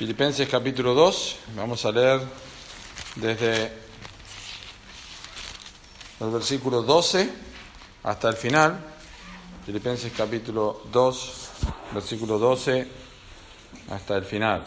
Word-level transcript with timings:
Filipenses 0.00 0.48
capítulo 0.48 0.94
2, 0.94 1.36
vamos 1.56 1.84
a 1.84 1.92
leer 1.92 2.22
desde 3.16 3.70
el 6.20 6.30
versículo 6.30 6.80
12 6.80 7.30
hasta 8.04 8.30
el 8.30 8.34
final. 8.34 8.80
Filipenses 9.66 10.10
capítulo 10.16 10.84
2, 10.90 11.50
versículo 11.92 12.38
12 12.38 12.88
hasta 13.90 14.16
el 14.16 14.24
final. 14.24 14.64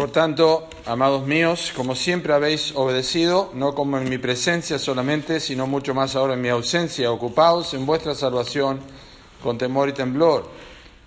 Por 0.00 0.12
tanto, 0.12 0.66
amados 0.86 1.26
míos, 1.26 1.74
como 1.76 1.94
siempre 1.94 2.32
habéis 2.32 2.72
obedecido, 2.74 3.50
no 3.52 3.74
como 3.74 3.98
en 3.98 4.08
mi 4.08 4.16
presencia 4.16 4.78
solamente, 4.78 5.40
sino 5.40 5.66
mucho 5.66 5.92
más 5.92 6.16
ahora 6.16 6.32
en 6.32 6.40
mi 6.40 6.48
ausencia, 6.48 7.12
ocupaos 7.12 7.74
en 7.74 7.84
vuestra 7.84 8.14
salvación 8.14 8.80
con 9.42 9.58
temor 9.58 9.90
y 9.90 9.92
temblor, 9.92 10.48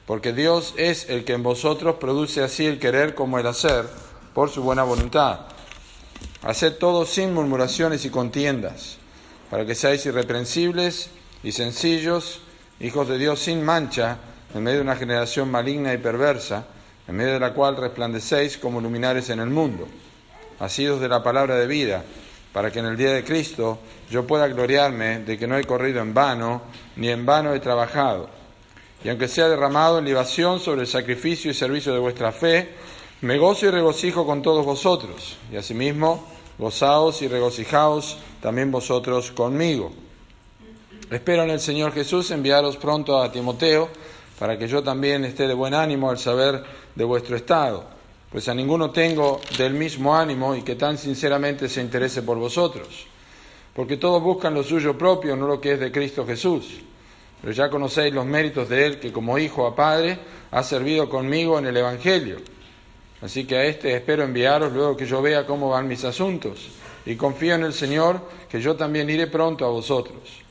porque 0.06 0.32
Dios 0.32 0.76
es 0.78 1.10
el 1.10 1.26
que 1.26 1.34
en 1.34 1.42
vosotros 1.42 1.96
produce 1.96 2.44
así 2.44 2.68
el 2.68 2.78
querer 2.78 3.16
como 3.16 3.40
el 3.40 3.48
hacer, 3.48 3.88
por 4.36 4.52
su 4.52 4.62
buena 4.62 4.84
voluntad. 4.84 5.40
Haced 6.44 6.76
todo 6.76 7.08
sin 7.08 7.34
murmuraciones 7.34 8.06
y 8.06 8.12
contiendas, 8.12 8.98
para 9.50 9.66
que 9.66 9.74
seáis 9.74 10.06
irreprensibles 10.06 11.10
y 11.42 11.52
sencillos, 11.52 12.42
hijos 12.80 13.08
de 13.08 13.18
Dios 13.18 13.40
sin 13.40 13.64
mancha, 13.66 14.20
en 14.54 14.62
medio 14.62 14.78
de 14.78 14.84
una 14.84 14.96
generación 14.96 15.50
maligna 15.50 15.96
y 15.96 15.98
perversa, 15.98 16.68
en 17.08 17.16
medio 17.16 17.34
de 17.34 17.40
la 17.40 17.54
cual 17.54 17.76
resplandecéis 17.78 18.58
como 18.58 18.80
luminares 18.80 19.30
en 19.30 19.40
el 19.40 19.50
mundo, 19.50 19.88
asidos 20.60 21.02
de 21.02 21.10
la 21.10 21.24
palabra 21.24 21.56
de 21.56 21.68
vida, 21.68 22.04
para 22.54 22.72
que 22.72 22.80
en 22.80 22.86
el 22.86 22.98
día 22.98 23.12
de 23.12 23.24
Cristo 23.24 23.80
yo 24.10 24.26
pueda 24.26 24.48
gloriarme 24.48 25.20
de 25.20 25.38
que 25.38 25.48
no 25.48 25.58
he 25.58 25.64
corrido 25.64 26.02
en 26.02 26.14
vano, 26.14 26.62
ni 26.96 27.10
en 27.10 27.26
vano 27.26 27.54
he 27.54 27.60
trabajado. 27.60 28.30
Y 29.04 29.10
aunque 29.10 29.28
sea 29.28 29.50
derramado 29.50 30.00
en 30.00 30.06
libación 30.06 30.60
sobre 30.60 30.82
el 30.82 30.88
sacrificio 30.88 31.52
y 31.52 31.54
servicio 31.54 31.94
de 31.94 32.00
vuestra 32.00 32.32
fe, 32.32 32.70
me 33.22 33.38
gozo 33.38 33.66
y 33.66 33.72
regocijo 33.72 34.26
con 34.26 34.42
todos 34.42 34.66
vosotros, 34.66 35.38
y 35.52 35.58
asimismo 35.58 36.28
gozaos 36.58 37.22
y 37.22 37.28
regocijaos 37.28 38.18
también 38.42 38.72
vosotros 38.72 39.32
conmigo. 39.32 39.92
Espero 41.10 41.44
en 41.44 41.50
el 41.50 41.60
Señor 41.60 41.94
Jesús 41.94 42.32
enviaros 42.32 42.78
pronto 42.78 43.22
a 43.22 43.32
Timoteo, 43.32 43.90
para 44.40 44.58
que 44.58 44.68
yo 44.68 44.84
también 44.84 45.26
esté 45.26 45.48
de 45.48 45.54
buen 45.54 45.74
ánimo 45.74 46.10
al 46.10 46.18
saber 46.18 46.64
de 46.96 47.04
vuestro 47.04 47.36
estado, 47.36 47.86
pues 48.32 48.48
a 48.48 48.54
ninguno 48.54 48.90
tengo 48.90 49.40
del 49.58 49.74
mismo 49.74 50.16
ánimo 50.16 50.56
y 50.56 50.64
que 50.64 50.76
tan 50.76 50.98
sinceramente 50.98 51.70
se 51.70 51.82
interese 51.82 52.24
por 52.24 52.38
vosotros, 52.38 53.06
porque 53.76 53.98
todos 53.98 54.22
buscan 54.22 54.54
lo 54.54 54.64
suyo 54.64 54.98
propio, 54.98 55.36
no 55.36 55.48
lo 55.48 55.62
que 55.62 55.74
es 55.74 55.80
de 55.80 55.92
Cristo 55.92 56.26
Jesús. 56.26 56.80
Pero 57.42 57.54
ya 57.54 57.70
conocéis 57.70 58.14
los 58.14 58.26
méritos 58.26 58.70
de 58.70 58.86
Él, 58.86 59.00
que 59.00 59.12
como 59.12 59.38
hijo 59.38 59.68
a 59.68 59.76
padre 59.76 60.18
ha 60.50 60.64
servido 60.64 61.10
conmigo 61.10 61.60
en 61.60 61.68
el 61.68 61.76
Evangelio. 61.76 62.38
Así 63.22 63.46
que 63.46 63.58
a 63.58 63.66
este 63.66 63.96
espero 63.96 64.24
enviaros 64.24 64.72
luego 64.72 64.98
que 64.98 65.06
yo 65.06 65.22
vea 65.22 65.46
cómo 65.46 65.70
van 65.70 65.88
mis 65.88 66.04
asuntos, 66.04 66.70
y 67.06 67.16
confío 67.16 67.56
en 67.56 67.64
el 67.64 67.74
Señor 67.74 68.22
que 68.50 68.62
yo 68.62 68.76
también 68.76 69.10
iré 69.10 69.28
pronto 69.28 69.66
a 69.66 69.70
vosotros. 69.70 70.43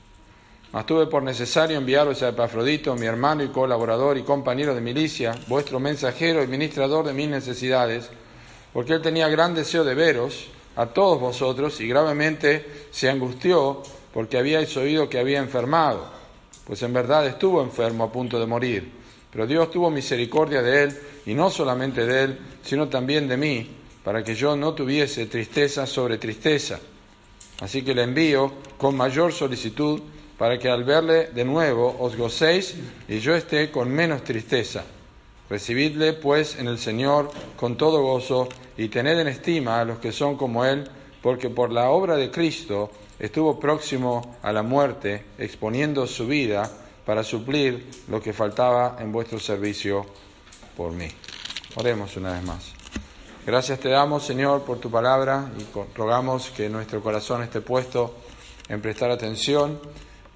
Mas 0.72 0.86
tuve 0.86 1.06
por 1.06 1.22
necesario 1.22 1.76
enviaros 1.76 2.22
a 2.22 2.30
Epafrodito, 2.30 2.94
mi 2.94 3.04
hermano 3.04 3.44
y 3.44 3.48
colaborador 3.48 4.16
y 4.16 4.22
compañero 4.22 4.74
de 4.74 4.80
milicia, 4.80 5.38
vuestro 5.46 5.78
mensajero 5.78 6.42
y 6.42 6.46
ministrador 6.46 7.04
de 7.06 7.12
mis 7.12 7.28
necesidades, 7.28 8.08
porque 8.72 8.94
él 8.94 9.02
tenía 9.02 9.28
gran 9.28 9.54
deseo 9.54 9.84
de 9.84 9.94
veros 9.94 10.46
a 10.76 10.86
todos 10.86 11.20
vosotros 11.20 11.78
y 11.82 11.88
gravemente 11.88 12.86
se 12.90 13.10
angustió 13.10 13.82
porque 14.14 14.38
habíais 14.38 14.74
oído 14.78 15.10
que 15.10 15.18
había 15.18 15.40
enfermado, 15.40 16.06
pues 16.66 16.82
en 16.82 16.94
verdad 16.94 17.26
estuvo 17.26 17.62
enfermo 17.62 18.04
a 18.04 18.12
punto 18.12 18.40
de 18.40 18.46
morir. 18.46 18.92
Pero 19.30 19.46
Dios 19.46 19.70
tuvo 19.70 19.90
misericordia 19.90 20.62
de 20.62 20.84
él, 20.84 20.98
y 21.26 21.34
no 21.34 21.50
solamente 21.50 22.06
de 22.06 22.24
él, 22.24 22.38
sino 22.62 22.88
también 22.88 23.28
de 23.28 23.36
mí, 23.36 23.70
para 24.02 24.24
que 24.24 24.34
yo 24.34 24.56
no 24.56 24.72
tuviese 24.72 25.26
tristeza 25.26 25.86
sobre 25.86 26.18
tristeza. 26.18 26.80
Así 27.60 27.82
que 27.82 27.94
le 27.94 28.02
envío 28.02 28.52
con 28.76 28.96
mayor 28.96 29.32
solicitud 29.32 30.00
para 30.42 30.58
que 30.58 30.68
al 30.68 30.82
verle 30.82 31.28
de 31.28 31.44
nuevo 31.44 31.98
os 32.00 32.16
gocéis 32.16 32.74
y 33.06 33.20
yo 33.20 33.32
esté 33.32 33.70
con 33.70 33.88
menos 33.88 34.24
tristeza. 34.24 34.82
Recibidle 35.48 36.14
pues 36.14 36.58
en 36.58 36.66
el 36.66 36.80
Señor 36.80 37.30
con 37.54 37.76
todo 37.76 38.02
gozo 38.02 38.48
y 38.76 38.88
tened 38.88 39.20
en 39.20 39.28
estima 39.28 39.78
a 39.78 39.84
los 39.84 40.00
que 40.00 40.10
son 40.10 40.36
como 40.36 40.64
Él, 40.64 40.90
porque 41.22 41.48
por 41.48 41.70
la 41.70 41.90
obra 41.90 42.16
de 42.16 42.32
Cristo 42.32 42.90
estuvo 43.20 43.60
próximo 43.60 44.36
a 44.42 44.52
la 44.52 44.64
muerte, 44.64 45.26
exponiendo 45.38 46.08
su 46.08 46.26
vida 46.26 46.68
para 47.06 47.22
suplir 47.22 47.86
lo 48.08 48.20
que 48.20 48.32
faltaba 48.32 48.96
en 48.98 49.12
vuestro 49.12 49.38
servicio 49.38 50.04
por 50.76 50.90
mí. 50.90 51.06
Oremos 51.76 52.16
una 52.16 52.32
vez 52.32 52.42
más. 52.42 52.72
Gracias 53.46 53.78
te 53.78 53.90
damos, 53.90 54.24
Señor, 54.24 54.62
por 54.64 54.80
tu 54.80 54.90
palabra 54.90 55.52
y 55.56 55.64
rogamos 55.96 56.50
que 56.50 56.68
nuestro 56.68 57.00
corazón 57.00 57.44
esté 57.44 57.60
puesto 57.60 58.16
en 58.68 58.82
prestar 58.82 59.12
atención 59.12 59.78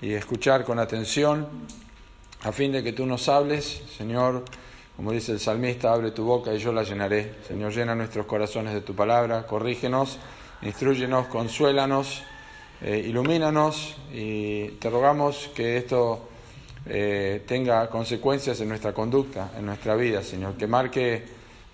y 0.00 0.12
escuchar 0.12 0.64
con 0.64 0.78
atención 0.78 1.46
a 2.42 2.52
fin 2.52 2.72
de 2.72 2.82
que 2.82 2.92
tú 2.92 3.06
nos 3.06 3.28
hables, 3.28 3.82
Señor, 3.96 4.44
como 4.96 5.12
dice 5.12 5.32
el 5.32 5.40
salmista, 5.40 5.92
abre 5.92 6.10
tu 6.10 6.24
boca 6.24 6.52
y 6.54 6.58
yo 6.58 6.72
la 6.72 6.82
llenaré. 6.82 7.34
Señor, 7.46 7.72
llena 7.72 7.94
nuestros 7.94 8.26
corazones 8.26 8.74
de 8.74 8.80
tu 8.80 8.94
palabra, 8.94 9.46
corrígenos, 9.46 10.18
instruyenos, 10.62 11.26
consuélanos, 11.28 12.22
eh, 12.82 13.04
ilumínanos 13.06 13.96
y 14.12 14.68
te 14.72 14.90
rogamos 14.90 15.50
que 15.54 15.78
esto 15.78 16.28
eh, 16.86 17.42
tenga 17.46 17.88
consecuencias 17.88 18.60
en 18.60 18.68
nuestra 18.68 18.92
conducta, 18.92 19.52
en 19.58 19.66
nuestra 19.66 19.96
vida, 19.96 20.22
Señor, 20.22 20.54
que 20.56 20.66
marque 20.66 21.24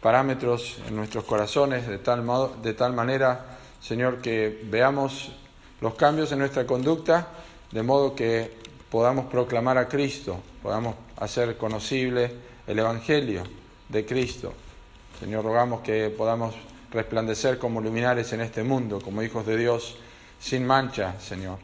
parámetros 0.00 0.78
en 0.88 0.96
nuestros 0.96 1.24
corazones 1.24 1.86
de 1.86 1.98
tal, 1.98 2.22
modo, 2.22 2.56
de 2.62 2.74
tal 2.74 2.92
manera, 2.92 3.58
Señor, 3.80 4.20
que 4.20 4.62
veamos 4.64 5.32
los 5.80 5.94
cambios 5.94 6.30
en 6.32 6.38
nuestra 6.38 6.66
conducta 6.66 7.28
de 7.72 7.82
modo 7.82 8.14
que 8.14 8.50
podamos 8.90 9.26
proclamar 9.26 9.78
a 9.78 9.88
Cristo, 9.88 10.38
podamos 10.62 10.94
hacer 11.16 11.56
conocible 11.56 12.30
el 12.66 12.78
Evangelio 12.78 13.42
de 13.88 14.04
Cristo. 14.04 14.52
Señor, 15.18 15.44
rogamos 15.44 15.80
que 15.80 16.10
podamos 16.10 16.54
resplandecer 16.90 17.58
como 17.58 17.80
luminares 17.80 18.32
en 18.34 18.42
este 18.42 18.62
mundo, 18.62 19.00
como 19.00 19.22
hijos 19.22 19.46
de 19.46 19.56
Dios, 19.56 19.96
sin 20.38 20.66
mancha, 20.66 21.18
Señor. 21.18 21.58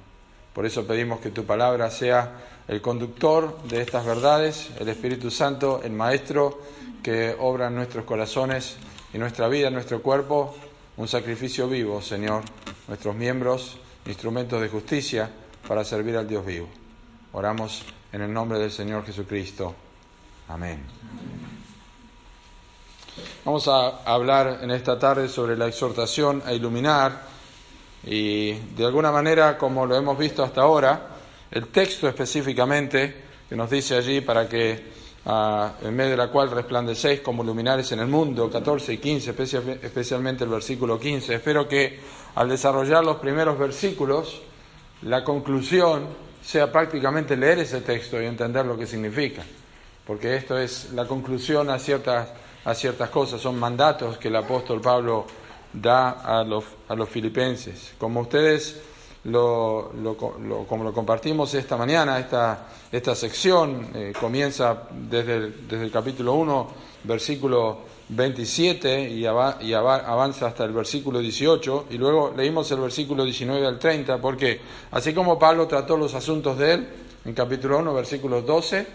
Por 0.54 0.64
eso 0.64 0.86
pedimos 0.86 1.20
que 1.20 1.30
tu 1.30 1.44
palabra 1.44 1.90
sea 1.90 2.32
el 2.66 2.80
conductor 2.80 3.62
de 3.64 3.82
estas 3.82 4.06
verdades, 4.06 4.70
el 4.78 4.88
Espíritu 4.88 5.30
Santo, 5.30 5.82
el 5.84 5.92
Maestro 5.92 6.62
que 7.02 7.36
obra 7.38 7.68
en 7.68 7.74
nuestros 7.74 8.04
corazones 8.04 8.76
y 9.12 9.18
nuestra 9.18 9.48
vida, 9.48 9.68
en 9.68 9.74
nuestro 9.74 10.02
cuerpo, 10.02 10.54
un 10.96 11.06
sacrificio 11.06 11.68
vivo, 11.68 12.00
Señor, 12.00 12.42
nuestros 12.88 13.14
miembros, 13.14 13.78
instrumentos 14.06 14.60
de 14.60 14.68
justicia 14.68 15.30
para 15.68 15.84
servir 15.84 16.16
al 16.16 16.26
Dios 16.26 16.46
vivo. 16.46 16.66
Oramos 17.32 17.84
en 18.10 18.22
el 18.22 18.32
nombre 18.32 18.58
del 18.58 18.72
Señor 18.72 19.04
Jesucristo. 19.04 19.74
Amén. 20.48 20.82
Vamos 23.44 23.68
a 23.68 24.02
hablar 24.04 24.60
en 24.62 24.70
esta 24.70 24.98
tarde 24.98 25.28
sobre 25.28 25.58
la 25.58 25.66
exhortación 25.66 26.42
a 26.46 26.54
iluminar 26.54 27.20
y 28.02 28.52
de 28.52 28.86
alguna 28.86 29.12
manera, 29.12 29.58
como 29.58 29.84
lo 29.84 29.94
hemos 29.94 30.16
visto 30.16 30.42
hasta 30.42 30.62
ahora, 30.62 31.08
el 31.50 31.66
texto 31.68 32.08
específicamente 32.08 33.24
que 33.46 33.54
nos 33.54 33.68
dice 33.68 33.94
allí 33.94 34.22
para 34.22 34.48
que 34.48 34.82
ah, 35.26 35.74
en 35.82 35.94
medio 35.94 36.12
de 36.12 36.16
la 36.16 36.28
cual 36.28 36.50
resplandecéis 36.50 37.20
como 37.20 37.44
luminares 37.44 37.92
en 37.92 38.00
el 38.00 38.06
mundo, 38.06 38.50
14 38.50 38.94
y 38.94 38.98
15, 38.98 39.34
especialmente 39.82 40.44
el 40.44 40.50
versículo 40.50 40.98
15. 40.98 41.34
Espero 41.34 41.68
que 41.68 42.00
al 42.36 42.48
desarrollar 42.48 43.04
los 43.04 43.16
primeros 43.16 43.58
versículos 43.58 44.40
la 45.02 45.22
conclusión 45.24 46.06
sea 46.42 46.70
prácticamente 46.72 47.36
leer 47.36 47.60
ese 47.60 47.80
texto 47.80 48.20
y 48.20 48.26
entender 48.26 48.64
lo 48.64 48.76
que 48.76 48.86
significa, 48.86 49.42
porque 50.06 50.36
esto 50.36 50.58
es 50.58 50.92
la 50.92 51.06
conclusión 51.06 51.70
a 51.70 51.78
ciertas, 51.78 52.28
a 52.64 52.74
ciertas 52.74 53.10
cosas, 53.10 53.40
son 53.40 53.58
mandatos 53.58 54.18
que 54.18 54.28
el 54.28 54.36
apóstol 54.36 54.80
Pablo 54.80 55.26
da 55.72 56.10
a 56.10 56.42
los, 56.44 56.64
a 56.88 56.94
los 56.94 57.08
filipenses. 57.08 57.94
Como 57.98 58.20
ustedes 58.20 58.80
lo, 59.24 59.92
como 60.68 60.84
lo 60.84 60.92
compartimos 60.92 61.52
esta 61.54 61.76
mañana, 61.76 62.18
esta, 62.18 62.68
esta 62.90 63.14
sección 63.14 63.88
eh, 63.94 64.12
comienza 64.18 64.84
desde 64.90 65.36
el, 65.36 65.68
desde 65.68 65.84
el 65.84 65.90
capítulo 65.90 66.34
1, 66.34 66.68
versículo 67.04 67.80
27 68.10 69.10
y, 69.10 69.26
avanza 69.26 70.46
hasta 70.46 70.64
el 70.64 70.72
versículo 70.72 71.18
18 71.20 71.86
y 71.90 71.98
luego 71.98 72.32
leímos 72.36 72.70
el 72.70 72.80
versículo 72.80 73.24
19 73.24 73.66
al 73.66 73.78
30 73.78 74.18
porque 74.18 74.60
así 74.90 75.12
como 75.12 75.38
Pablo 75.38 75.66
trató 75.66 75.96
los 75.96 76.14
asuntos 76.14 76.56
de 76.58 76.74
él 76.74 76.88
en 77.24 77.34
capítulo 77.34 77.78
1, 77.78 77.92
versículos 77.92 78.46
12 78.46 78.86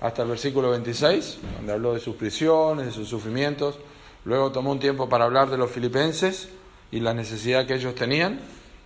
hasta 0.00 0.22
el 0.22 0.28
versículo 0.28 0.70
26, 0.70 1.38
donde 1.58 1.72
habló 1.72 1.94
de 1.94 2.00
sus 2.00 2.16
prisiones, 2.16 2.86
de 2.86 2.92
sus 2.92 3.08
sufrimientos, 3.08 3.78
luego 4.24 4.50
tomó 4.50 4.72
un 4.72 4.80
tiempo 4.80 5.08
para 5.08 5.26
hablar 5.26 5.48
de 5.48 5.56
los 5.56 5.70
filipenses 5.70 6.48
y 6.90 6.98
la 7.00 7.14
necesidad 7.14 7.66
que 7.66 7.74
ellos 7.74 7.94
tenían, 7.94 8.40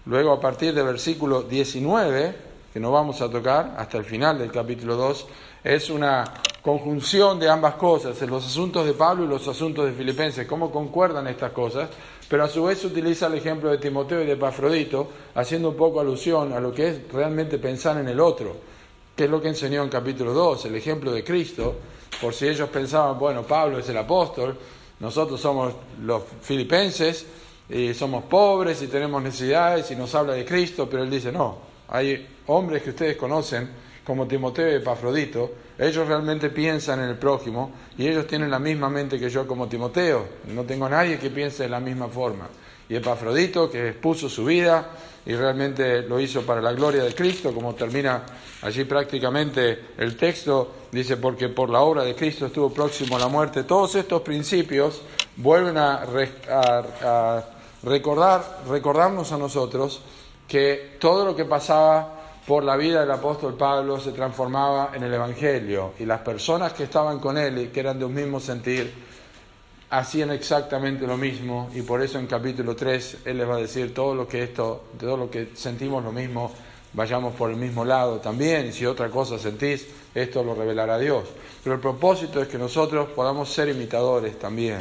luego 0.05 0.33
a 0.33 0.41
partir 0.41 0.75
del 0.75 0.85
versículo 0.85 1.43
19, 1.43 2.37
que 2.73 2.81
no 2.81 2.93
vamos 2.93 3.23
a 3.23 3.31
tocar 3.31 3.77
hasta 3.79 3.97
el 3.97 4.05
final 4.05 4.39
del 4.39 4.53
capítulo 4.53 4.97
2, 4.97 5.27
es 5.65 5.89
una 5.89 6.25
conjunción 6.67 7.39
de 7.39 7.49
ambas 7.49 7.77
cosas, 7.77 8.21
en 8.21 8.29
los 8.29 8.45
asuntos 8.45 8.85
de 8.85 8.93
Pablo 8.93 9.25
y 9.25 9.29
los 9.29 9.47
asuntos 9.47 9.87
de 9.87 9.93
Filipenses, 9.93 10.49
cómo 10.49 10.73
concuerdan 10.73 11.29
estas 11.29 11.53
cosas, 11.53 11.89
pero 12.29 12.43
a 12.43 12.49
su 12.49 12.65
vez 12.65 12.85
utiliza 12.85 13.29
el 13.29 13.35
ejemplo 13.35 13.71
de 13.71 13.79
Timoteo 13.79 14.21
y 14.25 14.27
de 14.27 14.35
Pafrodito, 14.35 15.09
haciendo 15.37 15.69
un 15.69 15.77
poco 15.77 16.01
alusión 16.01 16.53
a 16.53 16.59
lo 16.59 16.73
que 16.75 16.89
es 16.89 17.13
realmente 17.13 17.59
pensar 17.59 17.99
en 17.99 18.09
el 18.09 18.19
otro, 18.19 18.57
que 19.15 19.27
es 19.27 19.31
lo 19.31 19.41
que 19.41 19.47
enseñó 19.47 19.85
en 19.85 19.89
capítulo 19.89 20.35
2, 20.35 20.65
el 20.65 20.75
ejemplo 20.75 21.13
de 21.13 21.23
Cristo, 21.23 21.77
por 22.21 22.35
si 22.35 22.49
ellos 22.49 22.69
pensaban, 22.69 23.17
bueno, 23.17 23.45
Pablo 23.45 23.79
es 23.79 23.89
el 23.89 23.99
apóstol, 23.99 24.59
nosotros 24.99 25.41
somos 25.41 25.73
los 26.03 26.25
filipenses, 26.43 27.27
y 27.71 27.95
somos 27.95 28.25
pobres 28.25 28.83
y 28.83 28.89
tenemos 28.89 29.23
necesidades 29.23 29.89
y 29.93 29.95
nos 29.95 30.13
habla 30.17 30.33
de 30.33 30.45
Cristo, 30.45 30.89
pero 30.91 31.05
él 31.05 31.11
dice, 31.11 31.31
no, 31.31 31.59
hay 31.87 32.27
hombres 32.49 32.83
que 32.83 32.91
ustedes 32.91 33.17
conocen, 33.17 33.87
como 34.05 34.27
Timoteo 34.27 34.73
y 34.73 34.75
Epafrodito, 34.75 35.66
ellos 35.79 36.09
realmente 36.09 36.51
piensan 36.51 37.01
en 37.01 37.11
el 37.11 37.17
prójimo 37.17 37.73
y 37.99 38.09
ellos 38.09 38.27
tienen 38.27 38.51
la 38.51 38.59
misma 38.59 38.89
mente 38.89 39.19
que 39.19 39.29
yo 39.29 39.47
como 39.47 39.69
Timoteo. 39.69 40.27
No 40.49 40.65
tengo 40.65 40.87
a 40.87 40.91
nadie 40.91 41.19
que 41.19 41.31
piense 41.31 41.65
de 41.65 41.69
la 41.69 41.81
misma 41.81 42.09
forma. 42.09 42.49
Y 42.89 42.97
Epafrodito, 42.97 43.71
que 43.71 43.89
expuso 43.89 44.29
su 44.29 44.45
vida 44.45 44.91
y 45.27 45.35
realmente 45.35 46.03
lo 46.03 46.21
hizo 46.21 46.43
para 46.43 46.63
la 46.63 46.73
gloria 46.73 47.03
de 47.03 47.15
Cristo, 47.15 47.53
como 47.53 47.75
termina 47.75 48.23
allí 48.63 48.85
prácticamente 48.85 49.87
el 49.99 50.17
texto, 50.17 50.73
dice, 50.93 51.17
porque 51.17 51.49
por 51.49 51.69
la 51.69 51.81
obra 51.81 52.05
de 52.05 52.15
Cristo 52.15 52.47
estuvo 52.47 52.73
próximo 52.73 53.17
a 53.17 53.19
la 53.19 53.29
muerte. 53.29 53.65
Todos 53.65 53.97
estos 53.97 54.23
principios 54.23 55.03
vuelven 55.37 55.77
a, 55.77 56.05
a 56.05 57.45
recordar, 57.83 58.63
recordarnos 58.69 59.33
a 59.33 59.37
nosotros 59.37 60.01
que 60.47 60.97
todo 61.01 61.25
lo 61.25 61.35
que 61.35 61.45
pasaba 61.45 62.16
por 62.47 62.63
la 62.63 62.77
vida 62.77 63.01
del 63.01 63.11
apóstol 63.11 63.55
Pablo 63.55 63.99
se 63.99 64.13
transformaba 64.13 64.93
en 64.95 65.03
el 65.03 65.13
Evangelio 65.13 65.95
y 65.99 66.05
las 66.05 66.21
personas 66.21 66.73
que 66.73 66.85
estaban 66.85 67.19
con 67.19 67.37
él 67.37 67.59
y 67.59 67.67
que 67.69 67.81
eran 67.81 67.99
de 67.99 68.05
un 68.05 68.15
mismo 68.15 68.39
sentir 68.39 68.95
hacían 69.91 70.31
exactamente 70.31 71.07
lo 71.07 71.17
mismo 71.17 71.71
y 71.75 71.83
por 71.83 72.01
eso 72.03 72.21
en 72.21 72.29
capítulo 72.29 72.77
3 72.77 73.19
él 73.25 73.39
les 73.39 73.49
va 73.49 73.57
a 73.57 73.61
decir 73.61 73.93
todo 73.93 74.15
lo 74.15 74.29
que 74.29 74.45
esto, 74.45 74.85
todo 74.99 75.17
lo 75.17 75.29
que 75.29 75.51
sentimos 75.55 76.05
lo 76.05 76.13
mismo, 76.13 76.53
vayamos 76.93 77.35
por 77.35 77.51
el 77.51 77.57
mismo 77.57 77.85
lado 77.85 78.19
también 78.19 78.69
y 78.69 78.73
si 78.73 78.87
otra 78.87 79.11
cosa 79.11 79.39
sentís, 79.41 79.87
esto 80.15 80.45
lo 80.45 80.55
revelará 80.55 80.99
Dios. 80.99 81.25
Pero 81.65 81.75
el 81.75 81.81
propósito 81.81 82.41
es 82.41 82.47
que 82.47 82.59
nosotros 82.59 83.09
podamos 83.09 83.53
ser 83.53 83.69
imitadores 83.69 84.39
también. 84.39 84.79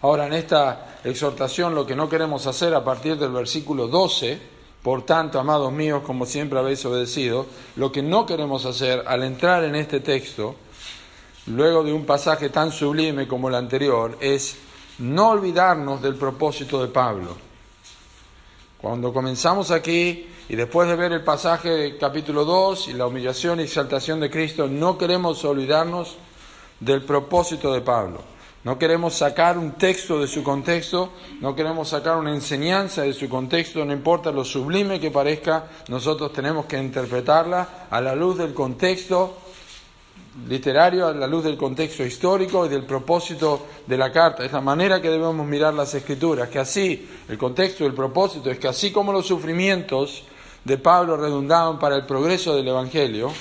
Ahora 0.00 0.26
en 0.26 0.32
esta 0.32 0.98
exhortación 1.04 1.74
lo 1.74 1.86
que 1.86 1.94
no 1.94 2.08
queremos 2.08 2.46
hacer 2.46 2.74
a 2.74 2.82
partir 2.82 3.18
del 3.18 3.32
versículo 3.32 3.86
12 3.86 4.55
por 4.86 5.02
tanto, 5.02 5.40
amados 5.40 5.72
míos, 5.72 6.04
como 6.06 6.26
siempre 6.26 6.60
habéis 6.60 6.84
obedecido, 6.84 7.46
lo 7.74 7.90
que 7.90 8.02
no 8.02 8.24
queremos 8.24 8.64
hacer 8.66 9.02
al 9.08 9.24
entrar 9.24 9.64
en 9.64 9.74
este 9.74 9.98
texto, 9.98 10.54
luego 11.46 11.82
de 11.82 11.92
un 11.92 12.06
pasaje 12.06 12.50
tan 12.50 12.70
sublime 12.70 13.26
como 13.26 13.48
el 13.48 13.56
anterior, 13.56 14.16
es 14.20 14.56
no 15.00 15.30
olvidarnos 15.30 16.00
del 16.00 16.14
propósito 16.14 16.80
de 16.80 16.86
Pablo. 16.86 17.36
Cuando 18.80 19.12
comenzamos 19.12 19.72
aquí 19.72 20.28
y 20.48 20.54
después 20.54 20.88
de 20.88 20.94
ver 20.94 21.10
el 21.10 21.24
pasaje 21.24 21.68
del 21.68 21.98
capítulo 21.98 22.44
2 22.44 22.86
y 22.86 22.92
la 22.92 23.08
humillación 23.08 23.58
y 23.58 23.64
exaltación 23.64 24.20
de 24.20 24.30
Cristo, 24.30 24.68
no 24.68 24.96
queremos 24.96 25.44
olvidarnos 25.44 26.16
del 26.78 27.02
propósito 27.02 27.72
de 27.72 27.80
Pablo. 27.80 28.35
No 28.66 28.80
queremos 28.80 29.14
sacar 29.14 29.56
un 29.58 29.74
texto 29.74 30.18
de 30.18 30.26
su 30.26 30.42
contexto, 30.42 31.12
no 31.40 31.54
queremos 31.54 31.90
sacar 31.90 32.16
una 32.16 32.34
enseñanza 32.34 33.02
de 33.02 33.12
su 33.12 33.28
contexto, 33.28 33.84
no 33.84 33.92
importa 33.92 34.32
lo 34.32 34.44
sublime 34.44 34.98
que 34.98 35.12
parezca, 35.12 35.66
nosotros 35.86 36.32
tenemos 36.32 36.66
que 36.66 36.76
interpretarla 36.76 37.86
a 37.88 38.00
la 38.00 38.16
luz 38.16 38.38
del 38.38 38.52
contexto 38.52 39.38
literario, 40.48 41.06
a 41.06 41.14
la 41.14 41.28
luz 41.28 41.44
del 41.44 41.56
contexto 41.56 42.04
histórico 42.04 42.66
y 42.66 42.68
del 42.68 42.82
propósito 42.82 43.66
de 43.86 43.96
la 43.96 44.10
carta. 44.10 44.44
Es 44.44 44.50
la 44.50 44.60
manera 44.60 45.00
que 45.00 45.10
debemos 45.10 45.46
mirar 45.46 45.72
las 45.72 45.94
escrituras, 45.94 46.48
que 46.48 46.58
así, 46.58 47.08
el 47.28 47.38
contexto 47.38 47.84
y 47.84 47.86
el 47.86 47.94
propósito 47.94 48.50
es 48.50 48.58
que 48.58 48.66
así 48.66 48.90
como 48.90 49.12
los 49.12 49.28
sufrimientos 49.28 50.24
de 50.64 50.76
Pablo 50.76 51.16
redundaban 51.16 51.78
para 51.78 51.94
el 51.94 52.04
progreso 52.04 52.56
del 52.56 52.66
Evangelio, 52.66 53.32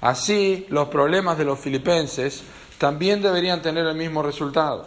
así 0.00 0.64
los 0.70 0.88
problemas 0.88 1.36
de 1.36 1.44
los 1.44 1.58
filipenses 1.58 2.42
también 2.78 3.22
deberían 3.22 3.62
tener 3.62 3.86
el 3.86 3.96
mismo 3.96 4.22
resultado. 4.22 4.86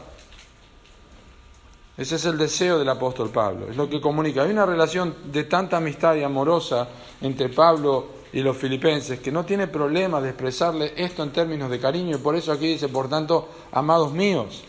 Ese 1.97 2.15
es 2.15 2.25
el 2.25 2.37
deseo 2.37 2.79
del 2.79 2.87
apóstol 2.87 3.29
Pablo, 3.29 3.67
es 3.69 3.75
lo 3.75 3.89
que 3.89 3.99
comunica. 3.99 4.43
Hay 4.43 4.51
una 4.51 4.65
relación 4.65 5.15
de 5.25 5.43
tanta 5.43 5.77
amistad 5.77 6.15
y 6.15 6.23
amorosa 6.23 6.87
entre 7.19 7.49
Pablo 7.49 8.19
y 8.31 8.41
los 8.41 8.55
filipenses 8.55 9.19
que 9.19 9.31
no 9.31 9.43
tiene 9.43 9.67
problema 9.67 10.21
de 10.21 10.29
expresarle 10.29 10.93
esto 10.95 11.23
en 11.23 11.31
términos 11.31 11.69
de 11.69 11.79
cariño 11.79 12.15
y 12.15 12.19
por 12.19 12.35
eso 12.35 12.53
aquí 12.53 12.67
dice, 12.67 12.87
por 12.87 13.09
tanto, 13.09 13.49
amados 13.73 14.13
míos. 14.13 14.63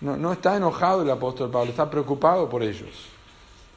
No, 0.00 0.16
no 0.16 0.32
está 0.32 0.56
enojado 0.56 1.02
el 1.02 1.10
apóstol 1.10 1.50
Pablo, 1.50 1.70
está 1.70 1.88
preocupado 1.88 2.48
por 2.48 2.62
ellos. 2.62 2.90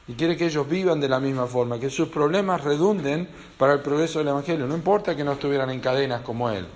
Y 0.08 0.14
quiere 0.14 0.36
que 0.36 0.46
ellos 0.46 0.68
vivan 0.68 1.00
de 1.00 1.08
la 1.08 1.20
misma 1.20 1.46
forma, 1.46 1.78
que 1.78 1.90
sus 1.90 2.08
problemas 2.08 2.64
redunden 2.64 3.28
para 3.58 3.74
el 3.74 3.80
progreso 3.80 4.18
del 4.18 4.28
Evangelio. 4.28 4.66
No 4.66 4.74
importa 4.74 5.14
que 5.14 5.22
no 5.22 5.32
estuvieran 5.32 5.70
en 5.70 5.80
cadenas 5.80 6.22
como 6.22 6.50
él, 6.50 6.66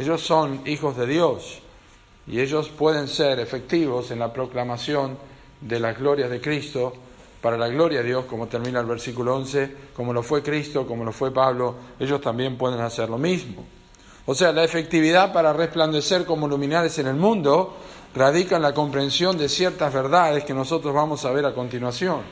ellos 0.00 0.22
son 0.22 0.62
hijos 0.64 0.96
de 0.96 1.06
Dios 1.06 1.58
y 2.26 2.40
ellos 2.40 2.70
pueden 2.70 3.06
ser 3.06 3.38
efectivos 3.38 4.10
en 4.10 4.18
la 4.18 4.32
proclamación 4.32 5.18
de 5.60 5.78
las 5.78 5.98
glorias 5.98 6.30
de 6.30 6.40
Cristo 6.40 6.94
para 7.42 7.58
la 7.58 7.68
gloria 7.68 7.98
de 7.98 8.06
Dios, 8.06 8.24
como 8.24 8.46
termina 8.46 8.80
el 8.80 8.86
versículo 8.86 9.36
11, 9.36 9.76
como 9.94 10.14
lo 10.14 10.22
fue 10.22 10.42
Cristo, 10.42 10.86
como 10.86 11.04
lo 11.04 11.12
fue 11.12 11.32
Pablo, 11.32 11.74
ellos 11.98 12.18
también 12.22 12.56
pueden 12.56 12.80
hacer 12.80 13.10
lo 13.10 13.18
mismo. 13.18 13.62
O 14.24 14.34
sea, 14.34 14.52
la 14.52 14.64
efectividad 14.64 15.34
para 15.34 15.52
resplandecer 15.52 16.24
como 16.24 16.48
luminares 16.48 16.98
en 16.98 17.06
el 17.06 17.16
mundo 17.16 17.76
radica 18.14 18.56
en 18.56 18.62
la 18.62 18.72
comprensión 18.72 19.36
de 19.36 19.50
ciertas 19.50 19.92
verdades 19.92 20.44
que 20.44 20.54
nosotros 20.54 20.94
vamos 20.94 21.26
a 21.26 21.30
ver 21.30 21.44
a 21.44 21.52
continuación. 21.52 22.22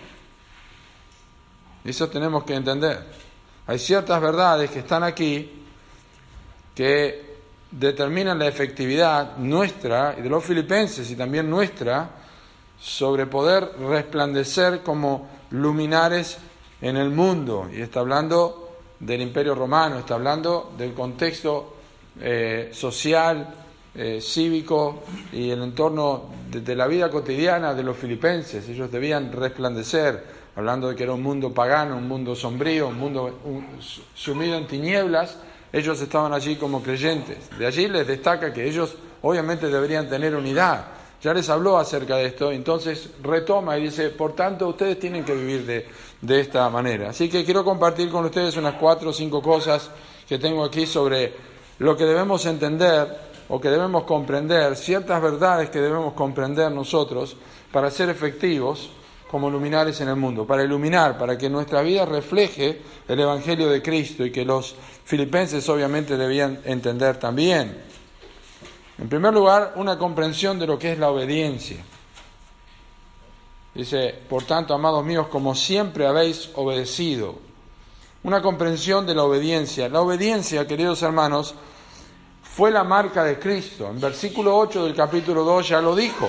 Eso 1.85 2.09
tenemos 2.09 2.45
que 2.45 2.55
entender. 2.55 3.05
Hay 3.67 3.79
ciertas 3.79 4.23
verdades 4.23 4.71
que 4.71 4.79
están 4.79 5.03
aquí 5.03 5.53
que 6.75 7.28
determinan 7.71 8.39
la 8.39 8.47
efectividad 8.47 9.37
nuestra 9.37 10.17
y 10.19 10.23
de 10.23 10.29
los 10.29 10.45
filipenses 10.45 11.11
y 11.11 11.17
también 11.17 11.51
nuestra 11.51 12.11
sobre 12.81 13.27
poder 13.27 13.73
resplandecer 13.81 14.83
como 14.83 15.29
luminares 15.51 16.39
en 16.81 16.97
el 16.97 17.11
mundo. 17.11 17.69
Y 17.73 17.81
está 17.81 18.01
hablando 18.01 18.71
del 19.01 19.21
imperio 19.21 19.55
romano, 19.55 19.99
está 19.99 20.15
hablando 20.15 20.73
del 20.79 20.95
contexto 20.95 21.77
eh, 22.21 22.71
social, 22.73 23.55
eh, 23.95 24.21
cívico 24.21 25.03
y 25.33 25.51
el 25.51 25.63
entorno 25.63 26.27
de, 26.51 26.77
la 26.77 26.87
vida 26.87 27.11
cotidiana 27.11 27.75
de 27.75 27.83
los 27.83 27.97
filipenses. 27.97 28.69
Ellos 28.69 28.91
debían 28.91 29.33
resplandecer, 29.33 30.25
hablando 30.57 30.89
de 30.89 30.95
que 30.95 31.03
era 31.03 31.13
un 31.13 31.23
mundo 31.23 31.53
pagano, 31.53 31.97
un 31.97 32.07
mundo 32.07 32.35
sombrío, 32.35 32.89
un 32.89 32.99
mundo 32.99 33.39
sumido 34.15 34.57
en 34.57 34.67
tinieblas 34.67 35.37
ellos 35.73 36.01
estaban 36.01 36.33
allí 36.33 36.57
como 36.57 36.83
creyentes. 36.83 37.51
De 37.59 37.67
allí 37.67 37.89
les 37.89 38.07
destaca 38.07 38.53
que 38.53 38.67
ellos 38.67 38.95
obviamente 39.23 39.69
deberían 39.69 40.09
tener 40.09 40.35
unidad. 40.35 40.87
Ya 41.21 41.35
les 41.35 41.49
habló 41.49 41.79
acerca 41.79 42.17
de 42.17 42.27
esto, 42.27 42.53
entonces 42.53 43.11
retoma 43.23 43.77
y 43.77 43.85
dice, 43.85 44.11
por 44.11 44.35
tanto, 44.35 44.69
ustedes 44.69 45.01
tienen 45.01 45.25
que 45.25 45.35
vivir 45.35 45.67
de, 45.67 45.89
de 46.21 46.41
esta 46.41 46.69
manera. 46.71 47.11
Así 47.11 47.29
que 47.29 47.45
quiero 47.45 47.65
compartir 47.65 48.09
con 48.09 48.25
ustedes 48.25 48.57
unas 48.57 48.75
cuatro 48.75 49.11
o 49.11 49.13
cinco 49.13 49.43
cosas 49.43 49.91
que 50.29 50.39
tengo 50.39 50.65
aquí 50.65 50.87
sobre 50.87 51.33
lo 51.81 51.97
que 51.97 52.05
debemos 52.05 52.47
entender 52.47 53.29
o 53.49 53.61
que 53.61 53.69
debemos 53.69 54.05
comprender, 54.05 54.77
ciertas 54.77 55.21
verdades 55.21 55.71
que 55.71 55.81
debemos 55.81 56.13
comprender 56.13 56.71
nosotros 56.71 57.37
para 57.73 57.91
ser 57.91 58.11
efectivos 58.11 58.91
como 59.31 59.51
luminares 59.51 60.01
en 60.01 60.09
el 60.09 60.17
mundo, 60.17 60.47
para 60.47 60.65
iluminar, 60.65 61.19
para 61.19 61.37
que 61.37 61.51
nuestra 61.51 61.83
vida 61.83 62.05
refleje 62.05 62.81
el 63.07 63.21
Evangelio 63.21 63.69
de 63.69 63.83
Cristo 63.83 64.25
y 64.25 64.33
que 64.33 64.45
los 64.45 64.75
filipenses 65.05 65.69
obviamente 65.69 66.17
debían 66.17 66.61
entender 66.65 67.19
también. 67.19 67.77
En 68.99 69.09
primer 69.09 69.33
lugar, 69.33 69.75
una 69.77 69.99
comprensión 69.99 70.59
de 70.59 70.67
lo 70.67 70.79
que 70.79 70.93
es 70.93 70.99
la 70.99 71.11
obediencia. 71.11 71.77
Dice, 73.75 74.15
por 74.29 74.43
tanto, 74.43 74.75
amados 74.75 75.05
míos, 75.05 75.29
como 75.29 75.55
siempre 75.55 76.07
habéis 76.07 76.51
obedecido. 76.55 77.37
Una 78.25 78.43
comprensión 78.43 79.07
de 79.07 79.15
la 79.15 79.23
obediencia. 79.23 79.89
La 79.89 80.01
obediencia, 80.01 80.67
queridos 80.67 81.03
hermanos, 81.03 81.55
fue 82.43 82.73
la 82.73 82.83
marca 82.83 83.23
de 83.23 83.39
Cristo. 83.39 83.89
En 83.89 84.01
versículo 84.01 84.57
8 84.57 84.85
del 84.85 84.97
capítulo 84.97 85.45
2 85.45 85.69
ya 85.69 85.81
lo 85.81 85.95
dijo. 85.95 86.29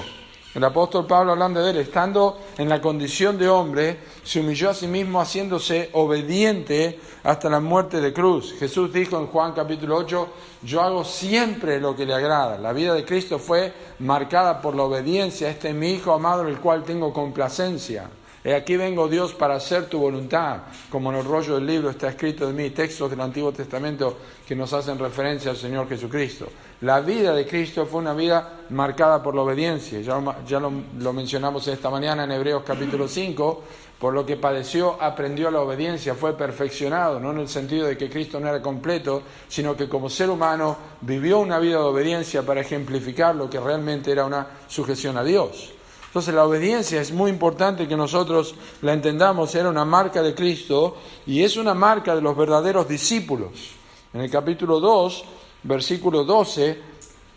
El 0.55 0.63
apóstol 0.63 1.05
Pablo 1.05 1.33
hablando 1.33 1.63
de 1.63 1.69
él, 1.69 1.77
estando 1.77 2.39
en 2.57 2.69
la 2.69 2.81
condición 2.81 3.37
de 3.37 3.47
hombre, 3.47 3.99
se 4.23 4.39
humilló 4.39 4.71
a 4.71 4.73
sí 4.73 4.87
mismo 4.87 5.21
haciéndose 5.21 5.91
obediente 5.93 6.99
hasta 7.23 7.49
la 7.49 7.59
muerte 7.59 8.01
de 8.01 8.11
cruz. 8.11 8.55
Jesús 8.57 8.91
dijo 8.91 9.19
en 9.19 9.27
Juan 9.27 9.53
capítulo 9.53 9.95
8, 9.97 10.27
yo 10.63 10.81
hago 10.81 11.03
siempre 11.03 11.79
lo 11.79 11.95
que 11.95 12.07
le 12.07 12.15
agrada. 12.15 12.57
La 12.57 12.73
vida 12.73 12.95
de 12.95 13.05
Cristo 13.05 13.37
fue 13.37 13.71
marcada 13.99 14.59
por 14.59 14.75
la 14.75 14.83
obediencia. 14.83 15.49
Este 15.51 15.69
es 15.69 15.75
mi 15.75 15.91
Hijo 15.91 16.13
amado 16.13 16.47
el 16.47 16.57
cual 16.57 16.83
tengo 16.83 17.13
complacencia. 17.13 18.09
He 18.43 18.55
aquí 18.55 18.77
vengo 18.77 19.07
Dios 19.07 19.33
para 19.33 19.55
hacer 19.55 19.87
tu 19.87 19.99
voluntad, 19.99 20.61
como 20.89 21.11
en 21.11 21.17
el 21.17 21.25
rollo 21.25 21.55
del 21.55 21.65
libro 21.65 21.89
está 21.89 22.07
escrito 22.07 22.47
de 22.47 22.53
mí, 22.53 22.69
textos 22.69 23.09
del 23.09 23.19
Antiguo 23.19 23.51
Testamento 23.51 24.17
que 24.47 24.55
nos 24.55 24.71
hacen 24.71 24.97
referencia 24.97 25.51
al 25.51 25.57
Señor 25.57 25.89
Jesucristo. 25.89 26.47
La 26.81 27.01
vida 27.01 27.33
de 27.33 27.45
Cristo 27.45 27.85
fue 27.85 27.99
una 27.99 28.13
vida 28.13 28.61
marcada 28.69 29.21
por 29.21 29.35
la 29.35 29.41
obediencia. 29.41 29.99
Ya, 29.99 30.59
lo, 30.61 31.13
mencionamos 31.13 31.67
esta 31.67 31.89
mañana 31.89 32.23
en 32.23 32.31
Hebreos 32.31 32.63
capítulo 32.65 33.05
5. 33.05 33.63
Por 33.99 34.13
lo 34.13 34.25
que 34.25 34.37
padeció, 34.37 34.95
aprendió 35.01 35.51
la 35.51 35.59
obediencia, 35.59 36.15
fue 36.15 36.37
perfeccionado, 36.37 37.19
no 37.19 37.31
en 37.31 37.39
el 37.39 37.49
sentido 37.49 37.85
de 37.85 37.97
que 37.97 38.09
Cristo 38.09 38.39
no 38.39 38.47
era 38.47 38.61
completo, 38.61 39.23
sino 39.49 39.75
que 39.75 39.89
como 39.89 40.09
ser 40.09 40.29
humano 40.29 40.77
vivió 41.01 41.39
una 41.39 41.59
vida 41.59 41.79
de 41.79 41.83
obediencia 41.83 42.43
para 42.43 42.61
ejemplificar 42.61 43.35
lo 43.35 43.49
que 43.49 43.59
realmente 43.59 44.09
era 44.13 44.23
una 44.23 44.47
sujeción 44.69 45.17
a 45.17 45.23
Dios. 45.25 45.73
Entonces 46.07 46.33
la 46.33 46.45
obediencia 46.45 47.01
es 47.01 47.11
muy 47.11 47.29
importante 47.29 47.89
que 47.89 47.97
nosotros 47.97 48.55
la 48.83 48.93
entendamos, 48.93 49.53
era 49.53 49.67
una 49.67 49.83
marca 49.83 50.21
de 50.21 50.33
Cristo 50.33 50.95
y 51.25 51.43
es 51.43 51.57
una 51.57 51.73
marca 51.73 52.15
de 52.15 52.21
los 52.21 52.37
verdaderos 52.37 52.87
discípulos. 52.87 53.71
En 54.13 54.21
el 54.21 54.31
capítulo 54.31 54.79
2 54.79 55.25
versículo 55.63 56.23
12, 56.23 56.77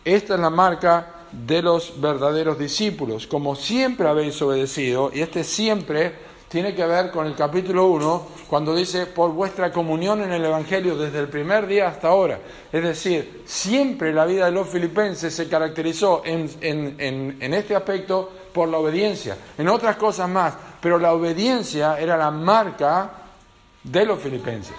esta 0.04 0.34
es 0.34 0.40
la 0.40 0.50
marca 0.50 1.22
de 1.32 1.62
los 1.62 2.00
verdaderos 2.00 2.58
discípulos. 2.58 3.26
Como 3.26 3.56
siempre 3.56 4.08
habéis 4.08 4.40
obedecido, 4.42 5.10
y 5.12 5.20
este 5.20 5.44
siempre 5.44 6.32
tiene 6.48 6.74
que 6.74 6.84
ver 6.84 7.10
con 7.10 7.26
el 7.26 7.34
capítulo 7.34 7.86
1, 7.86 8.26
cuando 8.48 8.74
dice, 8.74 9.06
por 9.06 9.32
vuestra 9.32 9.72
comunión 9.72 10.20
en 10.20 10.32
el 10.32 10.44
Evangelio 10.44 10.96
desde 10.96 11.20
el 11.20 11.28
primer 11.28 11.66
día 11.66 11.88
hasta 11.88 12.08
ahora. 12.08 12.40
Es 12.70 12.82
decir, 12.82 13.42
siempre 13.46 14.12
la 14.12 14.26
vida 14.26 14.44
de 14.44 14.52
los 14.52 14.68
filipenses 14.68 15.34
se 15.34 15.48
caracterizó 15.48 16.22
en, 16.26 16.50
en, 16.60 17.38
en 17.40 17.54
este 17.54 17.74
aspecto 17.74 18.30
por 18.52 18.68
la 18.68 18.76
obediencia, 18.76 19.38
en 19.56 19.66
otras 19.68 19.96
cosas 19.96 20.28
más, 20.28 20.54
pero 20.78 20.98
la 20.98 21.14
obediencia 21.14 21.98
era 21.98 22.18
la 22.18 22.30
marca 22.30 23.10
de 23.82 24.04
los 24.04 24.20
filipenses. 24.20 24.76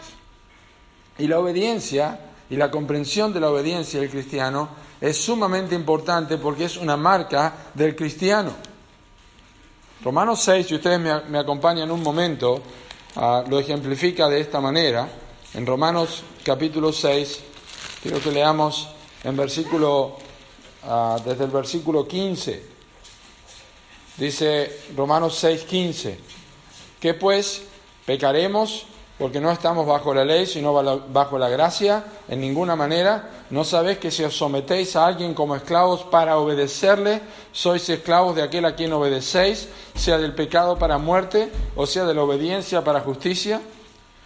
Y 1.17 1.27
la 1.27 1.39
obediencia 1.39 2.19
y 2.53 2.55
la 2.55 2.69
comprensión 2.69 3.33
de 3.33 3.39
la 3.39 3.49
obediencia 3.49 3.99
del 3.99 4.11
cristiano 4.11 4.69
es 5.01 5.17
sumamente 5.17 5.73
importante 5.73 6.37
porque 6.37 6.65
es 6.65 6.77
una 6.77 6.95
marca 6.95 7.71
del 7.73 7.95
cristiano. 7.95 8.53
Romanos 10.03 10.43
6, 10.43 10.67
si 10.67 10.75
ustedes 10.75 10.99
me, 10.99 11.39
acompañan 11.39 11.89
un 11.89 12.03
momento, 12.03 12.61
ah, 13.15 13.43
lo 13.49 13.57
ejemplifica 13.57 14.29
de 14.29 14.39
esta 14.39 14.61
manera. 14.61 15.09
En 15.55 15.65
Romanos 15.65 16.21
capítulo 16.43 16.93
6, 16.93 17.39
quiero 18.03 18.21
que 18.21 18.31
leamos 18.31 18.87
en 19.23 19.35
versículo, 19.35 20.17
ah, 20.83 21.17
desde 21.25 21.45
el 21.45 21.49
versículo 21.49 22.07
15. 22.07 22.67
Dice 24.17 24.81
Romanos 24.95 25.35
6, 25.39 25.63
15. 25.63 26.19
¿Qué 26.99 27.15
pues? 27.15 27.63
¿Pecaremos 28.05 28.85
porque 29.17 29.39
no 29.39 29.51
estamos 29.51 29.85
bajo 29.85 30.13
la 30.13 30.25
ley, 30.25 30.45
sino 30.45 30.73
bajo 30.73 31.37
la 31.37 31.47
gracia, 31.47 32.03
en 32.27 32.41
ninguna 32.41 32.75
manera. 32.75 33.29
¿No 33.51 33.63
sabéis 33.63 33.99
que 33.99 34.09
si 34.09 34.23
os 34.23 34.35
sometéis 34.35 34.95
a 34.95 35.05
alguien 35.05 35.33
como 35.33 35.55
esclavos 35.55 36.03
para 36.03 36.37
obedecerle, 36.37 37.21
sois 37.51 37.87
esclavos 37.89 38.35
de 38.35 38.41
aquel 38.41 38.65
a 38.65 38.75
quien 38.75 38.91
obedecéis, 38.91 39.69
sea 39.95 40.17
del 40.17 40.33
pecado 40.33 40.79
para 40.79 40.97
muerte, 40.97 41.51
o 41.75 41.85
sea 41.85 42.05
de 42.05 42.15
la 42.15 42.23
obediencia 42.23 42.83
para 42.83 43.01
justicia? 43.01 43.61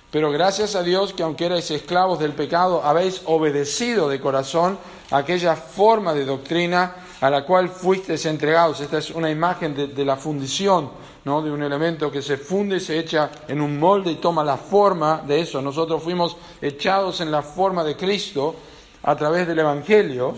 Pero 0.10 0.32
gracias 0.32 0.76
a 0.76 0.84
Dios 0.84 1.12
que 1.12 1.24
aunque 1.24 1.48
erais 1.48 1.70
esclavos 1.70 2.18
del 2.20 2.32
pecado, 2.32 2.82
habéis 2.84 3.22
obedecido 3.26 4.08
de 4.08 4.22
corazón 4.22 4.80
aquella 5.12 5.58
forma 5.58 6.14
de 6.14 6.24
doctrina 6.24 6.96
a 7.20 7.30
la 7.30 7.44
cual 7.44 7.68
fuisteis 7.68 8.26
entregados. 8.26 8.80
Esta 8.80 9.00
es 9.00 9.10
una 9.12 9.30
imagen 9.30 9.76
de, 9.76 9.88
de 9.88 10.06
la 10.06 10.16
fundición 10.16 10.90
de 11.28 11.52
un 11.52 11.62
elemento 11.62 12.10
que 12.10 12.22
se 12.22 12.38
funde 12.38 12.78
y 12.78 12.80
se 12.80 12.98
echa 12.98 13.30
en 13.50 13.60
un 13.60 13.78
molde 13.78 14.12
y 14.12 14.16
toma 14.16 14.46
la 14.46 14.56
forma 14.56 15.22
de 15.28 15.42
eso. 15.42 15.62
Nosotros 15.62 16.02
fuimos 16.02 16.38
echados 16.62 17.20
en 17.20 17.30
la 17.30 17.42
forma 17.42 17.84
de 17.84 17.98
Cristo 17.98 18.56
a 19.04 19.14
través 19.16 19.46
del 19.46 19.60
Evangelio 19.60 20.34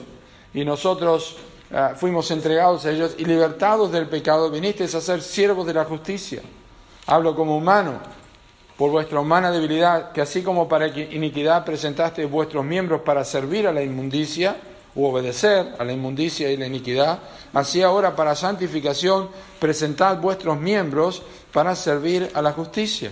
y 0.51 0.65
nosotros 0.65 1.37
ah, 1.71 1.93
fuimos 1.95 2.31
entregados 2.31 2.85
a 2.85 2.91
ellos 2.91 3.15
y 3.19 3.25
libertados 3.25 3.91
del 3.91 4.07
pecado, 4.07 4.49
vinisteis 4.49 4.95
a 4.95 5.01
ser 5.01 5.21
siervos 5.21 5.67
de 5.67 5.75
la 5.75 5.85
justicia. 5.85 6.41
Hablo 7.05 7.35
como 7.35 7.55
humano, 7.55 7.99
por 8.75 8.89
vuestra 8.89 9.19
humana 9.19 9.51
debilidad, 9.51 10.11
que 10.11 10.21
así 10.21 10.41
como 10.41 10.67
para 10.67 10.87
iniquidad 10.87 11.65
presentaste 11.65 12.25
vuestros 12.25 12.65
miembros 12.65 13.01
para 13.01 13.23
servir 13.23 13.67
a 13.67 13.71
la 13.71 13.83
inmundicia, 13.83 14.55
u 14.95 15.05
obedecer 15.05 15.75
a 15.77 15.83
la 15.83 15.93
inmundicia 15.93 16.51
y 16.51 16.57
la 16.57 16.67
iniquidad, 16.67 17.19
así 17.53 17.81
ahora 17.81 18.15
para 18.15 18.35
santificación 18.35 19.29
presentad 19.59 20.17
vuestros 20.17 20.59
miembros 20.59 21.21
para 21.53 21.75
servir 21.75 22.29
a 22.33 22.41
la 22.41 22.51
justicia. 22.51 23.11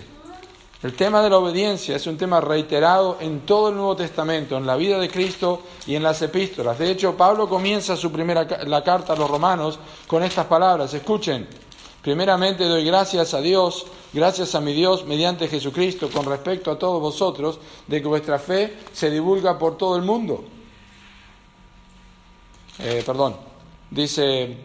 El 0.80 0.94
tema 0.94 1.22
de 1.22 1.30
la 1.30 1.38
obediencia 1.38 1.96
es 1.96 2.06
un 2.06 2.16
tema 2.16 2.40
reiterado 2.40 3.16
en 3.20 3.40
todo 3.40 3.70
el 3.70 3.74
Nuevo 3.74 3.96
Testamento, 3.96 4.56
en 4.56 4.64
la 4.64 4.76
vida 4.76 4.98
de 5.00 5.10
Cristo 5.10 5.62
y 5.88 5.96
en 5.96 6.04
las 6.04 6.22
epístolas. 6.22 6.78
De 6.78 6.88
hecho, 6.88 7.16
Pablo 7.16 7.48
comienza 7.48 7.96
su 7.96 8.12
primera 8.12 8.46
la 8.64 8.84
carta 8.84 9.12
a 9.12 9.16
los 9.16 9.28
romanos 9.28 9.80
con 10.06 10.22
estas 10.22 10.46
palabras. 10.46 10.94
Escuchen, 10.94 11.48
primeramente 12.00 12.64
doy 12.64 12.84
gracias 12.84 13.34
a 13.34 13.40
Dios, 13.40 13.86
gracias 14.12 14.54
a 14.54 14.60
mi 14.60 14.72
Dios 14.72 15.04
mediante 15.04 15.48
Jesucristo 15.48 16.10
con 16.10 16.24
respecto 16.26 16.70
a 16.70 16.78
todos 16.78 17.00
vosotros, 17.00 17.58
de 17.88 18.00
que 18.00 18.06
vuestra 18.06 18.38
fe 18.38 18.76
se 18.92 19.10
divulga 19.10 19.58
por 19.58 19.76
todo 19.76 19.96
el 19.96 20.02
mundo 20.02 20.44
eh, 22.78 23.02
perdón, 23.04 23.36
dice 23.90 24.56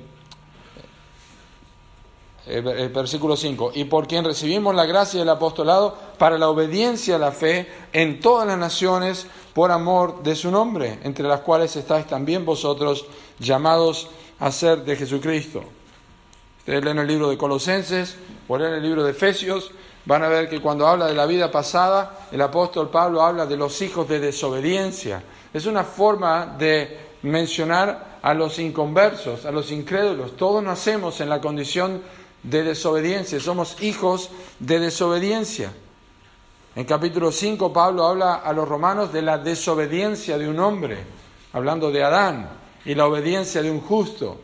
eh, 2.45 2.61
eh, 2.61 2.91
versículo 2.93 3.37
5, 3.37 3.71
y 3.73 3.85
por 3.85 4.05
quien 4.05 4.25
recibimos 4.25 4.75
la 4.75 4.85
gracia 4.85 5.19
del 5.19 5.29
apostolado 5.29 5.97
para 6.17 6.37
la 6.37 6.49
obediencia 6.49 7.15
a 7.15 7.19
la 7.19 7.31
fe 7.31 7.71
en 7.93 8.19
todas 8.19 8.45
las 8.45 8.57
naciones 8.57 9.27
por 9.53 9.71
amor 9.71 10.23
de 10.23 10.35
su 10.35 10.51
nombre, 10.51 10.99
entre 11.03 11.25
las 11.25 11.39
cuales 11.39 11.73
estáis 11.77 12.05
también 12.05 12.43
vosotros 12.43 13.05
llamados 13.39 14.09
a 14.39 14.51
ser 14.51 14.83
de 14.83 14.97
Jesucristo. 14.97 15.63
Ustedes 16.59 16.83
leen 16.83 16.99
el 16.99 17.07
libro 17.07 17.29
de 17.29 17.37
Colosenses 17.37 18.17
o 18.49 18.57
leen 18.57 18.73
el 18.73 18.83
libro 18.83 19.05
de 19.05 19.11
Efesios, 19.11 19.71
van 20.03 20.23
a 20.23 20.27
ver 20.27 20.49
que 20.49 20.59
cuando 20.59 20.85
habla 20.85 21.07
de 21.07 21.13
la 21.13 21.25
vida 21.25 21.49
pasada, 21.49 22.27
el 22.29 22.41
apóstol 22.41 22.89
Pablo 22.89 23.21
habla 23.21 23.45
de 23.45 23.55
los 23.55 23.81
hijos 23.81 24.07
de 24.09 24.19
desobediencia. 24.19 25.23
Es 25.53 25.65
una 25.65 25.85
forma 25.85 26.45
de 26.57 27.12
mencionar 27.23 28.19
a 28.21 28.33
los 28.33 28.59
inconversos, 28.59 29.45
a 29.45 29.51
los 29.51 29.71
incrédulos. 29.71 30.37
Todos 30.37 30.63
nacemos 30.63 31.19
en 31.21 31.29
la 31.29 31.41
condición 31.41 32.01
de 32.43 32.63
desobediencia, 32.63 33.39
somos 33.39 33.81
hijos 33.81 34.29
de 34.59 34.79
desobediencia. 34.79 35.71
En 36.75 36.85
capítulo 36.85 37.31
5 37.31 37.71
Pablo 37.71 38.05
habla 38.05 38.35
a 38.35 38.51
los 38.51 38.67
romanos 38.67 39.13
de 39.13 39.21
la 39.21 39.37
desobediencia 39.37 40.37
de 40.37 40.49
un 40.49 40.59
hombre, 40.59 40.97
hablando 41.53 41.91
de 41.91 42.03
Adán, 42.03 42.49
y 42.85 42.95
la 42.95 43.05
obediencia 43.05 43.61
de 43.61 43.71
un 43.71 43.79
justo. 43.79 44.41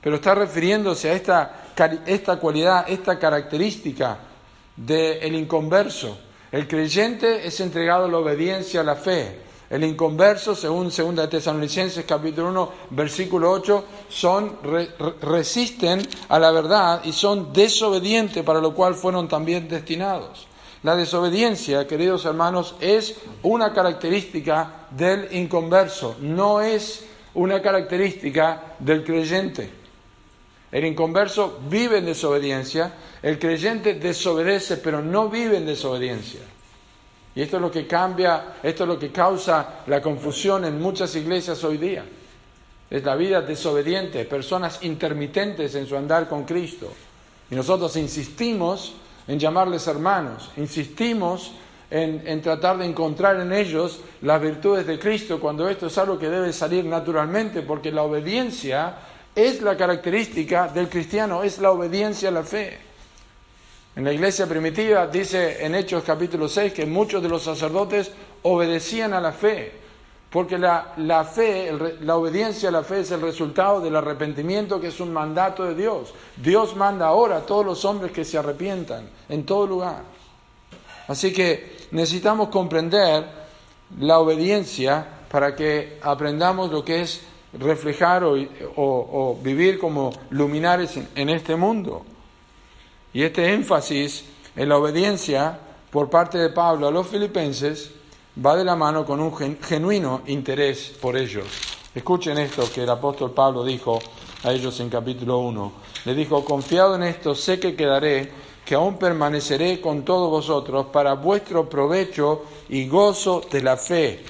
Pero 0.00 0.16
está 0.16 0.34
refiriéndose 0.34 1.10
a 1.10 1.12
esta, 1.12 1.64
esta 2.06 2.36
cualidad, 2.36 2.86
esta 2.88 3.18
característica 3.18 4.18
del 4.76 5.34
inconverso. 5.34 6.18
El 6.52 6.68
creyente 6.68 7.46
es 7.46 7.60
entregado 7.60 8.04
a 8.04 8.08
la 8.08 8.18
obediencia 8.18 8.80
a 8.80 8.84
la 8.84 8.94
fe. 8.94 9.45
El 9.68 9.82
inconverso, 9.82 10.54
según 10.54 10.90
2 10.90 11.28
Tesalonicenses 11.28 12.04
capítulo 12.04 12.50
1, 12.50 12.72
versículo 12.90 13.50
8, 13.50 13.84
son, 14.08 14.58
resisten 15.22 16.06
a 16.28 16.38
la 16.38 16.52
verdad 16.52 17.00
y 17.04 17.12
son 17.12 17.52
desobedientes 17.52 18.44
para 18.44 18.60
lo 18.60 18.74
cual 18.74 18.94
fueron 18.94 19.26
también 19.26 19.68
destinados. 19.68 20.46
La 20.84 20.94
desobediencia, 20.94 21.84
queridos 21.88 22.24
hermanos, 22.26 22.76
es 22.80 23.16
una 23.42 23.72
característica 23.72 24.86
del 24.90 25.28
inconverso, 25.32 26.16
no 26.20 26.60
es 26.60 27.04
una 27.34 27.60
característica 27.60 28.76
del 28.78 29.02
creyente. 29.02 29.68
El 30.70 30.84
inconverso 30.84 31.58
vive 31.68 31.98
en 31.98 32.06
desobediencia, 32.06 32.92
el 33.20 33.40
creyente 33.40 33.94
desobedece, 33.94 34.76
pero 34.76 35.02
no 35.02 35.28
vive 35.28 35.56
en 35.56 35.66
desobediencia. 35.66 36.40
Y 37.36 37.42
esto 37.42 37.56
es 37.56 37.62
lo 37.62 37.70
que 37.70 37.86
cambia, 37.86 38.54
esto 38.62 38.84
es 38.84 38.88
lo 38.88 38.98
que 38.98 39.12
causa 39.12 39.82
la 39.86 40.00
confusión 40.00 40.64
en 40.64 40.80
muchas 40.80 41.14
iglesias 41.16 41.62
hoy 41.64 41.76
día. 41.76 42.02
Es 42.88 43.04
la 43.04 43.14
vida 43.14 43.42
desobediente, 43.42 44.24
personas 44.24 44.82
intermitentes 44.82 45.74
en 45.74 45.86
su 45.86 45.96
andar 45.98 46.30
con 46.30 46.44
Cristo. 46.44 46.90
Y 47.50 47.54
nosotros 47.54 47.94
insistimos 47.96 48.94
en 49.28 49.38
llamarles 49.38 49.86
hermanos, 49.86 50.50
insistimos 50.56 51.52
en, 51.90 52.22
en, 52.26 52.40
tratar 52.40 52.78
de 52.78 52.86
encontrar 52.86 53.38
en 53.38 53.52
ellos 53.52 54.00
las 54.22 54.40
virtudes 54.40 54.86
de 54.86 54.98
Cristo, 54.98 55.38
cuando 55.38 55.68
esto 55.68 55.88
es 55.88 55.98
algo 55.98 56.18
que 56.18 56.30
debe 56.30 56.54
salir 56.54 56.86
naturalmente, 56.86 57.60
porque 57.60 57.92
la 57.92 58.02
obediencia 58.02 58.94
es 59.34 59.60
la 59.60 59.76
característica 59.76 60.68
del 60.68 60.88
cristiano, 60.88 61.42
es 61.42 61.58
la 61.58 61.70
obediencia 61.70 62.30
a 62.30 62.32
la 62.32 62.44
fe. 62.44 62.85
En 63.96 64.04
la 64.04 64.12
iglesia 64.12 64.46
primitiva 64.46 65.06
dice 65.06 65.64
en 65.64 65.74
Hechos 65.74 66.04
capítulo 66.04 66.50
6 66.50 66.74
que 66.74 66.84
muchos 66.84 67.22
de 67.22 67.30
los 67.30 67.42
sacerdotes 67.42 68.12
obedecían 68.42 69.14
a 69.14 69.22
la 69.22 69.32
fe, 69.32 69.72
porque 70.28 70.58
la, 70.58 70.92
la 70.98 71.24
fe, 71.24 71.72
la 72.02 72.16
obediencia 72.16 72.68
a 72.68 72.72
la 72.72 72.82
fe 72.82 73.00
es 73.00 73.10
el 73.12 73.22
resultado 73.22 73.80
del 73.80 73.96
arrepentimiento 73.96 74.78
que 74.78 74.88
es 74.88 75.00
un 75.00 75.14
mandato 75.14 75.64
de 75.64 75.74
Dios. 75.74 76.12
Dios 76.36 76.76
manda 76.76 77.06
ahora 77.06 77.38
a 77.38 77.46
todos 77.46 77.64
los 77.64 77.86
hombres 77.86 78.12
que 78.12 78.26
se 78.26 78.36
arrepientan 78.36 79.08
en 79.30 79.46
todo 79.46 79.66
lugar. 79.66 80.02
Así 81.08 81.32
que 81.32 81.78
necesitamos 81.92 82.50
comprender 82.50 83.24
la 83.98 84.18
obediencia 84.18 85.06
para 85.30 85.56
que 85.56 85.98
aprendamos 86.02 86.70
lo 86.70 86.84
que 86.84 87.00
es 87.00 87.22
reflejar 87.58 88.24
o, 88.24 89.38
vivir 89.42 89.78
como 89.78 90.12
luminares 90.28 90.98
en 91.14 91.30
este 91.30 91.56
mundo. 91.56 92.04
Y 93.12 93.22
este 93.22 93.52
énfasis 93.52 94.24
en 94.54 94.68
la 94.68 94.78
obediencia 94.78 95.58
por 95.90 96.10
parte 96.10 96.38
de 96.38 96.50
Pablo 96.50 96.88
a 96.88 96.90
los 96.90 97.06
filipenses 97.06 97.90
va 98.44 98.56
de 98.56 98.64
la 98.64 98.76
mano 98.76 99.04
con 99.04 99.20
un 99.20 99.34
genuino 99.62 100.22
interés 100.26 100.92
por 101.00 101.16
ellos. 101.16 101.46
Escuchen 101.94 102.36
esto 102.36 102.70
que 102.72 102.82
el 102.82 102.90
apóstol 102.90 103.32
Pablo 103.32 103.64
dijo 103.64 103.98
a 104.44 104.52
ellos 104.52 104.78
en 104.80 104.90
capítulo 104.90 105.38
1. 105.38 105.72
Le 106.04 106.14
dijo, 106.14 106.44
confiado 106.44 106.96
en 106.96 107.04
esto, 107.04 107.34
sé 107.34 107.58
que 107.58 107.74
quedaré, 107.74 108.30
que 108.64 108.74
aún 108.74 108.98
permaneceré 108.98 109.80
con 109.80 110.04
todos 110.04 110.30
vosotros 110.30 110.86
para 110.92 111.14
vuestro 111.14 111.68
provecho 111.68 112.44
y 112.68 112.86
gozo 112.86 113.42
de 113.50 113.62
la 113.62 113.76
fe. 113.76 114.22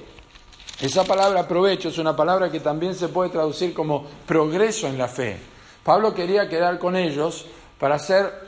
Esa 0.80 1.04
palabra 1.04 1.48
provecho 1.48 1.88
es 1.88 1.98
una 1.98 2.14
palabra 2.14 2.52
que 2.52 2.60
también 2.60 2.94
se 2.94 3.08
puede 3.08 3.30
traducir 3.30 3.74
como 3.74 4.04
progreso 4.26 4.86
en 4.86 4.98
la 4.98 5.08
fe. 5.08 5.38
Pablo 5.82 6.14
quería 6.14 6.48
quedar 6.48 6.78
con 6.78 6.96
ellos 6.96 7.46
para 7.78 7.98
ser 7.98 8.45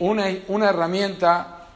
una, 0.00 0.68
herramienta 0.68 1.66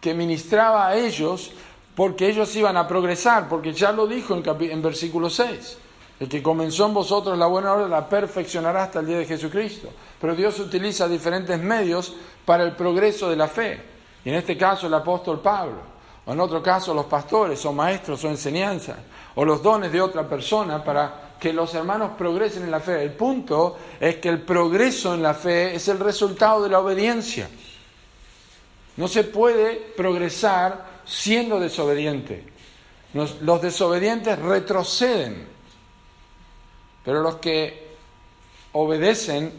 que 0.00 0.14
ministraba 0.14 0.88
a 0.88 0.96
ellos 0.96 1.52
porque 1.94 2.28
ellos 2.28 2.54
iban 2.56 2.76
a 2.76 2.88
progresar, 2.88 3.48
porque 3.48 3.72
ya 3.72 3.92
lo 3.92 4.06
dijo 4.06 4.34
en, 4.34 4.42
en 4.70 4.82
versículo 4.82 5.30
6. 5.30 5.78
El 6.20 6.28
que 6.28 6.42
comenzó 6.42 6.86
en 6.86 6.94
vosotros 6.94 7.36
la 7.36 7.46
buena 7.46 7.72
obra 7.74 7.88
la 7.88 8.08
perfeccionará 8.08 8.84
hasta 8.84 9.00
el 9.00 9.06
día 9.06 9.18
de 9.18 9.26
Jesucristo. 9.26 9.88
Pero 10.20 10.36
Dios 10.36 10.58
utiliza 10.60 11.08
diferentes 11.08 11.58
medios 11.60 12.14
para 12.44 12.62
el 12.62 12.72
progreso 12.76 13.28
de 13.28 13.36
la 13.36 13.48
fe. 13.48 13.82
Y 14.24 14.28
en 14.28 14.36
este 14.36 14.56
caso 14.56 14.86
el 14.86 14.94
apóstol 14.94 15.40
Pablo, 15.40 15.78
o 16.24 16.32
en 16.32 16.40
otro 16.40 16.62
caso 16.62 16.94
los 16.94 17.06
pastores 17.06 17.64
o 17.66 17.72
maestros 17.72 18.22
o 18.24 18.28
enseñanzas, 18.28 18.98
o 19.34 19.44
los 19.44 19.62
dones 19.62 19.90
de 19.90 20.00
otra 20.00 20.28
persona 20.28 20.82
para 20.84 21.31
que 21.42 21.52
los 21.52 21.74
hermanos 21.74 22.12
progresen 22.16 22.62
en 22.62 22.70
la 22.70 22.78
fe. 22.78 23.02
El 23.02 23.14
punto 23.14 23.76
es 23.98 24.18
que 24.18 24.28
el 24.28 24.42
progreso 24.42 25.12
en 25.12 25.24
la 25.24 25.34
fe 25.34 25.74
es 25.74 25.88
el 25.88 25.98
resultado 25.98 26.62
de 26.62 26.68
la 26.68 26.78
obediencia. 26.78 27.50
No 28.96 29.08
se 29.08 29.24
puede 29.24 29.74
progresar 29.96 31.00
siendo 31.04 31.58
desobediente. 31.58 32.44
Los, 33.14 33.60
desobedientes 33.60 34.38
retroceden, 34.38 35.48
pero 37.04 37.22
los 37.22 37.38
que 37.38 37.88
obedecen 38.70 39.52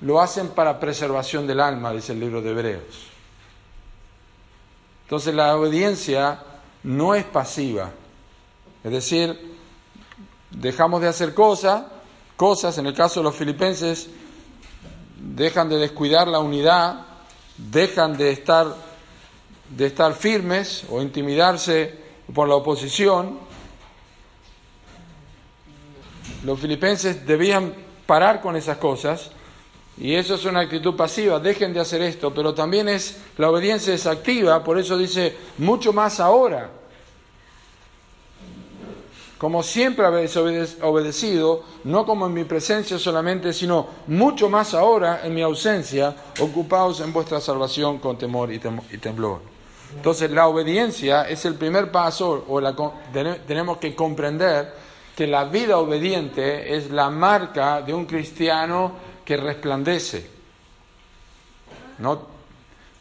lo 0.00 0.18
hacen 0.18 0.48
para 0.48 0.80
preservación 0.80 1.46
del 1.46 1.60
alma, 1.60 1.92
dice 1.92 2.12
el 2.12 2.20
libro 2.20 2.40
de 2.40 2.52
Hebreos. 2.52 3.04
Entonces 5.02 5.34
la 5.34 5.54
obediencia 5.54 6.42
no 6.84 7.14
es 7.14 7.24
pasiva, 7.24 7.90
es 8.82 8.90
decir, 8.90 9.49
dejamos 10.50 11.00
de 11.00 11.08
hacer 11.08 11.34
cosas, 11.34 11.84
cosas, 12.36 12.76
en 12.78 12.86
el 12.86 12.94
caso 12.94 13.20
de 13.20 13.24
los 13.24 13.36
filipenses, 13.36 14.08
dejan 15.16 15.68
de 15.68 15.76
descuidar 15.76 16.28
la 16.28 16.38
unidad, 16.38 17.06
dejan 17.56 18.16
de 18.16 18.32
estar, 18.32 18.74
de 19.68 19.86
estar 19.86 20.14
firmes 20.14 20.84
o 20.90 21.02
intimidarse 21.02 21.94
por 22.32 22.48
la 22.48 22.56
oposición. 22.56 23.38
Los 26.44 26.58
filipenses 26.58 27.26
debían 27.26 27.74
parar 28.06 28.40
con 28.40 28.56
esas 28.56 28.78
cosas 28.78 29.30
y 29.98 30.14
eso 30.14 30.34
es 30.34 30.44
una 30.46 30.60
actitud 30.60 30.96
pasiva, 30.96 31.38
dejen 31.38 31.74
de 31.74 31.80
hacer 31.80 32.00
esto, 32.00 32.32
pero 32.32 32.54
también 32.54 32.88
es 32.88 33.20
la 33.36 33.50
obediencia 33.50 33.92
es 33.92 34.06
activa, 34.06 34.64
por 34.64 34.78
eso 34.78 34.96
dice 34.96 35.36
mucho 35.58 35.92
más 35.92 36.20
ahora 36.20 36.79
como 39.40 39.62
siempre 39.62 40.04
habéis 40.04 40.36
obedecido, 40.36 41.64
no 41.84 42.04
como 42.04 42.26
en 42.26 42.34
mi 42.34 42.44
presencia 42.44 42.98
solamente, 42.98 43.54
sino 43.54 43.86
mucho 44.08 44.50
más 44.50 44.74
ahora 44.74 45.22
en 45.24 45.34
mi 45.34 45.40
ausencia, 45.40 46.14
ocupaos 46.40 47.00
en 47.00 47.10
vuestra 47.10 47.40
salvación 47.40 48.00
con 48.00 48.18
temor 48.18 48.52
y, 48.52 48.58
temblor. 48.58 49.40
Entonces 49.96 50.30
la 50.30 50.46
obediencia 50.46 51.22
es 51.22 51.46
el 51.46 51.54
primer 51.54 51.90
paso, 51.90 52.44
o 52.46 52.60
tenemos 53.46 53.78
que 53.78 53.94
comprender 53.94 54.74
que 55.16 55.26
la 55.26 55.46
vida 55.46 55.78
obediente 55.78 56.76
es 56.76 56.90
la 56.90 57.08
marca 57.08 57.80
de 57.80 57.94
un 57.94 58.04
cristiano 58.04 58.92
que 59.24 59.38
resplandece. 59.38 60.30
No, 61.96 62.26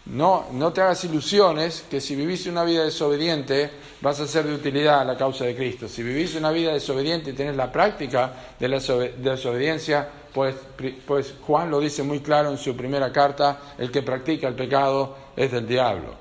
no, 0.09 0.47
no 0.53 0.73
te 0.73 0.81
hagas 0.81 1.03
ilusiones 1.03 1.85
que 1.89 2.01
si 2.01 2.15
vivís 2.15 2.47
una 2.47 2.63
vida 2.63 2.83
desobediente 2.83 3.69
vas 4.01 4.19
a 4.19 4.27
ser 4.27 4.45
de 4.45 4.55
utilidad 4.55 5.01
a 5.01 5.05
la 5.05 5.15
causa 5.15 5.45
de 5.45 5.55
Cristo. 5.55 5.87
Si 5.87 6.01
vivís 6.01 6.33
una 6.35 6.51
vida 6.51 6.73
desobediente 6.73 7.29
y 7.29 7.33
tenés 7.33 7.55
la 7.55 7.71
práctica 7.71 8.33
de 8.59 8.67
la 8.67 8.79
desobediencia, 8.79 10.09
pues, 10.33 10.55
pues 11.05 11.35
Juan 11.41 11.69
lo 11.69 11.79
dice 11.79 12.01
muy 12.01 12.21
claro 12.21 12.49
en 12.49 12.57
su 12.57 12.75
primera 12.75 13.11
carta, 13.11 13.75
el 13.77 13.91
que 13.91 14.01
practica 14.01 14.47
el 14.47 14.55
pecado 14.55 15.15
es 15.35 15.51
del 15.51 15.67
diablo. 15.67 16.15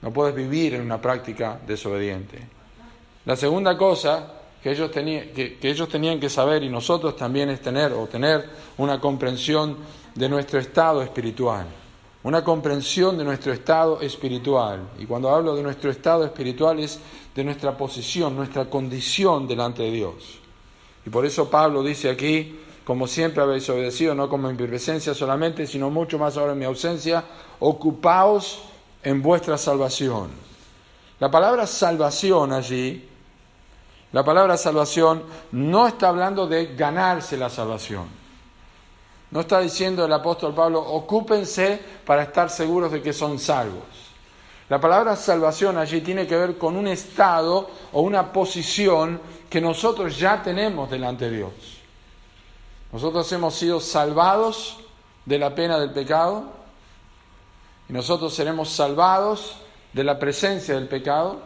No 0.00 0.10
puedes 0.10 0.34
vivir 0.34 0.74
en 0.74 0.80
una 0.80 1.00
práctica 1.00 1.58
desobediente. 1.66 2.38
La 3.26 3.36
segunda 3.36 3.76
cosa 3.76 4.32
que 4.62 4.70
ellos, 4.70 4.90
tenían, 4.90 5.28
que 5.28 5.58
ellos 5.60 5.88
tenían 5.88 6.18
que 6.18 6.30
saber 6.30 6.62
y 6.62 6.70
nosotros 6.70 7.14
también 7.14 7.50
es 7.50 7.60
tener 7.60 7.92
o 7.92 8.06
tener 8.06 8.48
una 8.78 8.98
comprensión 8.98 9.76
de 10.14 10.28
nuestro 10.30 10.58
estado 10.58 11.02
espiritual 11.02 11.66
una 12.26 12.42
comprensión 12.42 13.16
de 13.16 13.22
nuestro 13.22 13.52
estado 13.52 14.00
espiritual. 14.00 14.80
Y 14.98 15.06
cuando 15.06 15.30
hablo 15.30 15.54
de 15.54 15.62
nuestro 15.62 15.92
estado 15.92 16.24
espiritual 16.24 16.80
es 16.80 16.98
de 17.32 17.44
nuestra 17.44 17.78
posición, 17.78 18.34
nuestra 18.34 18.68
condición 18.68 19.46
delante 19.46 19.84
de 19.84 19.92
Dios. 19.92 20.40
Y 21.06 21.10
por 21.10 21.24
eso 21.24 21.48
Pablo 21.48 21.84
dice 21.84 22.10
aquí, 22.10 22.58
como 22.84 23.06
siempre 23.06 23.44
habéis 23.44 23.70
obedecido, 23.70 24.12
no 24.16 24.28
como 24.28 24.50
en 24.50 24.56
mi 24.56 24.66
presencia 24.66 25.14
solamente, 25.14 25.68
sino 25.68 25.88
mucho 25.88 26.18
más 26.18 26.36
ahora 26.36 26.54
en 26.54 26.58
mi 26.58 26.64
ausencia, 26.64 27.22
ocupaos 27.60 28.60
en 29.04 29.22
vuestra 29.22 29.56
salvación. 29.56 30.30
La 31.20 31.30
palabra 31.30 31.64
salvación 31.64 32.52
allí, 32.52 33.08
la 34.10 34.24
palabra 34.24 34.56
salvación 34.56 35.22
no 35.52 35.86
está 35.86 36.08
hablando 36.08 36.48
de 36.48 36.74
ganarse 36.74 37.36
la 37.36 37.50
salvación. 37.50 38.25
No 39.30 39.40
está 39.40 39.60
diciendo 39.60 40.04
el 40.04 40.12
apóstol 40.12 40.54
Pablo, 40.54 40.80
ocúpense 40.80 41.80
para 42.04 42.22
estar 42.22 42.48
seguros 42.48 42.92
de 42.92 43.02
que 43.02 43.12
son 43.12 43.38
salvos. 43.38 43.84
La 44.68 44.80
palabra 44.80 45.14
salvación 45.14 45.78
allí 45.78 46.00
tiene 46.00 46.26
que 46.26 46.36
ver 46.36 46.58
con 46.58 46.76
un 46.76 46.88
estado 46.88 47.70
o 47.92 48.00
una 48.00 48.32
posición 48.32 49.20
que 49.48 49.60
nosotros 49.60 50.18
ya 50.18 50.42
tenemos 50.42 50.90
delante 50.90 51.30
de 51.30 51.36
Dios. 51.36 51.52
Nosotros 52.92 53.30
hemos 53.32 53.54
sido 53.54 53.80
salvados 53.80 54.78
de 55.24 55.38
la 55.38 55.54
pena 55.54 55.78
del 55.78 55.92
pecado 55.92 56.44
y 57.88 57.92
nosotros 57.92 58.34
seremos 58.34 58.70
salvados 58.70 59.56
de 59.92 60.02
la 60.04 60.18
presencia 60.18 60.74
del 60.74 60.88
pecado 60.88 61.40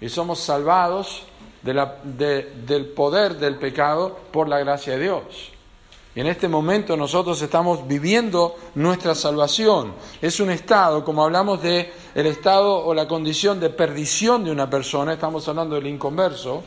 y 0.00 0.08
somos 0.08 0.40
salvados 0.40 1.22
del 1.62 2.86
poder 2.94 3.36
del 3.36 3.56
pecado 3.56 4.18
por 4.32 4.48
la 4.48 4.58
gracia 4.58 4.94
de 4.94 5.02
Dios. 5.02 5.55
En 6.16 6.26
este 6.26 6.48
momento 6.48 6.96
nosotros 6.96 7.42
estamos 7.42 7.86
viviendo 7.86 8.56
nuestra 8.76 9.14
salvación. 9.14 9.92
Es 10.22 10.40
un 10.40 10.48
estado, 10.48 11.04
como 11.04 11.22
hablamos 11.22 11.62
de 11.62 11.92
el 12.14 12.24
estado 12.24 12.86
o 12.86 12.94
la 12.94 13.06
condición 13.06 13.60
de 13.60 13.68
perdición 13.68 14.42
de 14.42 14.50
una 14.50 14.70
persona, 14.70 15.12
estamos 15.12 15.46
hablando 15.46 15.74
del 15.74 15.88
inconverso. 15.88 16.62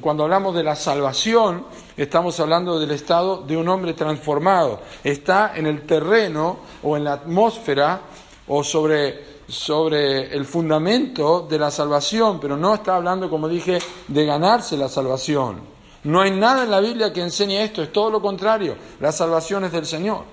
Cuando 0.00 0.22
hablamos 0.22 0.54
de 0.54 0.62
la 0.62 0.76
salvación, 0.76 1.66
estamos 1.96 2.38
hablando 2.38 2.78
del 2.78 2.92
estado 2.92 3.38
de 3.38 3.56
un 3.56 3.68
hombre 3.68 3.94
transformado. 3.94 4.80
Está 5.02 5.54
en 5.56 5.66
el 5.66 5.84
terreno 5.84 6.58
o 6.84 6.96
en 6.96 7.02
la 7.02 7.14
atmósfera 7.14 8.02
o 8.46 8.62
sobre, 8.62 9.40
sobre 9.48 10.32
el 10.32 10.44
fundamento 10.44 11.44
de 11.50 11.58
la 11.58 11.72
salvación, 11.72 12.38
pero 12.38 12.56
no 12.56 12.74
está 12.74 12.94
hablando, 12.94 13.28
como 13.28 13.48
dije, 13.48 13.80
de 14.06 14.24
ganarse 14.24 14.76
la 14.76 14.88
salvación. 14.88 15.75
No 16.06 16.20
hay 16.20 16.30
nada 16.30 16.62
en 16.62 16.70
la 16.70 16.80
Biblia 16.80 17.12
que 17.12 17.20
enseñe 17.20 17.62
esto, 17.62 17.82
es 17.82 17.92
todo 17.92 18.10
lo 18.10 18.22
contrario, 18.22 18.76
la 19.00 19.12
salvación 19.12 19.64
es 19.64 19.72
del 19.72 19.86
Señor. 19.86 20.24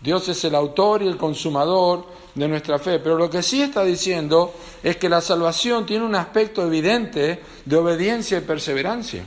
Dios 0.00 0.28
es 0.28 0.44
el 0.44 0.54
autor 0.54 1.02
y 1.02 1.06
el 1.06 1.16
consumador 1.16 2.04
de 2.34 2.46
nuestra 2.46 2.78
fe. 2.78 2.98
Pero 2.98 3.16
lo 3.16 3.30
que 3.30 3.42
sí 3.42 3.62
está 3.62 3.84
diciendo 3.84 4.52
es 4.82 4.96
que 4.96 5.08
la 5.08 5.20
salvación 5.20 5.86
tiene 5.86 6.04
un 6.04 6.14
aspecto 6.14 6.62
evidente 6.62 7.42
de 7.64 7.76
obediencia 7.76 8.36
y 8.36 8.42
perseverancia. 8.42 9.24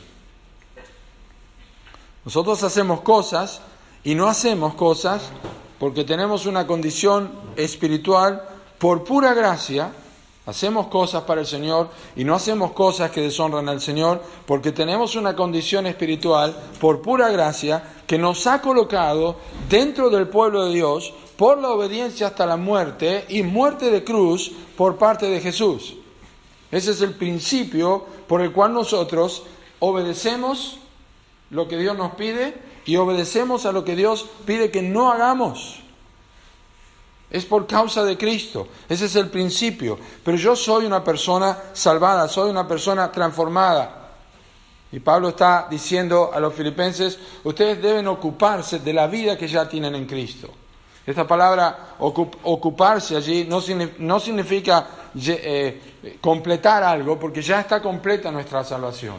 Nosotros 2.25 2.61
hacemos 2.61 3.01
cosas 3.01 3.61
y 4.03 4.13
no 4.13 4.27
hacemos 4.27 4.75
cosas 4.75 5.23
porque 5.79 6.03
tenemos 6.03 6.45
una 6.45 6.67
condición 6.67 7.31
espiritual 7.55 8.43
por 8.77 9.03
pura 9.03 9.33
gracia. 9.33 9.91
Hacemos 10.47 10.87
cosas 10.87 11.23
para 11.23 11.41
el 11.41 11.47
Señor 11.47 11.89
y 12.15 12.23
no 12.23 12.33
hacemos 12.33 12.71
cosas 12.71 13.11
que 13.11 13.19
deshonran 13.19 13.67
al 13.67 13.81
Señor 13.81 14.23
porque 14.45 14.71
tenemos 14.71 15.17
una 15.17 15.35
condición 15.35 15.85
espiritual 15.87 16.55
por 16.79 17.01
pura 17.01 17.29
gracia 17.29 17.83
que 18.07 18.17
nos 18.17 18.47
ha 18.47 18.61
colocado 18.61 19.35
dentro 19.69 20.09
del 20.09 20.29
pueblo 20.29 20.63
de 20.63 20.73
Dios 20.73 21.13
por 21.35 21.57
la 21.57 21.71
obediencia 21.71 22.27
hasta 22.27 22.45
la 22.45 22.55
muerte 22.55 23.25
y 23.27 23.43
muerte 23.43 23.91
de 23.91 24.05
cruz 24.05 24.53
por 24.77 24.95
parte 24.95 25.29
de 25.29 25.41
Jesús. 25.41 25.95
Ese 26.71 26.91
es 26.91 27.01
el 27.01 27.13
principio 27.13 28.05
por 28.25 28.41
el 28.41 28.53
cual 28.53 28.73
nosotros 28.73 29.43
obedecemos 29.79 30.79
lo 31.49 31.67
que 31.67 31.77
Dios 31.77 31.97
nos 31.97 32.13
pide 32.15 32.55
y 32.85 32.95
obedecemos 32.95 33.65
a 33.65 33.73
lo 33.73 33.83
que 33.83 33.97
Dios 33.97 34.25
pide 34.45 34.71
que 34.71 34.81
no 34.81 35.11
hagamos. 35.11 35.81
Es 37.29 37.45
por 37.45 37.67
causa 37.67 38.03
de 38.03 38.17
Cristo. 38.17 38.67
Ese 38.87 39.05
es 39.05 39.15
el 39.15 39.29
principio. 39.29 39.99
Pero 40.23 40.37
yo 40.37 40.55
soy 40.55 40.85
una 40.85 41.03
persona 41.03 41.57
salvada, 41.73 42.27
soy 42.27 42.49
una 42.49 42.67
persona 42.67 43.11
transformada. 43.11 43.97
Y 44.91 44.99
Pablo 44.99 45.29
está 45.29 45.67
diciendo 45.69 46.31
a 46.33 46.39
los 46.39 46.53
filipenses, 46.53 47.19
ustedes 47.43 47.81
deben 47.81 48.07
ocuparse 48.07 48.79
de 48.79 48.93
la 48.93 49.07
vida 49.07 49.37
que 49.37 49.47
ya 49.47 49.67
tienen 49.67 49.95
en 49.95 50.05
Cristo. 50.05 50.49
Esta 51.05 51.25
palabra 51.27 51.95
ocuparse 51.99 53.15
allí 53.15 53.45
no, 53.45 53.61
no 53.99 54.19
significa 54.19 54.87
eh, 55.25 56.17
completar 56.19 56.83
algo, 56.83 57.19
porque 57.19 57.41
ya 57.41 57.61
está 57.61 57.81
completa 57.81 58.31
nuestra 58.31 58.63
salvación. 58.63 59.15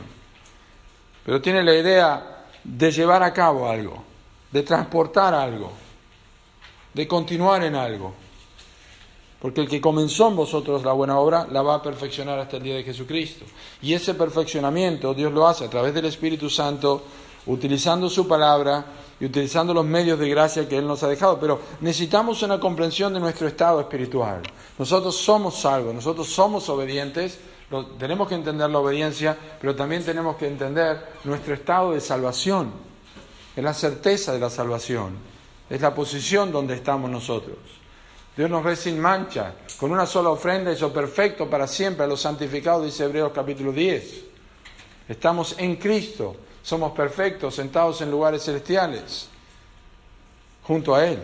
Pero 1.25 1.41
tiene 1.41 1.63
la 1.63 1.75
idea 1.75 2.45
de 2.65 2.91
llevar 2.91 3.23
a 3.23 3.33
cabo 3.33 3.69
algo, 3.69 4.03
de 4.51 4.63
transportar 4.63 5.35
algo, 5.35 5.73
de 6.99 7.07
continuar 7.07 7.63
en 7.63 7.77
algo. 7.77 8.13
Porque 9.41 9.61
el 9.61 9.69
que 9.69 9.81
comenzó 9.81 10.27
en 10.27 10.35
vosotros 10.35 10.83
la 10.83 10.91
buena 10.91 11.17
obra 11.21 11.47
la 11.49 11.63
va 11.63 11.75
a 11.77 11.83
perfeccionar 11.83 12.41
hasta 12.41 12.57
el 12.57 12.65
día 12.65 12.75
de 12.75 12.83
Jesucristo. 12.83 13.45
Y 13.81 13.93
ese 13.95 14.15
perfeccionamiento 14.15 15.15
Dios 15.15 15.33
lo 15.33 15.47
hace 15.47 15.67
a 15.67 15.71
través 15.71 15.95
del 15.95 16.07
Espíritu 16.07 16.51
Santo, 16.51 17.05
utilizando 17.47 18.11
su 18.11 18.27
palabra 18.27 18.85
y 19.21 19.27
utilizando 19.27 19.73
los 19.73 19.85
medios 19.85 20.19
de 20.19 20.29
gracia 20.29 20.69
que 20.69 20.77
Él 20.77 20.89
nos 20.89 21.01
ha 21.05 21.09
dejado. 21.09 21.39
Pero 21.39 21.61
necesitamos 21.83 22.43
una 22.43 22.59
comprensión 22.59 23.15
de 23.15 23.21
nuestro 23.21 23.47
estado 23.47 23.81
espiritual. 23.81 24.43
Nosotros 24.77 25.17
somos 25.17 25.55
salvos, 25.55 25.95
nosotros 25.95 26.27
somos 26.27 26.69
obedientes, 26.69 27.39
tenemos 27.97 28.27
que 28.27 28.35
entender 28.35 28.69
la 28.69 28.81
obediencia, 28.81 29.39
pero 29.61 29.77
también 29.77 30.05
tenemos 30.05 30.35
que 30.35 30.49
entender 30.49 31.13
nuestro 31.23 31.55
estado 31.55 31.93
de 31.93 32.01
salvación. 32.01 32.73
Es 33.55 33.63
la 33.63 33.73
certeza 33.73 34.33
de 34.33 34.41
la 34.41 34.51
salvación, 34.51 35.38
es 35.69 35.81
la 35.81 35.95
posición 35.95 36.51
donde 36.51 36.75
estamos 36.75 37.11
nosotros. 37.11 37.57
Dios 38.37 38.49
nos 38.49 38.63
ve 38.63 38.77
sin 38.77 39.01
mancha, 39.01 39.55
con 39.79 39.91
una 39.91 40.07
sola 40.07 40.31
ofrenda 40.31 40.73
hizo 40.73 40.93
perfecto 40.93 41.51
para 41.51 41.67
siempre 41.67 42.05
a 42.05 42.07
los 42.07 42.21
santificados, 42.21 42.85
dice 42.85 43.05
Hebreos 43.05 43.33
capítulo 43.35 43.73
10. 43.73 44.25
Estamos 45.09 45.57
en 45.59 45.77
Cristo, 45.77 46.37
somos 46.63 46.93
perfectos, 46.93 47.55
sentados 47.55 48.01
en 48.01 48.11
lugares 48.11 48.45
celestiales, 48.45 49.29
junto 50.63 50.95
a 50.95 51.05
Él. 51.05 51.19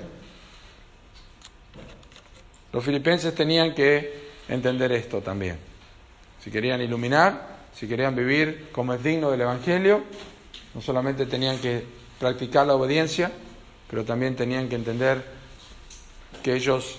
Los 2.73 2.85
filipenses 2.85 3.35
tenían 3.35 3.75
que 3.75 4.33
entender 4.49 4.91
esto 4.91 5.21
también. 5.21 5.59
Si 6.43 6.51
querían 6.51 6.81
iluminar, 6.81 7.55
si 7.73 7.87
querían 7.87 8.17
vivir 8.17 8.71
como 8.73 8.93
es 8.93 9.03
digno 9.03 9.31
del 9.31 9.43
Evangelio, 9.43 10.03
no 10.75 10.81
solamente 10.81 11.27
tenían 11.27 11.59
que 11.59 11.85
practicar 12.19 12.67
la 12.67 12.75
obediencia, 12.75 13.31
pero 13.89 14.05
también 14.05 14.37
tenían 14.37 14.69
que 14.69 14.77
entender 14.77 15.25
que 16.43 16.55
ellos 16.55 16.99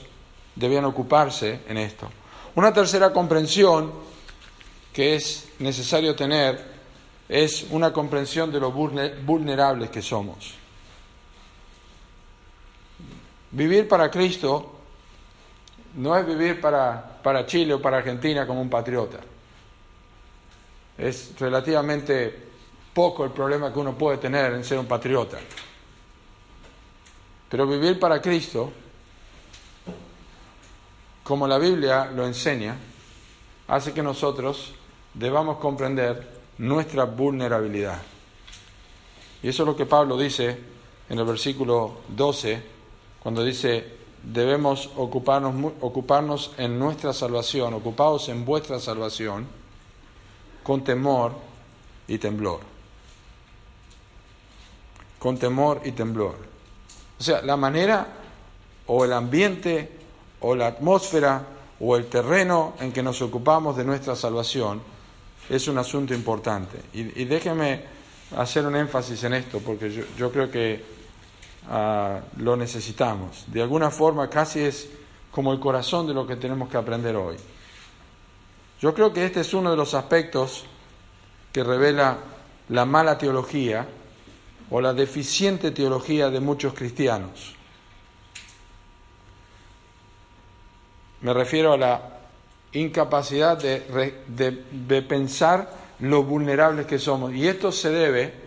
debían 0.56 0.86
ocuparse 0.86 1.62
en 1.68 1.78
esto. 1.78 2.10
Una 2.56 2.74
tercera 2.74 3.12
comprensión 3.12 3.92
que 4.94 5.16
es 5.16 5.50
necesario 5.60 6.16
tener 6.16 6.76
es 7.28 7.66
una 7.70 7.92
comprensión 7.92 8.52
de 8.52 8.60
lo 8.60 8.72
vulnerables 8.72 9.90
que 9.90 10.02
somos. 10.02 10.54
Vivir 13.52 13.88
para 13.88 14.10
Cristo 14.10 14.72
no 15.96 16.18
es 16.18 16.26
vivir 16.26 16.60
para, 16.62 17.20
para 17.22 17.46
Chile 17.46 17.74
o 17.74 17.82
para 17.82 17.98
Argentina 17.98 18.46
como 18.46 18.62
un 18.62 18.70
patriota. 18.70 19.20
Es 20.98 21.34
relativamente 21.40 22.46
poco 22.94 23.26
el 23.26 23.32
problema 23.32 23.72
que 23.74 23.80
uno 23.80 23.98
puede 23.98 24.18
tener 24.18 24.54
en 24.54 24.64
ser 24.64 24.80
un 24.80 24.86
patriota. 24.86 25.38
Pero 27.50 27.68
vivir 27.68 28.00
para 28.00 28.22
Cristo 28.22 28.72
como 31.26 31.48
la 31.48 31.58
Biblia 31.58 32.06
lo 32.06 32.24
enseña, 32.24 32.78
hace 33.68 33.94
que 33.94 34.04
nosotros 34.04 34.74
debamos 35.16 35.58
comprender 35.58 36.36
nuestra 36.60 37.06
vulnerabilidad. 37.06 38.00
Y 39.42 39.50
eso 39.50 39.64
es 39.64 39.68
lo 39.68 39.76
que 39.76 39.88
Pablo 39.88 40.20
dice 40.20 40.56
en 41.10 41.18
el 41.18 41.26
versículo 41.26 41.98
12, 42.10 42.62
cuando 43.24 43.44
dice, 43.44 43.96
debemos 44.22 44.92
ocuparnos, 44.98 45.74
ocuparnos 45.82 46.52
en 46.60 46.78
nuestra 46.78 47.12
salvación, 47.12 47.74
ocupados 47.74 48.30
en 48.30 48.46
vuestra 48.46 48.80
salvación, 48.80 49.48
con 50.62 50.84
temor 50.84 51.34
y 52.08 52.20
temblor. 52.20 52.60
Con 55.18 55.40
temor 55.40 55.82
y 55.86 55.92
temblor. 55.92 56.55
O 57.20 57.24
sea, 57.24 57.42
la 57.42 57.58
manera 57.58 58.08
o 58.88 59.06
el 59.06 59.14
ambiente 59.14 59.92
o 60.42 60.56
la 60.56 60.68
atmósfera 60.68 61.46
o 61.80 61.96
el 61.96 62.06
terreno 62.08 62.76
en 62.80 62.92
que 62.92 63.04
nos 63.04 63.22
ocupamos 63.22 63.76
de 63.78 63.84
nuestra 63.84 64.16
salvación 64.16 64.82
es 65.50 65.68
un 65.68 65.78
asunto 65.78 66.14
importante. 66.14 66.78
Y, 66.94 67.22
y 67.22 67.26
déjeme 67.26 67.96
hacer 68.38 68.66
un 68.66 68.76
énfasis 68.76 69.24
en 69.24 69.34
esto, 69.34 69.60
porque 69.60 69.92
yo, 70.18 70.32
creo 70.32 70.50
que 70.50 70.84
ah, 71.70 72.20
lo 72.38 72.56
necesitamos. 72.56 73.46
De 73.48 73.62
alguna 73.62 73.92
forma 73.92 74.30
casi 74.30 74.62
es 74.62 74.90
como 75.32 75.52
el 75.54 75.60
corazón 75.60 76.08
de 76.08 76.14
lo 76.14 76.26
que 76.26 76.36
tenemos 76.36 76.70
que 76.70 76.78
aprender 76.78 77.16
hoy. 77.16 77.36
Yo 78.82 78.94
creo 78.94 79.14
que 79.14 79.26
este 79.26 79.42
es 79.42 79.54
uno 79.54 79.72
de 79.72 79.78
los 79.78 79.94
aspectos 79.94 80.66
que 81.52 81.64
revela 81.64 82.18
la 82.70 82.86
mala 82.86 83.18
teología 83.18 83.88
o 84.70 84.82
la 84.82 84.94
deficiente 84.94 85.72
teología 85.72 86.30
de 86.30 86.40
muchos 86.40 86.74
cristianos. 86.74 87.56
Me 91.22 91.34
refiero 91.34 91.74
a 91.74 91.78
la 91.78 92.02
incapacidad 92.74 93.58
de, 93.58 95.02
pensar 95.08 95.72
lo 96.00 96.24
vulnerables 96.24 96.86
que 96.86 97.00
somos. 97.00 97.34
Y 97.34 97.48
esto 97.48 97.72
se 97.72 97.90
debe 97.90 98.46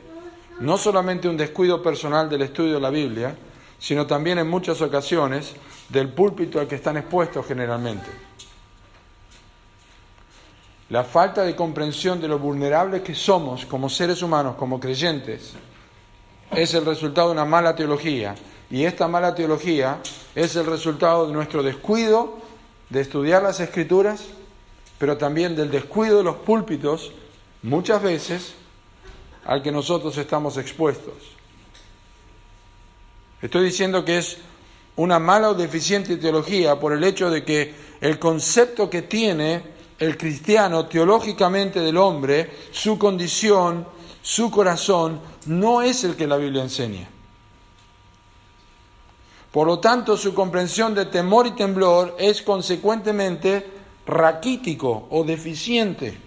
no 0.60 0.76
solamente 0.76 1.28
a 1.28 1.30
un 1.30 1.36
descuido 1.36 1.82
personal 1.82 2.28
del 2.28 2.42
estudio 2.42 2.74
de 2.74 2.80
la 2.80 2.90
Biblia, 2.90 3.36
sino 3.78 4.06
también 4.06 4.38
en 4.38 4.48
muchas 4.48 4.80
ocasiones 4.80 5.54
del 5.88 6.10
púlpito 6.10 6.60
al 6.60 6.66
que 6.66 6.74
están 6.74 6.96
expuestos 6.96 7.46
generalmente. 7.46 8.08
La 10.90 11.04
falta 11.04 11.42
de 11.42 11.54
comprensión 11.54 12.20
de 12.20 12.28
lo 12.28 12.38
vulnerables 12.38 13.02
que 13.02 13.14
somos 13.14 13.66
como 13.66 13.88
seres 13.88 14.22
humanos, 14.22 14.56
como 14.56 14.80
creyentes, 14.80 15.54
es 16.52 16.74
el 16.74 16.84
resultado 16.84 17.28
de 17.28 17.32
una 17.34 17.44
mala 17.44 17.74
teología. 17.74 18.34
Y 18.70 18.84
esta 18.84 19.08
mala 19.08 19.34
teología 19.34 20.00
es 20.34 20.56
el 20.56 20.66
resultado 20.66 21.26
de 21.26 21.32
nuestro 21.32 21.62
descuido 21.62 22.38
de 22.90 23.00
estudiar 23.00 23.42
las 23.42 23.60
escrituras, 23.60 24.24
pero 24.98 25.16
también 25.16 25.56
del 25.56 25.70
descuido 25.70 26.18
de 26.18 26.24
los 26.24 26.36
púlpitos, 26.36 27.12
muchas 27.62 28.02
veces, 28.02 28.54
al 29.44 29.62
que 29.62 29.72
nosotros 29.72 30.16
estamos 30.18 30.56
expuestos. 30.56 31.14
Estoy 33.40 33.64
diciendo 33.64 34.04
que 34.04 34.18
es 34.18 34.38
una 34.96 35.18
mala 35.18 35.50
o 35.50 35.54
deficiente 35.54 36.16
teología 36.16 36.78
por 36.78 36.92
el 36.92 37.04
hecho 37.04 37.30
de 37.30 37.44
que 37.44 37.72
el 38.00 38.18
concepto 38.18 38.90
que 38.90 39.02
tiene 39.02 39.62
el 39.98 40.16
cristiano 40.16 40.86
teológicamente 40.86 41.80
del 41.80 41.96
hombre, 41.96 42.50
su 42.72 42.98
condición, 42.98 43.86
su 44.28 44.50
corazón, 44.50 45.20
no 45.46 45.80
es 45.80 46.04
el 46.04 46.14
que 46.14 46.26
la 46.26 46.36
Biblia 46.36 46.62
enseña. 46.62 47.08
Por 49.50 49.66
lo 49.66 49.78
tanto, 49.78 50.18
su 50.18 50.34
comprensión 50.34 50.94
de 50.94 51.06
temor 51.06 51.46
y 51.46 51.52
temblor 51.52 52.14
es 52.18 52.42
consecuentemente 52.42 53.66
raquítico 54.04 55.08
o 55.08 55.24
deficiente. 55.24 56.20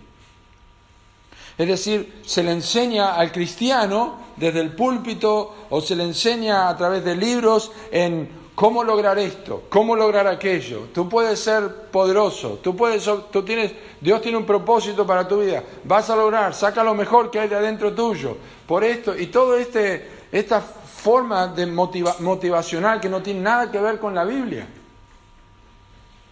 Es 1.59 1.67
decir, 1.67 2.23
se 2.25 2.41
le 2.41 2.53
enseña 2.53 3.13
al 3.13 3.31
cristiano 3.31 4.17
desde 4.35 4.61
el 4.61 4.71
púlpito 4.71 5.67
o 5.69 5.79
se 5.79 5.95
le 5.95 6.03
enseña 6.03 6.69
a 6.69 6.75
través 6.75 7.05
de 7.05 7.15
libros 7.15 7.71
en 7.91 8.40
cómo 8.55 8.83
lograr 8.83 9.17
esto, 9.19 9.63
cómo 9.69 9.95
lograr 9.95 10.27
aquello. 10.27 10.87
Tú 10.93 11.07
puedes 11.09 11.39
ser 11.39 11.89
poderoso, 11.91 12.59
tú 12.61 12.75
puedes, 12.75 13.07
tú 13.31 13.43
tienes, 13.43 13.73
Dios 13.99 14.21
tiene 14.21 14.37
un 14.37 14.45
propósito 14.45 15.05
para 15.05 15.27
tu 15.27 15.41
vida. 15.41 15.63
Vas 15.83 16.09
a 16.09 16.15
lograr, 16.15 16.53
saca 16.53 16.83
lo 16.83 16.93
mejor 16.93 17.31
que 17.31 17.39
hay 17.39 17.47
de 17.47 17.55
adentro 17.55 17.93
tuyo. 17.93 18.37
Por 18.67 18.83
esto 18.83 19.17
y 19.17 19.27
todo 19.27 19.57
este, 19.57 20.07
esta 20.31 20.61
forma 20.61 21.47
de 21.47 21.65
motivacional 21.65 22.99
que 22.99 23.09
no 23.09 23.21
tiene 23.21 23.41
nada 23.41 23.71
que 23.71 23.79
ver 23.79 23.99
con 23.99 24.13
la 24.13 24.23
Biblia. 24.23 24.67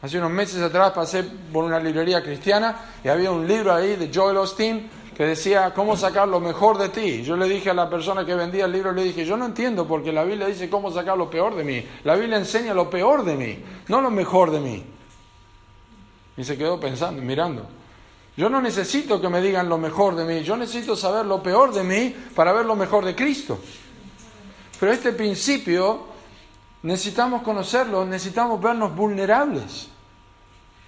Hace 0.02 0.18
unos 0.18 0.32
meses 0.32 0.62
atrás 0.62 0.92
pasé 0.92 1.24
por 1.24 1.66
una 1.66 1.80
librería 1.80 2.24
cristiana 2.24 2.92
y 3.04 3.10
había 3.10 3.32
un 3.32 3.46
libro 3.46 3.74
ahí 3.74 3.98
de 3.98 4.10
Joel 4.14 4.38
Osteen 4.38 4.90
que 5.20 5.26
decía 5.26 5.74
cómo 5.74 5.98
sacar 5.98 6.30
lo 6.30 6.40
mejor 6.40 6.78
de 6.78 6.88
ti. 6.88 7.24
Yo 7.24 7.36
le 7.36 7.50
dije 7.50 7.72
a 7.72 7.74
la 7.74 7.90
persona 7.90 8.26
que 8.26 8.34
vendía 8.36 8.64
el 8.64 8.72
libro, 8.72 8.94
le 8.94 9.04
dije, 9.04 9.26
yo 9.26 9.36
no 9.36 9.48
entiendo 9.48 9.86
porque 9.86 10.14
la 10.14 10.24
Biblia 10.24 10.48
dice 10.48 10.70
cómo 10.70 10.94
sacar 10.94 11.18
lo 11.18 11.30
peor 11.30 11.56
de 11.58 11.66
mí. 11.66 11.86
La 12.06 12.16
Biblia 12.16 12.38
enseña 12.38 12.74
lo 12.74 12.90
peor 12.90 13.26
de 13.26 13.36
mí, 13.36 13.60
no 13.90 14.00
lo 14.00 14.12
mejor 14.12 14.50
de 14.50 14.62
mí. 14.62 14.82
Y 16.38 16.44
se 16.46 16.58
quedó 16.58 16.80
pensando, 16.80 17.22
mirando. 17.22 17.68
Yo 18.38 18.50
no 18.50 18.62
necesito 18.62 19.20
que 19.20 19.28
me 19.28 19.42
digan 19.42 19.68
lo 19.68 19.78
mejor 19.78 20.16
de 20.16 20.24
mí, 20.24 20.42
yo 20.42 20.56
necesito 20.56 20.96
saber 20.96 21.26
lo 21.26 21.44
peor 21.44 21.74
de 21.74 21.84
mí 21.84 22.16
para 22.34 22.54
ver 22.54 22.66
lo 22.66 22.78
mejor 22.78 23.04
de 23.04 23.14
Cristo. 23.14 23.60
Pero 24.80 24.94
este 24.94 25.12
principio 25.12 26.06
necesitamos 26.84 27.42
conocerlo, 27.42 28.06
necesitamos 28.06 28.62
vernos 28.62 28.96
vulnerables, 28.96 29.90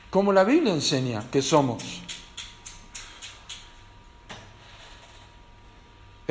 como 0.09 0.31
la 0.31 0.45
Biblia 0.45 0.71
enseña 0.71 1.21
que 1.29 1.41
somos. 1.41 2.01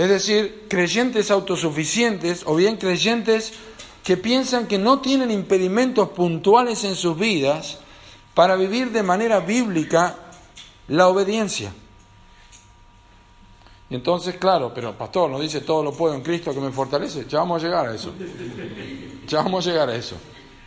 Es 0.00 0.08
decir, 0.08 0.64
creyentes 0.66 1.30
autosuficientes 1.30 2.44
o 2.46 2.54
bien 2.54 2.78
creyentes 2.78 3.52
que 4.02 4.16
piensan 4.16 4.66
que 4.66 4.78
no 4.78 5.00
tienen 5.00 5.30
impedimentos 5.30 6.08
puntuales 6.08 6.84
en 6.84 6.96
sus 6.96 7.18
vidas 7.18 7.80
para 8.32 8.56
vivir 8.56 8.92
de 8.92 9.02
manera 9.02 9.40
bíblica 9.40 10.16
la 10.88 11.06
obediencia. 11.06 11.74
Y 13.90 13.94
entonces, 13.94 14.36
claro, 14.36 14.72
pero 14.74 14.96
pastor, 14.96 15.28
nos 15.28 15.42
dice 15.42 15.60
todo 15.60 15.84
lo 15.84 15.92
puedo 15.92 16.14
en 16.14 16.22
Cristo 16.22 16.54
que 16.54 16.60
me 16.60 16.70
fortalece. 16.70 17.26
Ya 17.28 17.40
vamos 17.40 17.62
a 17.62 17.66
llegar 17.66 17.86
a 17.86 17.94
eso. 17.94 18.10
Ya 19.28 19.42
vamos 19.42 19.66
a 19.66 19.70
llegar 19.70 19.90
a 19.90 19.94
eso. 19.94 20.16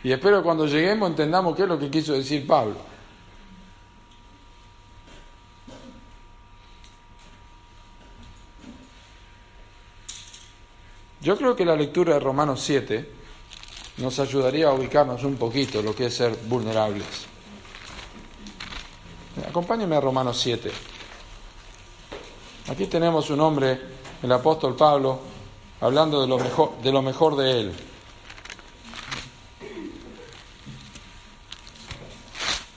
Y 0.04 0.12
espero 0.12 0.44
cuando 0.44 0.64
lleguemos 0.64 1.10
entendamos 1.10 1.56
qué 1.56 1.62
es 1.62 1.68
lo 1.68 1.76
que 1.76 1.90
quiso 1.90 2.12
decir 2.12 2.46
Pablo. 2.46 2.76
Yo 11.24 11.38
creo 11.38 11.56
que 11.56 11.64
la 11.64 11.74
lectura 11.74 12.12
de 12.12 12.20
Romanos 12.20 12.60
7 12.62 13.08
nos 13.96 14.18
ayudaría 14.18 14.68
a 14.68 14.74
ubicarnos 14.74 15.24
un 15.24 15.36
poquito 15.36 15.80
lo 15.80 15.94
que 15.94 16.06
es 16.06 16.14
ser 16.14 16.36
vulnerables. 16.36 17.06
Acompáñenme 19.48 19.96
a 19.96 20.02
Romanos 20.02 20.38
7. 20.38 20.70
Aquí 22.68 22.86
tenemos 22.88 23.30
un 23.30 23.40
hombre, 23.40 23.80
el 24.22 24.32
apóstol 24.32 24.76
Pablo, 24.76 25.18
hablando 25.80 26.20
de 26.20 26.92
lo 26.92 27.02
mejor 27.02 27.36
de, 27.36 27.60
él. 27.60 27.72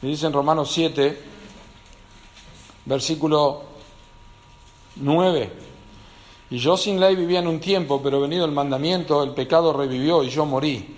Y 0.04 0.08
dice 0.08 0.26
en 0.26 0.32
Romanos 0.32 0.72
7, 0.72 1.22
versículo 2.86 3.64
9, 4.96 5.67
y 6.50 6.58
yo 6.58 6.78
sin 6.78 7.00
ley 7.00 7.16
vivía 7.16 7.40
en 7.40 7.48
un 7.48 7.60
tiempo, 7.60 8.02
pero 8.02 8.22
venido 8.22 8.46
el 8.46 8.52
mandamiento, 8.52 9.22
el 9.24 9.32
pecado 9.32 9.74
revivió 9.74 10.24
y 10.24 10.30
yo 10.30 10.46
morí. 10.46 10.96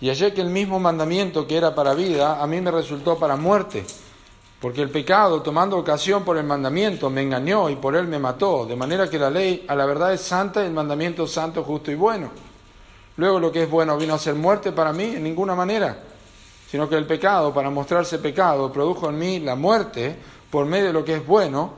Y 0.00 0.08
hallé 0.08 0.34
que 0.34 0.40
el 0.40 0.50
mismo 0.50 0.78
mandamiento 0.78 1.46
que 1.46 1.56
era 1.56 1.74
para 1.74 1.94
vida, 1.94 2.42
a 2.42 2.46
mí 2.46 2.60
me 2.60 2.70
resultó 2.70 3.16
para 3.18 3.36
muerte. 3.36 3.84
Porque 4.60 4.82
el 4.82 4.90
pecado, 4.90 5.42
tomando 5.42 5.76
ocasión 5.76 6.24
por 6.24 6.36
el 6.36 6.44
mandamiento, 6.44 7.08
me 7.08 7.22
engañó 7.22 7.70
y 7.70 7.76
por 7.76 7.96
él 7.96 8.06
me 8.06 8.18
mató, 8.18 8.66
de 8.66 8.76
manera 8.76 9.08
que 9.08 9.18
la 9.18 9.30
ley 9.30 9.64
a 9.66 9.74
la 9.74 9.86
verdad 9.86 10.12
es 10.12 10.20
santa 10.20 10.62
y 10.62 10.66
el 10.66 10.72
mandamiento 10.72 11.26
santo, 11.26 11.64
justo 11.64 11.90
y 11.90 11.94
bueno. 11.94 12.30
Luego 13.16 13.40
lo 13.40 13.50
que 13.50 13.64
es 13.64 13.70
bueno 13.70 13.96
vino 13.96 14.14
a 14.14 14.18
ser 14.18 14.34
muerte 14.34 14.72
para 14.72 14.92
mí 14.92 15.04
en 15.04 15.22
ninguna 15.22 15.54
manera, 15.54 15.98
sino 16.70 16.88
que 16.88 16.96
el 16.96 17.06
pecado, 17.06 17.52
para 17.52 17.70
mostrarse 17.70 18.18
pecado, 18.18 18.72
produjo 18.72 19.08
en 19.08 19.18
mí 19.18 19.40
la 19.40 19.56
muerte 19.56 20.16
por 20.50 20.66
medio 20.66 20.86
de 20.86 20.92
lo 20.92 21.04
que 21.04 21.16
es 21.16 21.26
bueno, 21.26 21.72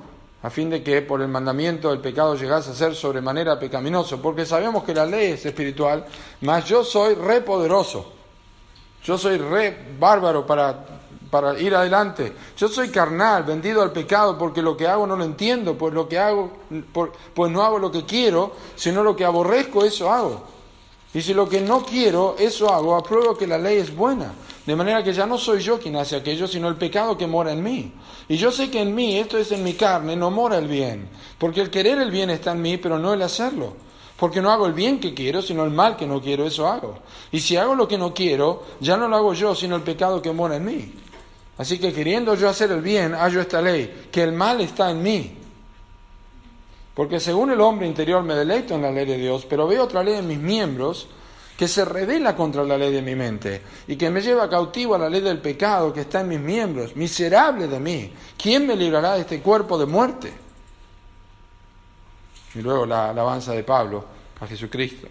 a 0.45 0.51
fin 0.51 0.69
de 0.69 0.83
que 0.83 1.01
por 1.01 1.23
el 1.23 1.29
mandamiento 1.29 1.91
el 1.91 2.01
pecado 2.01 2.37
llegase 2.37 2.71
a 2.71 2.75
ser 2.75 2.95
sobremanera 2.95 3.59
pecaminoso, 3.59 4.21
porque 4.21 4.45
sabemos 4.45 4.85
que 4.85 4.95
la 4.95 5.07
ley 5.07 5.33
es 5.33 5.47
espiritual, 5.47 6.05
mas 6.43 6.67
yo 6.67 6.85
soy 6.85 7.15
re 7.15 7.41
poderoso, 7.41 8.13
yo 9.03 9.17
soy 9.17 9.39
re 9.39 9.77
bárbaro 9.99 10.47
para 10.47 10.85
para 11.35 11.59
ir 11.59 11.75
adelante. 11.75 12.33
Yo 12.57 12.69
soy 12.69 12.91
carnal, 12.91 13.43
vendido 13.43 13.83
al 13.83 13.91
pecado 13.91 14.39
porque 14.39 14.63
lo 14.63 14.77
que 14.77 14.87
hago 14.87 15.05
no 15.05 15.17
lo 15.17 15.25
entiendo, 15.25 15.75
pues 15.75 15.93
lo 15.93 16.09
que 16.09 16.17
hago, 16.17 16.53
pues 17.35 17.51
no 17.51 17.65
hago 17.65 17.81
lo 17.81 17.91
que 17.91 18.05
quiero, 18.05 18.53
sino 18.77 19.03
lo 19.03 19.17
que 19.17 19.25
aborrezco, 19.25 19.85
eso 19.85 20.13
hago. 20.13 20.45
Y 21.13 21.21
si 21.23 21.35
lo 21.35 21.49
que 21.49 21.61
no 21.61 21.85
quiero, 21.85 22.37
eso 22.39 22.73
hago, 22.73 22.95
apruebo 22.95 23.37
que 23.37 23.49
la 23.49 23.59
ley 23.59 23.79
es 23.79 23.93
buena. 23.93 24.33
De 24.67 24.75
manera 24.75 25.05
que 25.05 25.13
ya 25.13 25.27
no 25.27 25.37
soy 25.37 25.61
yo 25.61 25.79
quien 25.79 25.97
hace 25.97 26.17
aquello, 26.17 26.47
sino 26.47 26.69
el 26.69 26.77
pecado 26.77 27.19
que 27.19 27.27
mora 27.27 27.53
en 27.53 27.63
mí. 27.63 27.93
Y 28.29 28.37
yo 28.37 28.51
sé 28.51 28.71
que 28.71 28.81
en 28.81 28.95
mí, 28.95 29.19
esto 29.19 29.37
es 29.37 29.53
en 29.53 29.63
mi 29.63 29.75
carne, 29.75 30.17
no 30.17 30.31
mora 30.31 30.57
el 30.57 30.69
bien. 30.69 31.09
Porque 31.39 31.61
el 31.61 31.71
querer 31.71 31.99
el 31.99 32.11
bien 32.11 32.31
está 32.31 32.53
en 32.53 32.63
mí, 32.63 32.79
pero 32.79 32.99
no 32.99 33.13
el 33.13 33.21
hacerlo. 33.21 33.75
Porque 34.17 34.41
no 34.41 34.51
hago 34.51 34.67
el 34.67 34.73
bien 34.73 35.01
que 35.01 35.13
quiero, 35.13 35.43
sino 35.43 35.65
el 35.65 35.71
mal 35.71 35.97
que 35.97 36.07
no 36.07 36.23
quiero, 36.23 36.47
eso 36.47 36.67
hago. 36.67 36.99
Y 37.31 37.41
si 37.41 37.57
hago 37.57 37.75
lo 37.75 37.87
que 37.87 37.99
no 37.99 38.15
quiero, 38.15 38.63
ya 38.81 38.97
no 38.97 39.07
lo 39.07 39.17
hago 39.17 39.35
yo, 39.35 39.55
sino 39.55 39.77
el 39.77 39.83
pecado 39.83 40.23
que 40.23 40.33
mora 40.33 40.57
en 40.57 40.65
mí. 40.65 40.93
Así 41.59 41.79
que 41.79 41.93
queriendo 41.93 42.35
yo 42.35 42.49
hacer 42.49 42.73
el 42.73 42.81
bien, 42.81 43.13
hallo 43.13 43.41
esta 43.41 43.61
ley, 43.61 44.07
que 44.11 44.23
el 44.23 44.33
mal 44.33 44.61
está 44.63 44.91
en 44.91 45.03
mí. 45.03 45.37
Porque 46.95 47.21
según 47.21 47.51
el 47.51 47.61
hombre 47.61 47.87
interior 47.87 48.23
me 48.23 48.35
deleito 48.35 48.75
en 48.75 48.83
la 48.83 48.91
ley 48.91 49.05
de 49.05 49.19
Dios, 49.19 49.47
pero 49.49 49.67
veo 49.67 49.85
otra 49.85 50.03
ley 50.03 50.15
en 50.15 50.29
mis 50.29 50.39
miembros 50.39 51.09
que 51.57 51.69
se 51.69 51.85
revela 51.85 52.35
contra 52.35 52.65
la 52.65 52.77
ley 52.77 52.93
de 52.93 53.03
mi 53.03 53.15
mente 53.15 53.63
y 53.87 53.97
que 53.97 54.11
me 54.11 54.21
lleva 54.21 54.51
cautivo 54.51 54.95
a 54.95 54.99
la 54.99 55.09
ley 55.09 55.21
del 55.21 55.41
pecado 55.41 55.93
que 55.93 56.03
está 56.03 56.21
en 56.21 56.29
mis 56.29 56.41
miembros. 56.41 56.97
Miserable 56.97 57.69
de 57.69 57.79
mí, 57.79 58.13
¿quién 58.37 58.67
me 58.67 58.75
librará 58.75 59.15
de 59.15 59.21
este 59.21 59.41
cuerpo 59.41 59.79
de 59.79 59.87
muerte? 59.87 60.33
Y 62.55 62.61
luego 62.61 62.87
la 62.87 63.11
alabanza 63.11 63.53
de 63.53 63.63
Pablo 63.63 64.05
a 64.41 64.47
Jesucristo. 64.47 65.09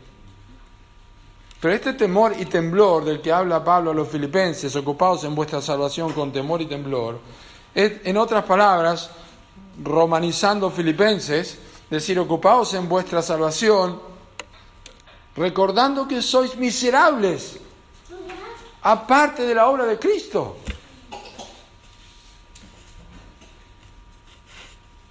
Pero 1.59 1.75
este 1.75 1.93
temor 1.93 2.33
y 2.37 2.45
temblor 2.45 3.05
del 3.05 3.21
que 3.21 3.31
habla 3.31 3.63
Pablo 3.63 3.91
a 3.91 3.93
los 3.93 4.09
filipenses, 4.09 4.75
ocupados 4.75 5.23
en 5.23 5.33
vuestra 5.33 5.61
salvación 5.61 6.11
con 6.11 6.33
temor 6.33 6.61
y 6.61 6.65
temblor, 6.65 7.19
es, 7.73 8.01
en 8.03 8.17
otras 8.17 8.43
palabras, 8.43 9.09
romanizando 9.81 10.69
filipenses, 10.69 11.57
decir, 11.89 12.19
ocupados 12.19 12.73
en 12.73 12.89
vuestra 12.89 13.21
salvación, 13.21 14.12
recordando 15.35 16.07
que 16.07 16.21
sois 16.21 16.55
miserables, 16.55 17.59
aparte 18.81 19.43
de 19.43 19.55
la 19.55 19.67
obra 19.67 19.85
de 19.85 19.97
Cristo. 19.97 20.57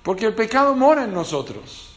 Porque 0.02 0.26
el 0.26 0.34
pecado 0.34 0.74
mora 0.74 1.04
en 1.04 1.14
nosotros. 1.14 1.90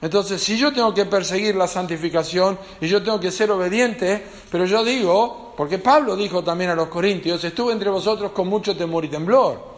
Entonces, 0.00 0.42
si 0.42 0.56
yo 0.56 0.72
tengo 0.72 0.92
que 0.94 1.06
perseguir 1.06 1.56
la 1.56 1.66
santificación 1.66 2.58
y 2.80 2.86
yo 2.86 3.02
tengo 3.02 3.18
que 3.18 3.30
ser 3.30 3.50
obediente, 3.50 4.24
pero 4.50 4.64
yo 4.66 4.84
digo, 4.84 5.54
porque 5.56 5.78
Pablo 5.78 6.14
dijo 6.14 6.44
también 6.44 6.70
a 6.70 6.74
los 6.74 6.88
corintios, 6.88 7.42
estuve 7.42 7.72
entre 7.72 7.90
vosotros 7.90 8.30
con 8.32 8.46
mucho 8.46 8.76
temor 8.76 9.04
y 9.04 9.08
temblor. 9.08 9.76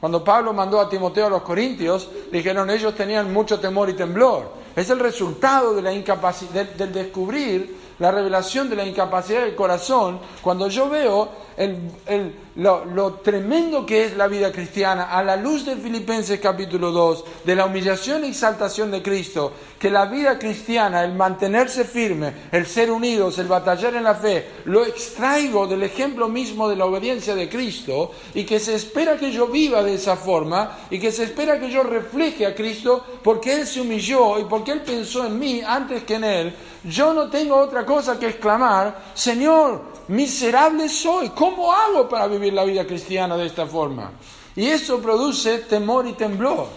Cuando 0.00 0.24
Pablo 0.24 0.52
mandó 0.52 0.80
a 0.80 0.88
Timoteo 0.88 1.26
a 1.26 1.30
los 1.30 1.42
corintios, 1.42 2.10
dijeron 2.32 2.68
ellos 2.68 2.94
tenían 2.94 3.32
mucho 3.32 3.60
temor 3.60 3.88
y 3.88 3.94
temblor. 3.94 4.61
Es 4.74 4.88
el 4.90 4.98
resultado 4.98 5.74
de 5.74 5.82
la 5.82 5.92
incapacidad, 5.92 6.64
del 6.64 6.92
descubrir 6.92 7.82
la 7.98 8.10
revelación 8.10 8.70
de 8.70 8.76
la 8.76 8.86
incapacidad 8.86 9.42
del 9.42 9.54
corazón. 9.54 10.18
Cuando 10.40 10.68
yo 10.68 10.88
veo 10.88 11.28
el, 11.56 12.32
lo, 12.56 13.14
tremendo 13.22 13.86
que 13.86 14.04
es 14.04 14.16
la 14.16 14.26
vida 14.26 14.52
cristiana 14.52 15.04
a 15.04 15.22
la 15.22 15.36
luz 15.36 15.64
de 15.64 15.76
Filipenses 15.76 16.40
capítulo 16.40 16.92
2, 16.92 17.24
de 17.44 17.56
la 17.56 17.66
humillación 17.66 18.24
y 18.24 18.28
exaltación 18.28 18.90
de 18.90 19.02
Cristo, 19.02 19.52
que 19.78 19.90
la 19.90 20.06
vida 20.06 20.38
cristiana, 20.38 21.04
el 21.04 21.14
mantenerse 21.14 21.84
firme, 21.84 22.32
el 22.52 22.66
ser 22.66 22.90
unidos, 22.90 23.38
el 23.38 23.48
batallar 23.48 23.94
en 23.94 24.04
la 24.04 24.14
fe, 24.14 24.46
lo 24.66 24.84
extraigo 24.84 25.66
del 25.66 25.82
ejemplo 25.82 26.28
mismo 26.28 26.68
de 26.68 26.76
la 26.76 26.86
obediencia 26.86 27.34
de 27.34 27.48
Cristo 27.48 28.12
y 28.34 28.44
que 28.44 28.60
se 28.60 28.74
espera 28.74 29.16
que 29.16 29.32
yo 29.32 29.46
viva 29.46 29.82
de 29.82 29.94
esa 29.94 30.16
forma 30.16 30.78
y 30.90 30.98
que 30.98 31.12
se 31.12 31.24
espera 31.24 31.58
que 31.58 31.70
yo 31.70 31.82
refleje 31.82 32.46
a 32.46 32.54
Cristo 32.54 33.04
porque 33.22 33.54
Él 33.54 33.66
se 33.66 33.80
humilló 33.80 34.38
y 34.38 34.44
porque 34.44 34.72
Él 34.72 34.82
pensó 34.82 35.26
en 35.26 35.38
mí 35.38 35.62
antes 35.66 36.04
que 36.04 36.14
en 36.14 36.24
Él, 36.24 36.54
yo 36.84 37.12
no 37.14 37.30
tengo 37.30 37.56
otra 37.56 37.86
cosa 37.86 38.18
que 38.18 38.26
exclamar, 38.26 39.12
Señor, 39.14 39.91
miserable 40.08 40.88
soy, 40.88 41.30
¿cómo 41.30 41.72
hago 41.72 42.08
para 42.08 42.26
vivir 42.26 42.52
la 42.52 42.64
vida 42.64 42.86
cristiana 42.86 43.36
de 43.36 43.46
esta 43.46 43.66
forma? 43.66 44.12
Y 44.54 44.66
eso 44.66 45.00
produce 45.00 45.58
temor 45.58 46.06
y 46.06 46.12
temblor. 46.12 46.68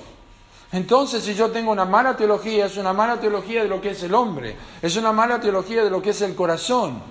Entonces, 0.71 1.23
si 1.23 1.33
yo 1.33 1.51
tengo 1.51 1.71
una 1.71 1.85
mala 1.85 2.17
teología, 2.17 2.65
es 2.65 2.77
una 2.77 2.93
mala 2.93 3.19
teología 3.19 3.63
de 3.63 3.69
lo 3.69 3.79
que 3.79 3.91
es 3.91 4.03
el 4.03 4.13
hombre, 4.13 4.55
es 4.81 4.95
una 4.97 5.11
mala 5.11 5.39
teología 5.39 5.83
de 5.83 5.89
lo 5.89 6.01
que 6.01 6.09
es 6.09 6.21
el 6.21 6.35
corazón, 6.35 7.01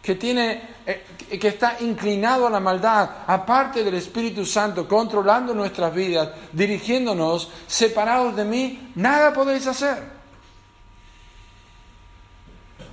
que, 0.00 0.14
tiene, 0.14 0.62
eh, 0.86 1.04
que 1.38 1.48
está 1.48 1.76
inclinado 1.80 2.46
a 2.46 2.50
la 2.50 2.60
maldad, 2.60 3.08
aparte 3.26 3.84
del 3.84 3.94
Espíritu 3.94 4.46
Santo, 4.46 4.88
controlando 4.88 5.54
nuestras 5.54 5.94
vidas, 5.94 6.30
dirigiéndonos, 6.52 7.50
separados 7.66 8.34
de 8.34 8.44
mí, 8.44 8.92
nada 8.94 9.32
podéis 9.32 9.66
hacer. 9.66 10.21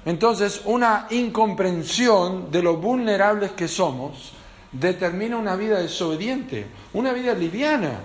Entonces, 0.09 0.63
una 0.65 1.05
incomprensión 1.11 2.49
de 2.49 2.63
lo 2.63 2.77
vulnerables 2.77 3.51
que 3.51 3.67
somos 3.67 4.31
determina 4.71 5.37
una 5.37 5.55
vida 5.55 5.79
desobediente, 5.79 6.65
una 6.93 7.13
vida 7.13 7.35
liviana. 7.35 7.99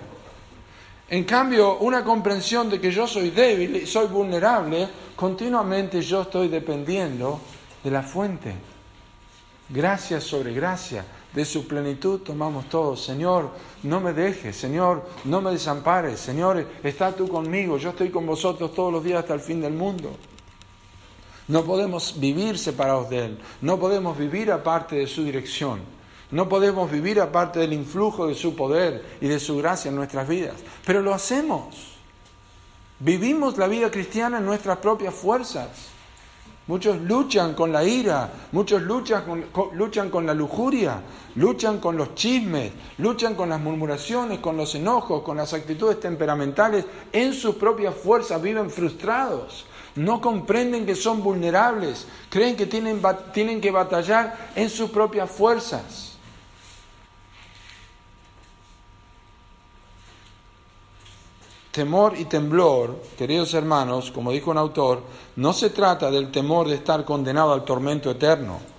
En 1.09 1.23
cambio, 1.23 1.79
una 1.79 2.03
comprensión 2.03 2.69
de 2.69 2.79
que 2.79 2.91
yo 2.91 3.07
soy 3.07 3.31
débil 3.31 3.77
y 3.77 3.87
soy 3.87 4.05
vulnerable, 4.05 4.87
continuamente 5.15 5.99
yo 6.03 6.21
estoy 6.21 6.47
dependiendo 6.47 7.39
de 7.83 7.89
la 7.89 8.03
fuente. 8.03 8.53
Gracias 9.69 10.25
sobre 10.25 10.53
gracia, 10.53 11.03
de 11.33 11.43
su 11.43 11.67
plenitud 11.67 12.19
tomamos 12.19 12.69
todo. 12.69 12.95
Señor, 12.95 13.49
no 13.81 13.99
me 13.99 14.13
dejes, 14.13 14.55
Señor, 14.55 15.09
no 15.23 15.41
me 15.41 15.49
desampares, 15.49 16.19
Señor, 16.19 16.67
está 16.83 17.15
tú 17.15 17.27
conmigo, 17.27 17.79
yo 17.79 17.89
estoy 17.89 18.11
con 18.11 18.27
vosotros 18.27 18.75
todos 18.75 18.93
los 18.93 19.03
días 19.03 19.21
hasta 19.21 19.33
el 19.33 19.39
fin 19.39 19.59
del 19.59 19.73
mundo. 19.73 20.15
No 21.47 21.63
podemos 21.63 22.19
vivir 22.19 22.57
separados 22.57 23.09
de 23.09 23.25
Él, 23.25 23.37
no 23.61 23.79
podemos 23.79 24.17
vivir 24.17 24.51
aparte 24.51 24.95
de 24.95 25.07
su 25.07 25.23
dirección, 25.23 25.79
no 26.31 26.49
podemos 26.49 26.89
vivir 26.89 27.21
aparte 27.21 27.59
del 27.59 27.73
influjo 27.73 28.27
de 28.27 28.33
su 28.33 28.55
poder 28.55 29.05
y 29.21 29.27
de 29.27 29.39
su 29.39 29.57
gracia 29.57 29.89
en 29.89 29.95
nuestras 29.95 30.27
vidas, 30.27 30.55
pero 30.85 31.01
lo 31.01 31.13
hacemos. 31.13 31.95
Vivimos 32.99 33.57
la 33.57 33.67
vida 33.67 33.91
cristiana 33.91 34.37
en 34.37 34.45
nuestras 34.45 34.77
propias 34.77 35.13
fuerzas. 35.13 35.69
Muchos 36.67 36.99
luchan 37.01 37.53
con 37.53 37.71
la 37.71 37.83
ira, 37.83 38.31
muchos 38.51 38.81
luchan 38.81 39.23
con, 39.51 39.77
luchan 39.77 40.09
con 40.09 40.25
la 40.25 40.33
lujuria, 40.33 40.99
luchan 41.35 41.79
con 41.79 41.95
los 41.95 42.15
chismes, 42.15 42.71
luchan 42.97 43.35
con 43.35 43.49
las 43.49 43.59
murmuraciones, 43.59 44.39
con 44.39 44.57
los 44.57 44.73
enojos, 44.73 45.21
con 45.21 45.37
las 45.37 45.53
actitudes 45.53 45.99
temperamentales. 45.99 46.85
En 47.11 47.33
sus 47.33 47.55
propias 47.55 47.93
fuerzas 47.93 48.41
viven 48.41 48.71
frustrados, 48.71 49.67
no 49.95 50.19
comprenden 50.19 50.85
que 50.85 50.95
son 50.95 51.23
vulnerables, 51.23 52.05
creen 52.29 52.55
que 52.55 52.65
tienen, 52.65 53.61
que 53.61 53.71
batallar 53.71 54.51
en 54.55 54.69
sus 54.69 54.89
propias 54.89 55.31
fuerzas. 55.31 56.11
Temor 61.71 62.17
y 62.17 62.25
temblor, 62.25 63.01
queridos 63.17 63.53
hermanos, 63.53 64.11
como 64.11 64.31
dijo 64.31 64.51
un 64.51 64.57
autor, 64.57 65.03
no 65.35 65.51
se 65.51 65.69
trata 65.69 66.09
del 66.09 66.31
temor 66.31 66.69
de 66.69 66.75
estar 66.75 67.03
condenado 67.03 67.51
al 67.51 67.65
tormento 67.65 68.11
eterno 68.11 68.74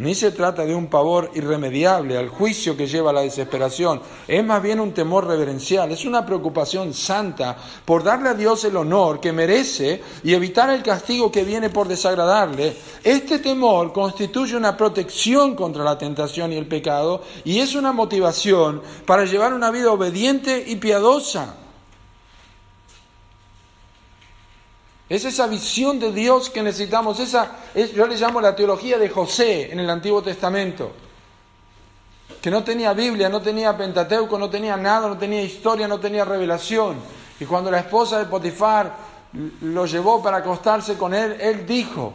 ni 0.00 0.14
se 0.14 0.32
trata 0.32 0.64
de 0.64 0.74
un 0.74 0.86
pavor 0.86 1.30
irremediable 1.34 2.16
al 2.16 2.30
juicio 2.30 2.76
que 2.76 2.86
lleva 2.86 3.10
a 3.10 3.12
la 3.12 3.20
desesperación, 3.20 4.00
es 4.26 4.42
más 4.42 4.62
bien 4.62 4.80
un 4.80 4.92
temor 4.92 5.26
reverencial, 5.26 5.92
es 5.92 6.06
una 6.06 6.24
preocupación 6.24 6.94
santa 6.94 7.56
por 7.84 8.02
darle 8.02 8.30
a 8.30 8.34
Dios 8.34 8.64
el 8.64 8.76
honor 8.76 9.20
que 9.20 9.32
merece 9.32 10.00
y 10.24 10.32
evitar 10.32 10.70
el 10.70 10.82
castigo 10.82 11.30
que 11.30 11.44
viene 11.44 11.68
por 11.68 11.86
desagradarle. 11.86 12.74
Este 13.04 13.38
temor 13.40 13.92
constituye 13.92 14.56
una 14.56 14.76
protección 14.76 15.54
contra 15.54 15.84
la 15.84 15.98
tentación 15.98 16.52
y 16.52 16.56
el 16.56 16.66
pecado 16.66 17.22
y 17.44 17.58
es 17.58 17.74
una 17.74 17.92
motivación 17.92 18.80
para 19.06 19.26
llevar 19.26 19.52
una 19.52 19.70
vida 19.70 19.92
obediente 19.92 20.64
y 20.66 20.76
piadosa. 20.76 21.56
Es 25.10 25.24
esa 25.24 25.48
visión 25.48 25.98
de 25.98 26.12
Dios 26.12 26.50
que 26.50 26.62
necesitamos. 26.62 27.18
Esa, 27.18 27.50
yo 27.96 28.06
le 28.06 28.16
llamo 28.16 28.40
la 28.40 28.54
teología 28.54 28.96
de 28.96 29.08
José 29.08 29.72
en 29.72 29.80
el 29.80 29.90
Antiguo 29.90 30.22
Testamento. 30.22 30.92
Que 32.40 32.48
no 32.48 32.62
tenía 32.62 32.92
Biblia, 32.92 33.28
no 33.28 33.42
tenía 33.42 33.76
Pentateuco, 33.76 34.38
no 34.38 34.48
tenía 34.48 34.76
nada, 34.76 35.08
no 35.08 35.18
tenía 35.18 35.42
historia, 35.42 35.88
no 35.88 35.98
tenía 35.98 36.24
revelación. 36.24 36.94
Y 37.40 37.44
cuando 37.44 37.72
la 37.72 37.80
esposa 37.80 38.20
de 38.20 38.26
Potifar 38.26 38.94
lo 39.62 39.84
llevó 39.84 40.22
para 40.22 40.36
acostarse 40.36 40.96
con 40.96 41.12
él, 41.12 41.36
él 41.40 41.66
dijo, 41.66 42.12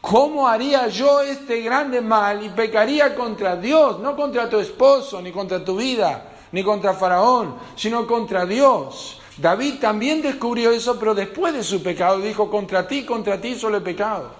¿cómo 0.00 0.46
haría 0.46 0.86
yo 0.86 1.22
este 1.22 1.62
grande 1.62 2.00
mal 2.00 2.44
y 2.44 2.50
pecaría 2.50 3.12
contra 3.16 3.56
Dios? 3.56 3.98
No 3.98 4.14
contra 4.14 4.48
tu 4.48 4.60
esposo, 4.60 5.20
ni 5.20 5.32
contra 5.32 5.64
tu 5.64 5.76
vida, 5.76 6.28
ni 6.52 6.62
contra 6.62 6.94
Faraón, 6.94 7.56
sino 7.74 8.06
contra 8.06 8.46
Dios. 8.46 9.19
David 9.40 9.76
también 9.80 10.20
descubrió 10.20 10.70
eso, 10.70 10.98
pero 10.98 11.14
después 11.14 11.54
de 11.54 11.64
su 11.64 11.82
pecado 11.82 12.20
dijo, 12.20 12.50
contra 12.50 12.86
ti, 12.86 13.04
contra 13.04 13.40
ti 13.40 13.54
solo 13.54 13.78
he 13.78 13.80
pecado. 13.80 14.32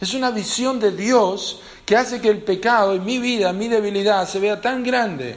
Es 0.00 0.14
una 0.14 0.30
visión 0.30 0.80
de 0.80 0.92
Dios 0.92 1.60
que 1.84 1.96
hace 1.96 2.20
que 2.20 2.30
el 2.30 2.42
pecado 2.42 2.94
en 2.94 3.04
mi 3.04 3.18
vida, 3.18 3.52
mi 3.52 3.68
debilidad, 3.68 4.26
se 4.26 4.40
vea 4.40 4.60
tan 4.60 4.82
grande 4.82 5.36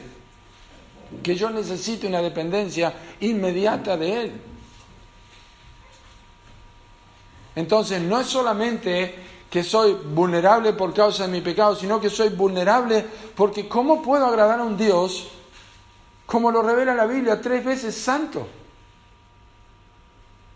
que 1.22 1.36
yo 1.36 1.50
necesite 1.50 2.06
una 2.06 2.22
dependencia 2.22 2.92
inmediata 3.20 3.96
de 3.96 4.20
Él. 4.22 4.32
Entonces 7.54 8.00
no 8.00 8.20
es 8.20 8.26
solamente 8.26 9.14
que 9.50 9.62
soy 9.62 9.92
vulnerable 9.94 10.72
por 10.72 10.92
causa 10.92 11.26
de 11.26 11.32
mi 11.32 11.40
pecado, 11.42 11.76
sino 11.76 12.00
que 12.00 12.10
soy 12.10 12.30
vulnerable 12.30 13.04
porque 13.34 13.68
¿cómo 13.68 14.02
puedo 14.02 14.26
agradar 14.26 14.60
a 14.60 14.64
un 14.64 14.76
Dios 14.76 15.28
como 16.26 16.50
lo 16.50 16.60
revela 16.62 16.94
la 16.94 17.06
Biblia, 17.06 17.40
tres 17.40 17.64
veces 17.64 17.96
santo. 17.96 18.46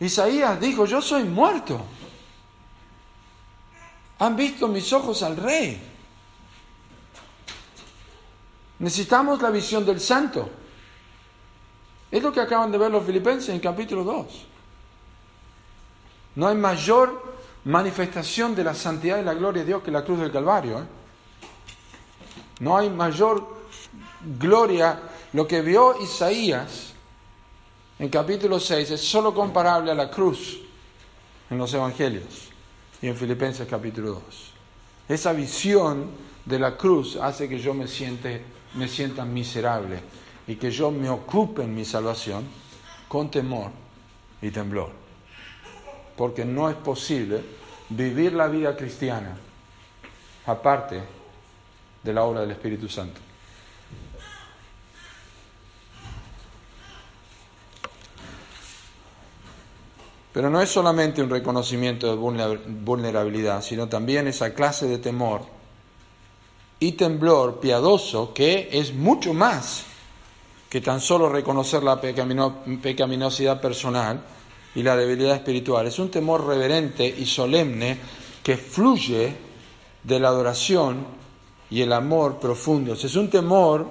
Isaías 0.00 0.60
dijo, 0.60 0.84
yo 0.84 1.00
soy 1.00 1.24
muerto. 1.24 1.80
Han 4.18 4.36
visto 4.36 4.66
mis 4.66 4.92
ojos 4.92 5.22
al 5.22 5.36
rey. 5.36 5.80
Necesitamos 8.80 9.40
la 9.40 9.50
visión 9.50 9.84
del 9.86 10.00
santo. 10.00 10.50
Es 12.10 12.22
lo 12.22 12.32
que 12.32 12.40
acaban 12.40 12.72
de 12.72 12.78
ver 12.78 12.90
los 12.90 13.04
filipenses 13.04 13.50
en 13.50 13.60
capítulo 13.60 14.02
2. 14.04 14.46
No 16.36 16.48
hay 16.48 16.56
mayor 16.56 17.30
manifestación 17.64 18.54
de 18.54 18.64
la 18.64 18.74
santidad 18.74 19.18
y 19.18 19.22
la 19.22 19.34
gloria 19.34 19.62
de 19.62 19.68
Dios 19.68 19.82
que 19.82 19.90
la 19.90 20.04
cruz 20.04 20.18
del 20.18 20.32
Calvario. 20.32 20.80
¿eh? 20.80 20.84
No 22.60 22.76
hay 22.76 22.90
mayor 22.90 23.46
gloria 24.38 24.98
lo 25.32 25.46
que 25.46 25.62
vio 25.62 26.00
Isaías 26.00 26.92
en 27.98 28.08
capítulo 28.08 28.58
6 28.58 28.90
es 28.92 29.00
solo 29.00 29.34
comparable 29.34 29.90
a 29.90 29.94
la 29.94 30.10
cruz 30.10 30.60
en 31.50 31.58
los 31.58 31.72
Evangelios 31.74 32.48
y 33.02 33.08
en 33.08 33.16
Filipenses 33.16 33.68
capítulo 33.68 34.14
2. 34.14 34.22
Esa 35.08 35.32
visión 35.32 36.10
de 36.44 36.58
la 36.58 36.76
cruz 36.76 37.16
hace 37.16 37.48
que 37.48 37.58
yo 37.58 37.74
me, 37.74 37.86
siente, 37.86 38.42
me 38.74 38.88
sienta 38.88 39.24
miserable 39.24 40.00
y 40.46 40.56
que 40.56 40.70
yo 40.70 40.90
me 40.90 41.10
ocupe 41.10 41.62
en 41.62 41.74
mi 41.74 41.84
salvación 41.84 42.44
con 43.08 43.30
temor 43.30 43.70
y 44.40 44.50
temblor. 44.50 44.90
Porque 46.16 46.44
no 46.44 46.68
es 46.68 46.76
posible 46.76 47.42
vivir 47.88 48.32
la 48.32 48.48
vida 48.48 48.76
cristiana 48.76 49.36
aparte 50.46 51.02
de 52.02 52.12
la 52.12 52.24
obra 52.24 52.40
del 52.40 52.52
Espíritu 52.52 52.88
Santo. 52.88 53.20
Pero 60.32 60.48
no 60.48 60.60
es 60.60 60.70
solamente 60.70 61.22
un 61.22 61.30
reconocimiento 61.30 62.08
de 62.08 62.16
vulnerabilidad, 62.16 63.62
sino 63.62 63.88
también 63.88 64.28
esa 64.28 64.54
clase 64.54 64.86
de 64.86 64.98
temor 64.98 65.42
y 66.78 66.92
temblor 66.92 67.58
piadoso 67.60 68.32
que 68.32 68.68
es 68.72 68.94
mucho 68.94 69.34
más 69.34 69.84
que 70.68 70.80
tan 70.80 71.00
solo 71.00 71.28
reconocer 71.28 71.82
la 71.82 72.00
pecaminosidad 72.00 73.60
personal 73.60 74.22
y 74.74 74.84
la 74.84 74.94
debilidad 74.94 75.34
espiritual. 75.34 75.88
Es 75.88 75.98
un 75.98 76.12
temor 76.12 76.46
reverente 76.46 77.04
y 77.06 77.26
solemne 77.26 77.98
que 78.42 78.56
fluye 78.56 79.34
de 80.04 80.20
la 80.20 80.28
adoración 80.28 81.04
y 81.70 81.82
el 81.82 81.92
amor 81.92 82.38
profundos. 82.38 83.04
Es 83.04 83.16
un 83.16 83.28
temor 83.28 83.86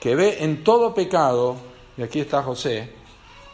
que 0.00 0.14
ve 0.14 0.42
en 0.44 0.62
todo 0.62 0.94
pecado, 0.94 1.56
y 1.96 2.02
aquí 2.02 2.20
está 2.20 2.42
José, 2.42 3.01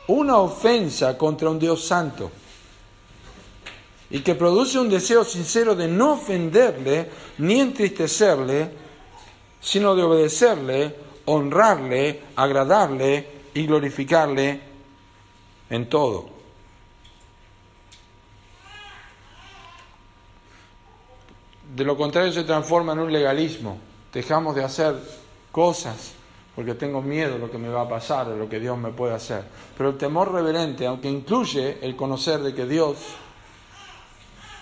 una 0.09 0.39
ofensa 0.39 1.17
contra 1.17 1.51
un 1.51 1.59
Dios 1.59 1.85
santo 1.85 2.31
y 4.11 4.21
que 4.21 4.35
produce 4.35 4.79
un 4.79 4.89
deseo 4.89 5.25
sincero 5.25 5.75
de 5.75 5.87
no 5.87 6.13
ofenderle 6.13 7.11
ni 7.39 7.61
entristecerle, 7.61 8.71
sino 9.61 9.95
de 9.95 10.03
obedecerle, 10.03 10.97
honrarle, 11.27 12.23
agradarle 12.37 13.29
y 13.53 13.67
glorificarle 13.67 14.61
en 15.69 15.89
todo. 15.91 16.31
De 21.75 21.85
lo 21.85 21.99
contrario 21.99 22.33
se 22.33 22.45
transforma 22.45 22.95
en 22.95 23.01
un 23.01 23.13
legalismo. 23.13 23.79
Dejamos 24.11 24.55
de 24.57 24.65
hacer 24.65 24.97
cosas 25.53 26.15
porque 26.59 26.75
tengo 26.75 27.01
miedo 27.01 27.35
de 27.35 27.39
lo 27.39 27.49
que 27.49 27.57
me 27.57 27.69
va 27.69 27.83
a 27.83 27.89
pasar, 27.89 28.29
de 28.29 28.37
lo 28.37 28.49
que 28.49 28.59
Dios 28.59 28.77
me 28.77 28.91
puede 28.91 29.15
hacer. 29.15 29.45
Pero 29.77 29.91
el 29.91 29.97
temor 29.97 30.33
reverente, 30.33 30.89
aunque 30.89 31.09
incluye 31.09 31.79
el 31.83 31.95
conocer 31.95 32.41
de 32.41 32.53
que 32.53 32.67
Dios 32.67 32.97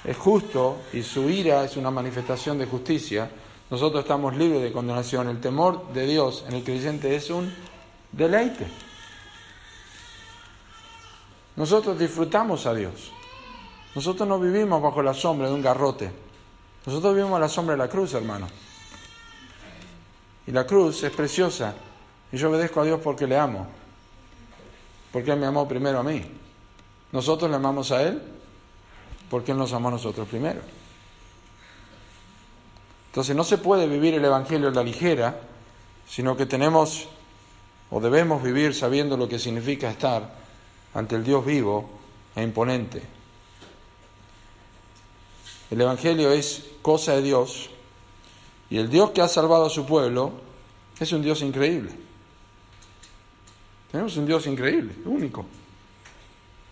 es 0.05 0.14
justo 0.14 0.76
y 0.92 1.03
su 1.03 1.30
ira 1.30 1.64
es 1.64 1.74
una 1.78 1.90
manifestación 1.90 2.59
de 2.59 2.66
justicia, 2.66 3.30
nosotros 3.70 4.03
estamos 4.03 4.36
libres 4.36 4.61
de 4.61 4.72
condenación. 4.72 5.30
El 5.30 5.40
temor 5.40 5.90
de 5.94 6.07
Dios 6.07 6.44
en 6.47 6.57
el 6.57 6.64
creyente 6.64 7.16
es 7.16 7.30
un 7.30 7.51
deleite. 8.12 8.66
Nosotros 11.57 11.99
disfrutamos 11.99 12.66
a 12.66 12.74
Dios. 12.74 13.11
Nosotros 13.94 14.28
no 14.28 14.38
vivimos 14.38 14.82
bajo 14.82 15.03
la 15.03 15.14
sombra 15.14 15.49
de 15.49 15.55
un 15.55 15.62
garrote. 15.62 16.12
Nosotros 16.84 17.14
vivimos 17.14 17.38
a 17.38 17.40
la 17.40 17.49
sombra 17.49 17.74
de 17.74 17.78
la 17.78 17.88
cruz, 17.88 18.12
hermano. 18.12 18.49
Y 20.47 20.53
la 20.53 20.66
cruz 20.66 21.03
es 21.03 21.12
preciosa. 21.12 21.74
Y 22.30 22.36
yo 22.36 22.51
obedezco 22.51 22.80
a 22.80 22.84
Dios 22.84 23.01
porque 23.03 23.26
le 23.26 23.36
amo. 23.36 23.66
Porque 25.12 25.32
Él 25.32 25.40
me 25.40 25.47
amó 25.47 25.66
primero 25.66 25.99
a 25.99 26.03
mí. 26.03 26.24
Nosotros 27.12 27.51
le 27.51 27.57
amamos 27.57 27.90
a 27.92 28.03
Él 28.03 28.22
porque 29.30 29.53
Él 29.53 29.59
nos 29.59 29.72
amó 29.72 29.88
a 29.88 29.92
nosotros 29.92 30.28
primero. 30.28 30.61
Entonces 33.09 33.34
no 33.34 33.44
se 33.44 33.59
puede 33.59 33.88
vivir 33.88 34.14
el 34.14 34.24
Evangelio 34.24 34.68
a 34.68 34.72
la 34.72 34.82
ligera, 34.82 35.40
sino 36.07 36.36
que 36.36 36.47
tenemos 36.47 37.09
o 37.90 38.01
debemos 38.01 38.42
vivir 38.42 38.74
sabiendo 38.74 39.16
lo 39.16 39.28
que 39.28 39.38
significa 39.38 39.90
estar 39.90 40.30
ante 40.94 41.16
el 41.16 41.24
Dios 41.24 41.44
vivo 41.44 41.88
e 42.34 42.42
imponente. 42.42 43.03
El 45.70 45.80
Evangelio 45.80 46.30
es 46.30 46.64
cosa 46.82 47.14
de 47.14 47.22
Dios 47.22 47.70
y 48.69 48.79
el 48.79 48.89
Dios 48.91 49.11
que 49.11 49.23
ha 49.23 49.29
salvado 49.29 49.67
a 49.67 49.71
su 49.71 49.87
pueblo 49.87 50.33
es 50.99 51.12
un 51.12 51.23
Dios 51.23 51.43
increíble. 51.43 51.91
Tenemos 53.91 54.17
un 54.17 54.27
Dios 54.27 54.47
increíble, 54.47 54.95
único, 55.05 55.45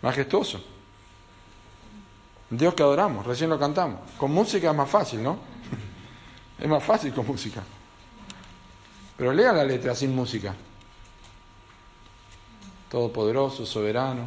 majestuoso. 0.02 0.62
Un 2.50 2.58
Dios 2.58 2.74
que 2.74 2.82
adoramos, 2.82 3.24
recién 3.24 3.50
lo 3.50 3.58
cantamos. 3.58 4.00
Con 4.18 4.32
música 4.32 4.70
es 4.70 4.76
más 4.76 4.90
fácil, 4.90 5.22
¿no? 5.22 5.38
Es 6.58 6.68
más 6.68 6.82
fácil 6.82 7.12
con 7.12 7.26
música. 7.26 7.62
Pero 9.16 9.32
lea 9.32 9.52
la 9.52 9.64
letra 9.64 9.94
sin 9.94 10.14
música. 10.14 10.54
Todopoderoso, 12.90 13.66
soberano, 13.66 14.24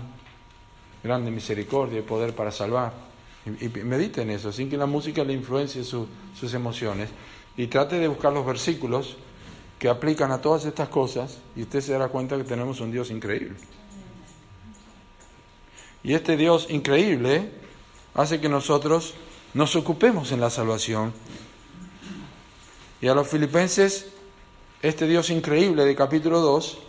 grande 1.03 1.31
misericordia 1.31 1.99
y 1.99 2.03
poder 2.03 2.35
para 2.35 2.51
salvar. 2.51 3.06
Y, 3.59 3.69
medite 3.83 4.21
en 4.21 4.31
eso, 4.31 4.51
sin 4.51 4.69
que 4.69 4.77
la 4.77 4.85
música 4.85 5.23
le 5.23 5.33
influencie 5.33 5.83
sus 5.83 6.53
emociones. 6.53 7.09
Y 7.55 7.67
trate 7.67 7.97
de 7.97 8.07
buscar 8.07 8.33
los 8.33 8.45
versículos 8.45 9.17
que 9.79 9.89
aplican 9.89 10.31
a 10.31 10.41
todas 10.41 10.65
estas 10.65 10.89
cosas 10.89 11.39
y 11.55 11.61
usted 11.61 11.81
se 11.81 11.93
dará 11.93 12.09
cuenta 12.09 12.37
que 12.37 12.43
tenemos 12.43 12.79
un 12.81 12.91
Dios 12.91 13.11
increíble. 13.11 13.55
Y 16.03 16.13
este 16.13 16.37
Dios 16.37 16.67
increíble 16.69 17.51
hace 18.13 18.39
que 18.39 18.49
nosotros 18.49 19.13
nos 19.53 19.75
ocupemos 19.75 20.31
en 20.31 20.39
la 20.39 20.49
salvación 20.49 21.13
y 23.01 23.07
a 23.07 23.13
los 23.13 23.27
filipenses, 23.27 24.07
este 24.81 25.07
Dios 25.07 25.29
increíble 25.29 25.85
de 25.85 25.95
capítulo 25.95 26.39
2 26.39 26.79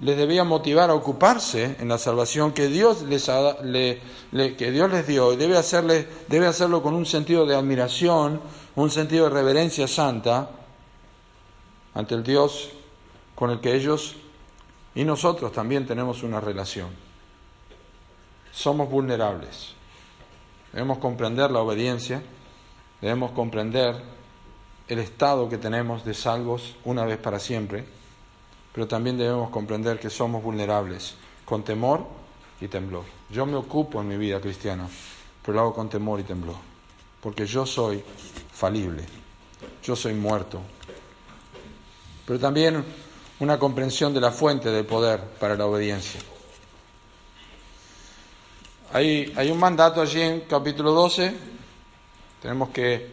les 0.00 0.16
debía 0.16 0.44
motivar 0.44 0.90
a 0.90 0.94
ocuparse 0.94 1.76
en 1.80 1.88
la 1.88 1.98
salvación 1.98 2.52
que 2.52 2.68
Dios 2.68 3.02
les, 3.02 3.24
que 3.26 4.70
Dios 4.70 4.90
les 4.90 5.06
dio 5.06 5.36
debe, 5.36 5.56
hacerle, 5.56 6.06
debe 6.28 6.46
hacerlo 6.46 6.82
con 6.82 6.94
un 6.94 7.04
sentido 7.04 7.46
de 7.46 7.56
admiración, 7.56 8.40
un 8.76 8.90
sentido 8.90 9.24
de 9.24 9.30
reverencia 9.30 9.88
santa 9.88 10.50
ante 11.94 12.14
el 12.14 12.22
Dios 12.22 12.70
con 13.34 13.50
el 13.50 13.60
que 13.60 13.74
ellos 13.74 14.14
y 14.94 15.04
nosotros 15.04 15.52
también 15.52 15.86
tenemos 15.86 16.22
una 16.22 16.40
relación. 16.40 16.88
Somos 18.52 18.88
vulnerables. 18.88 19.74
Debemos 20.72 20.98
comprender 20.98 21.50
la 21.50 21.60
obediencia, 21.60 22.22
debemos 23.00 23.32
comprender 23.32 23.96
el 24.86 24.98
estado 25.00 25.48
que 25.48 25.58
tenemos 25.58 26.04
de 26.04 26.14
salvos 26.14 26.76
una 26.84 27.04
vez 27.04 27.18
para 27.18 27.38
siempre, 27.38 27.97
pero 28.78 28.86
también 28.86 29.18
debemos 29.18 29.50
comprender 29.50 29.98
que 29.98 30.08
somos 30.08 30.40
vulnerables, 30.40 31.16
con 31.44 31.64
temor 31.64 32.06
y 32.60 32.68
temblor. 32.68 33.02
Yo 33.28 33.44
me 33.44 33.56
ocupo 33.56 34.00
en 34.00 34.06
mi 34.06 34.16
vida 34.16 34.40
cristiana, 34.40 34.88
pero 35.42 35.54
lo 35.54 35.60
hago 35.62 35.74
con 35.74 35.88
temor 35.88 36.20
y 36.20 36.22
temblor, 36.22 36.54
porque 37.20 37.44
yo 37.44 37.66
soy 37.66 38.04
falible, 38.52 39.02
yo 39.82 39.96
soy 39.96 40.14
muerto, 40.14 40.60
pero 42.24 42.38
también 42.38 42.84
una 43.40 43.58
comprensión 43.58 44.14
de 44.14 44.20
la 44.20 44.30
fuente 44.30 44.70
del 44.70 44.86
poder 44.86 45.24
para 45.40 45.56
la 45.56 45.66
obediencia. 45.66 46.20
Hay, 48.92 49.32
hay 49.34 49.50
un 49.50 49.58
mandato 49.58 50.00
allí 50.00 50.20
en 50.20 50.42
capítulo 50.42 50.92
12, 50.92 51.34
tenemos 52.40 52.68
que 52.68 53.10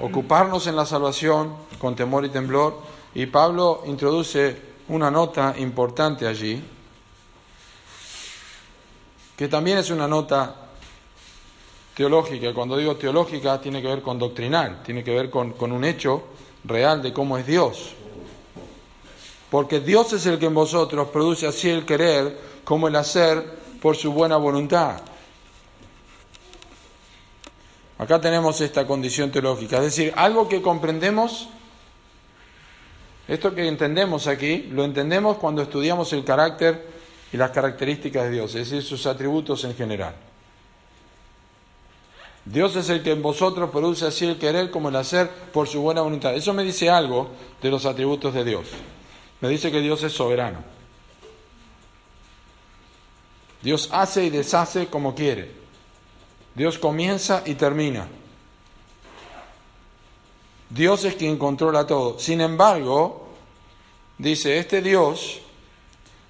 ocuparnos 0.00 0.66
en 0.66 0.74
la 0.74 0.86
salvación 0.86 1.54
con 1.78 1.94
temor 1.94 2.24
y 2.24 2.30
temblor. 2.30 2.90
Y 3.14 3.26
Pablo 3.26 3.82
introduce 3.84 4.71
una 4.88 5.10
nota 5.10 5.54
importante 5.58 6.26
allí, 6.26 6.62
que 9.36 9.48
también 9.48 9.78
es 9.78 9.90
una 9.90 10.06
nota 10.06 10.54
teológica. 11.94 12.52
Cuando 12.54 12.76
digo 12.76 12.96
teológica, 12.96 13.60
tiene 13.60 13.80
que 13.80 13.88
ver 13.88 14.02
con 14.02 14.18
doctrinal, 14.18 14.82
tiene 14.82 15.02
que 15.02 15.12
ver 15.12 15.30
con, 15.30 15.52
con 15.52 15.72
un 15.72 15.84
hecho 15.84 16.22
real 16.64 17.02
de 17.02 17.12
cómo 17.12 17.38
es 17.38 17.46
Dios. 17.46 17.94
Porque 19.50 19.80
Dios 19.80 20.12
es 20.12 20.24
el 20.26 20.38
que 20.38 20.46
en 20.46 20.54
vosotros 20.54 21.08
produce 21.08 21.46
así 21.46 21.68
el 21.68 21.84
querer 21.84 22.38
como 22.64 22.88
el 22.88 22.96
hacer 22.96 23.58
por 23.80 23.96
su 23.96 24.12
buena 24.12 24.36
voluntad. 24.36 25.02
Acá 27.98 28.20
tenemos 28.20 28.60
esta 28.60 28.86
condición 28.86 29.30
teológica, 29.30 29.76
es 29.76 29.84
decir, 29.84 30.12
algo 30.16 30.48
que 30.48 30.62
comprendemos, 30.62 31.48
esto 33.32 33.54
que 33.54 33.66
entendemos 33.66 34.26
aquí, 34.26 34.68
lo 34.72 34.84
entendemos 34.84 35.38
cuando 35.38 35.62
estudiamos 35.62 36.12
el 36.12 36.22
carácter 36.22 36.86
y 37.32 37.38
las 37.38 37.50
características 37.50 38.24
de 38.24 38.30
Dios, 38.30 38.54
es 38.54 38.68
decir, 38.68 38.82
sus 38.82 39.06
atributos 39.06 39.64
en 39.64 39.74
general. 39.74 40.14
Dios 42.44 42.76
es 42.76 42.90
el 42.90 43.02
que 43.02 43.12
en 43.12 43.22
vosotros 43.22 43.70
produce 43.70 44.04
así 44.04 44.26
el 44.26 44.36
querer 44.36 44.70
como 44.70 44.90
el 44.90 44.96
hacer 44.96 45.30
por 45.30 45.66
su 45.66 45.80
buena 45.80 46.02
voluntad. 46.02 46.34
Eso 46.34 46.52
me 46.52 46.62
dice 46.62 46.90
algo 46.90 47.30
de 47.62 47.70
los 47.70 47.86
atributos 47.86 48.34
de 48.34 48.44
Dios. 48.44 48.66
Me 49.40 49.48
dice 49.48 49.72
que 49.72 49.80
Dios 49.80 50.02
es 50.02 50.12
soberano. 50.12 50.58
Dios 53.62 53.88
hace 53.92 54.24
y 54.24 54.30
deshace 54.30 54.88
como 54.88 55.14
quiere. 55.14 55.52
Dios 56.54 56.78
comienza 56.78 57.42
y 57.46 57.54
termina. 57.54 58.08
Dios 60.68 61.04
es 61.04 61.14
quien 61.14 61.38
controla 61.38 61.86
todo. 61.86 62.18
Sin 62.18 62.42
embargo, 62.42 63.21
dice, 64.18 64.58
este 64.58 64.82
Dios 64.82 65.42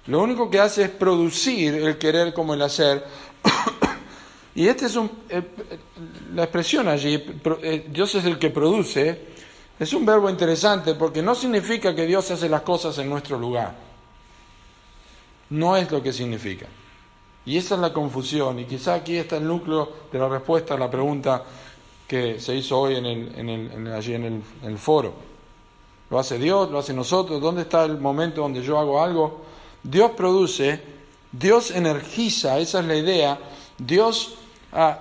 lo 0.07 0.21
único 0.21 0.49
que 0.49 0.59
hace 0.59 0.83
es 0.83 0.89
producir 0.89 1.75
el 1.75 1.97
querer 1.97 2.33
como 2.33 2.53
el 2.53 2.61
hacer. 2.61 3.05
y 4.55 4.67
esta 4.67 4.85
es 4.85 4.95
un, 4.95 5.09
eh, 5.29 5.41
la 6.33 6.43
expresión 6.43 6.87
allí, 6.89 7.23
eh, 7.61 7.87
Dios 7.89 8.13
es 8.15 8.25
el 8.25 8.37
que 8.37 8.49
produce, 8.49 9.33
es 9.79 9.93
un 9.93 10.05
verbo 10.05 10.29
interesante 10.29 10.95
porque 10.95 11.21
no 11.21 11.33
significa 11.33 11.95
que 11.95 12.05
Dios 12.05 12.29
hace 12.31 12.49
las 12.49 12.61
cosas 12.63 12.97
en 12.97 13.09
nuestro 13.09 13.39
lugar. 13.39 13.75
No 15.51 15.77
es 15.77 15.89
lo 15.89 16.03
que 16.03 16.11
significa. 16.11 16.67
Y 17.45 17.57
esa 17.57 17.75
es 17.75 17.81
la 17.81 17.91
confusión, 17.91 18.59
y 18.59 18.65
quizá 18.65 18.95
aquí 18.95 19.17
está 19.17 19.35
el 19.37 19.45
núcleo 19.45 20.07
de 20.11 20.17
la 20.17 20.29
respuesta 20.29 20.75
a 20.75 20.77
la 20.77 20.89
pregunta 20.89 21.43
que 22.07 22.39
se 22.39 22.55
hizo 22.55 22.79
hoy 22.79 22.95
en 22.95 23.05
el, 23.05 23.35
en 23.35 23.49
el, 23.49 23.93
allí 23.93 24.13
en 24.13 24.23
el, 24.23 24.41
en 24.63 24.71
el 24.71 24.77
foro. 24.77 25.32
¿Lo 26.13 26.19
hace 26.19 26.37
Dios? 26.37 26.69
¿Lo 26.69 26.77
hace 26.77 26.93
nosotros? 26.93 27.41
¿Dónde 27.41 27.63
está 27.63 27.85
el 27.85 27.97
momento 27.97 28.41
donde 28.41 28.61
yo 28.61 28.77
hago 28.77 29.01
algo? 29.01 29.41
Dios 29.81 30.11
produce, 30.11 30.79
Dios 31.31 31.71
energiza, 31.71 32.59
esa 32.59 32.81
es 32.81 32.85
la 32.85 32.95
idea. 32.95 33.39
Dios 33.79 34.35
ah, 34.73 34.99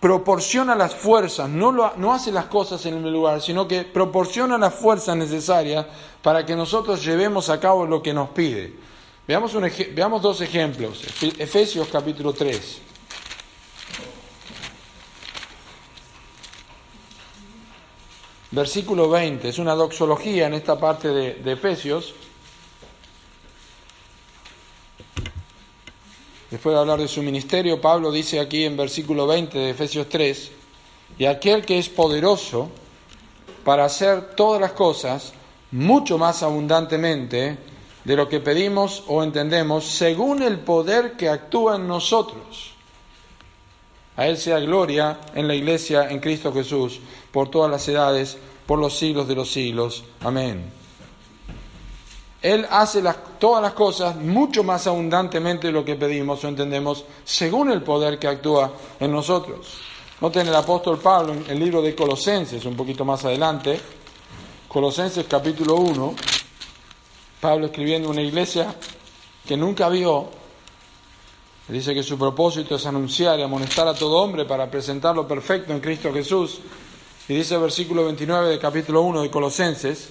proporciona 0.00 0.74
las 0.74 0.94
fuerzas, 0.94 1.50
no, 1.50 1.70
lo, 1.70 1.94
no 1.98 2.14
hace 2.14 2.32
las 2.32 2.46
cosas 2.46 2.86
en 2.86 2.94
el 2.94 3.12
lugar, 3.12 3.42
sino 3.42 3.68
que 3.68 3.82
proporciona 3.82 4.56
las 4.56 4.72
fuerzas 4.72 5.14
necesarias 5.18 5.84
para 6.22 6.46
que 6.46 6.56
nosotros 6.56 7.04
llevemos 7.04 7.50
a 7.50 7.60
cabo 7.60 7.84
lo 7.84 8.02
que 8.02 8.14
nos 8.14 8.30
pide. 8.30 8.72
Veamos, 9.28 9.54
un, 9.54 9.70
veamos 9.94 10.22
dos 10.22 10.40
ejemplos. 10.40 11.02
Efesios 11.38 11.88
capítulo 11.92 12.32
3. 12.32 12.93
Versículo 18.54 19.10
20. 19.10 19.48
Es 19.48 19.58
una 19.58 19.74
doxología 19.74 20.46
en 20.46 20.54
esta 20.54 20.78
parte 20.78 21.08
de, 21.08 21.34
de 21.34 21.52
Efesios. 21.52 22.14
Después 26.52 26.72
de 26.72 26.80
hablar 26.80 27.00
de 27.00 27.08
su 27.08 27.20
ministerio, 27.20 27.80
Pablo 27.80 28.12
dice 28.12 28.38
aquí 28.38 28.64
en 28.64 28.76
versículo 28.76 29.26
20 29.26 29.58
de 29.58 29.70
Efesios 29.70 30.08
3, 30.08 30.52
y 31.18 31.24
aquel 31.24 31.64
que 31.64 31.80
es 31.80 31.88
poderoso 31.88 32.70
para 33.64 33.86
hacer 33.86 34.36
todas 34.36 34.60
las 34.60 34.70
cosas 34.70 35.32
mucho 35.72 36.16
más 36.16 36.44
abundantemente 36.44 37.58
de 38.04 38.16
lo 38.16 38.28
que 38.28 38.38
pedimos 38.38 39.02
o 39.08 39.24
entendemos, 39.24 39.84
según 39.84 40.44
el 40.44 40.60
poder 40.60 41.16
que 41.16 41.28
actúa 41.28 41.74
en 41.74 41.88
nosotros. 41.88 42.73
A 44.16 44.26
Él 44.26 44.36
sea 44.38 44.60
gloria 44.60 45.18
en 45.34 45.48
la 45.48 45.54
iglesia, 45.54 46.10
en 46.10 46.20
Cristo 46.20 46.52
Jesús, 46.52 47.00
por 47.32 47.50
todas 47.50 47.70
las 47.70 47.86
edades, 47.88 48.36
por 48.66 48.78
los 48.78 48.96
siglos 48.96 49.26
de 49.26 49.34
los 49.34 49.50
siglos. 49.50 50.04
Amén. 50.20 50.70
Él 52.40 52.66
hace 52.70 53.00
las, 53.00 53.16
todas 53.38 53.62
las 53.62 53.72
cosas 53.72 54.16
mucho 54.16 54.62
más 54.62 54.86
abundantemente 54.86 55.68
de 55.68 55.72
lo 55.72 55.84
que 55.84 55.96
pedimos 55.96 56.44
o 56.44 56.48
entendemos, 56.48 57.04
según 57.24 57.70
el 57.70 57.82
poder 57.82 58.18
que 58.18 58.28
actúa 58.28 58.70
en 59.00 59.10
nosotros. 59.10 59.66
Noten 60.20 60.46
el 60.46 60.54
apóstol 60.54 60.98
Pablo 60.98 61.32
en 61.32 61.44
el 61.48 61.58
libro 61.58 61.82
de 61.82 61.94
Colosenses, 61.94 62.64
un 62.66 62.76
poquito 62.76 63.04
más 63.04 63.24
adelante, 63.24 63.80
Colosenses 64.68 65.26
capítulo 65.26 65.76
1, 65.76 66.14
Pablo 67.40 67.66
escribiendo 67.66 68.10
una 68.10 68.22
iglesia 68.22 68.74
que 69.46 69.56
nunca 69.56 69.88
vio, 69.88 70.28
dice 71.68 71.94
que 71.94 72.02
su 72.02 72.18
propósito 72.18 72.74
es 72.74 72.84
anunciar 72.86 73.38
y 73.38 73.42
amonestar 73.42 73.88
a 73.88 73.94
todo 73.94 74.18
hombre 74.18 74.44
para 74.44 74.70
presentarlo 74.70 75.26
perfecto 75.26 75.72
en 75.72 75.80
Cristo 75.80 76.12
Jesús. 76.12 76.60
Y 77.26 77.34
dice 77.34 77.54
el 77.54 77.62
versículo 77.62 78.04
29 78.04 78.50
del 78.50 78.58
capítulo 78.58 79.00
1 79.02 79.22
de 79.22 79.30
Colosenses, 79.30 80.10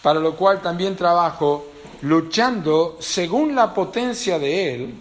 para 0.00 0.20
lo 0.20 0.36
cual 0.36 0.62
también 0.62 0.94
trabajo 0.94 1.66
luchando 2.02 2.96
según 3.00 3.56
la 3.56 3.74
potencia 3.74 4.38
de 4.38 4.74
Él, 4.74 4.94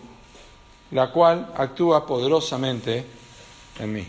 la 0.91 1.11
cual 1.11 1.53
actúa 1.55 2.05
poderosamente 2.05 3.05
en 3.79 3.93
mí. 3.93 4.07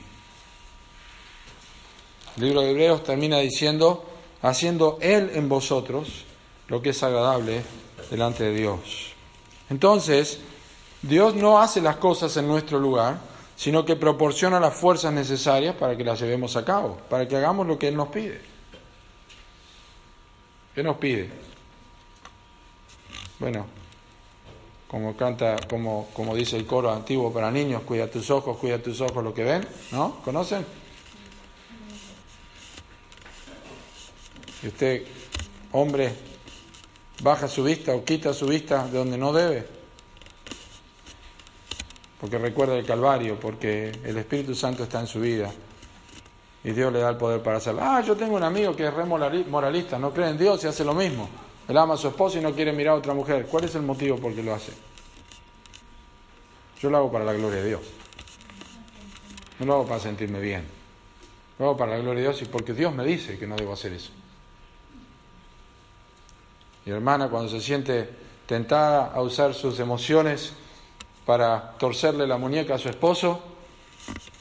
El 2.37 2.45
libro 2.45 2.61
de 2.63 2.71
Hebreos 2.71 3.05
termina 3.05 3.39
diciendo, 3.39 4.05
haciendo 4.41 4.99
Él 5.01 5.31
en 5.35 5.49
vosotros 5.49 6.25
lo 6.69 6.81
que 6.81 6.91
es 6.91 7.03
agradable 7.03 7.63
delante 8.11 8.45
de 8.45 8.55
Dios. 8.55 9.13
Entonces, 9.69 10.39
Dios 11.09 11.35
no 11.35 11.61
hace 11.61 11.81
las 11.81 11.97
cosas 11.97 12.37
en 12.37 12.49
nuestro 12.49 12.81
lugar, 12.81 13.19
sino 13.57 13.85
que 13.85 13.97
proporciona 13.97 14.59
las 14.59 14.75
fuerzas 14.75 15.13
necesarias 15.13 15.75
para 15.77 15.97
que 15.97 16.05
las 16.05 16.21
llevemos 16.21 16.57
a 16.57 16.65
cabo, 16.65 16.99
para 17.09 17.27
que 17.27 17.37
hagamos 17.37 17.67
lo 17.67 17.79
que 17.79 17.89
Él 17.89 17.97
nos 17.97 18.09
pide. 18.09 18.41
¿Qué 20.75 20.83
nos 20.83 20.97
pide? 20.97 21.31
Bueno, 23.39 23.67
como 24.89 25.17
canta, 25.17 25.57
como, 25.69 26.09
como 26.13 26.35
dice 26.35 26.57
el 26.57 26.67
coro 26.67 26.93
antiguo 26.93 27.33
para 27.33 27.51
niños, 27.51 27.83
cuida 27.83 28.11
tus 28.11 28.31
ojos, 28.31 28.59
cuida 28.59 28.83
tus 28.83 29.01
ojos 29.01 29.23
lo 29.23 29.33
que 29.33 29.45
ven, 29.45 29.67
¿no? 29.93 30.21
¿Conocen? 30.25 30.67
Y 34.63 34.69
usted, 34.69 35.05
hombre, 35.73 36.13
baja 37.23 37.47
su 37.49 37.63
vista 37.63 37.95
o 37.95 38.05
quita 38.05 38.35
su 38.35 38.47
vista 38.47 38.87
de 38.87 38.99
donde 38.99 39.17
no 39.17 39.33
debe. 39.33 39.76
Porque 42.21 42.39
recuerda 42.39 42.77
el 42.77 42.87
Calvario, 42.87 43.39
porque 43.39 43.93
el 44.05 44.17
Espíritu 44.17 44.55
Santo 44.55 44.85
está 44.85 45.01
en 45.01 45.07
su 45.07 45.21
vida. 45.21 45.53
Y 46.65 46.71
Dios 46.71 46.93
le 46.93 47.01
da 47.01 47.11
el 47.11 47.17
poder 47.17 47.43
para 47.43 47.59
hacerlo. 47.59 47.81
Ah, 47.83 48.01
yo 48.01 48.17
tengo 48.17 48.37
un 48.37 48.43
amigo 48.43 48.75
que 48.75 48.87
es 48.87 48.93
re 48.93 49.05
moralista, 49.05 49.99
no 49.99 50.13
cree 50.13 50.31
en 50.31 50.39
Dios 50.39 50.65
y 50.65 50.67
hace 50.67 50.85
lo 50.85 50.95
mismo. 50.95 51.29
Él 51.69 51.77
ama 51.77 51.95
a 51.95 51.97
su 51.97 52.09
esposa 52.09 52.39
y 52.39 52.43
no 52.43 52.53
quiere 52.53 52.73
mirar 52.73 52.95
a 52.95 52.99
otra 52.99 53.15
mujer. 53.15 53.47
¿Cuál 53.47 53.65
es 53.65 53.75
el 53.75 53.83
motivo 53.83 54.17
por 54.17 54.35
qué 54.35 54.43
lo 54.43 54.55
hace? 54.55 54.73
Yo 56.81 56.91
lo 56.91 56.99
hago 56.99 57.13
para 57.13 57.25
la 57.25 57.33
gloria 57.33 57.61
de 57.61 57.69
Dios. 57.69 57.83
No 59.59 59.67
lo 59.67 59.75
hago 59.75 59.87
para 59.87 60.01
sentirme 60.01 60.41
bien. 60.41 60.65
Lo 61.59 61.67
hago 61.67 61.77
para 61.77 61.93
la 61.93 61.99
gloria 61.99 62.23
de 62.23 62.29
Dios 62.29 62.43
y 62.43 62.45
porque 62.47 62.73
Dios 62.73 62.95
me 62.95 63.05
dice 63.05 63.39
que 63.39 63.47
no 63.47 63.57
debo 63.57 63.73
hacer 63.73 63.93
eso. 63.93 64.11
Mi 66.85 66.93
hermana 66.93 67.29
cuando 67.29 67.51
se 67.51 67.61
siente 67.61 68.09
tentada 68.47 69.13
a 69.13 69.21
usar 69.23 69.55
sus 69.55 69.81
emociones 69.81 70.53
para 71.27 71.73
torcerle 71.77 72.27
la 72.27 72.39
muñeca 72.39 72.77
a 72.77 72.79
su 72.79 72.89
esposo, 72.89 73.43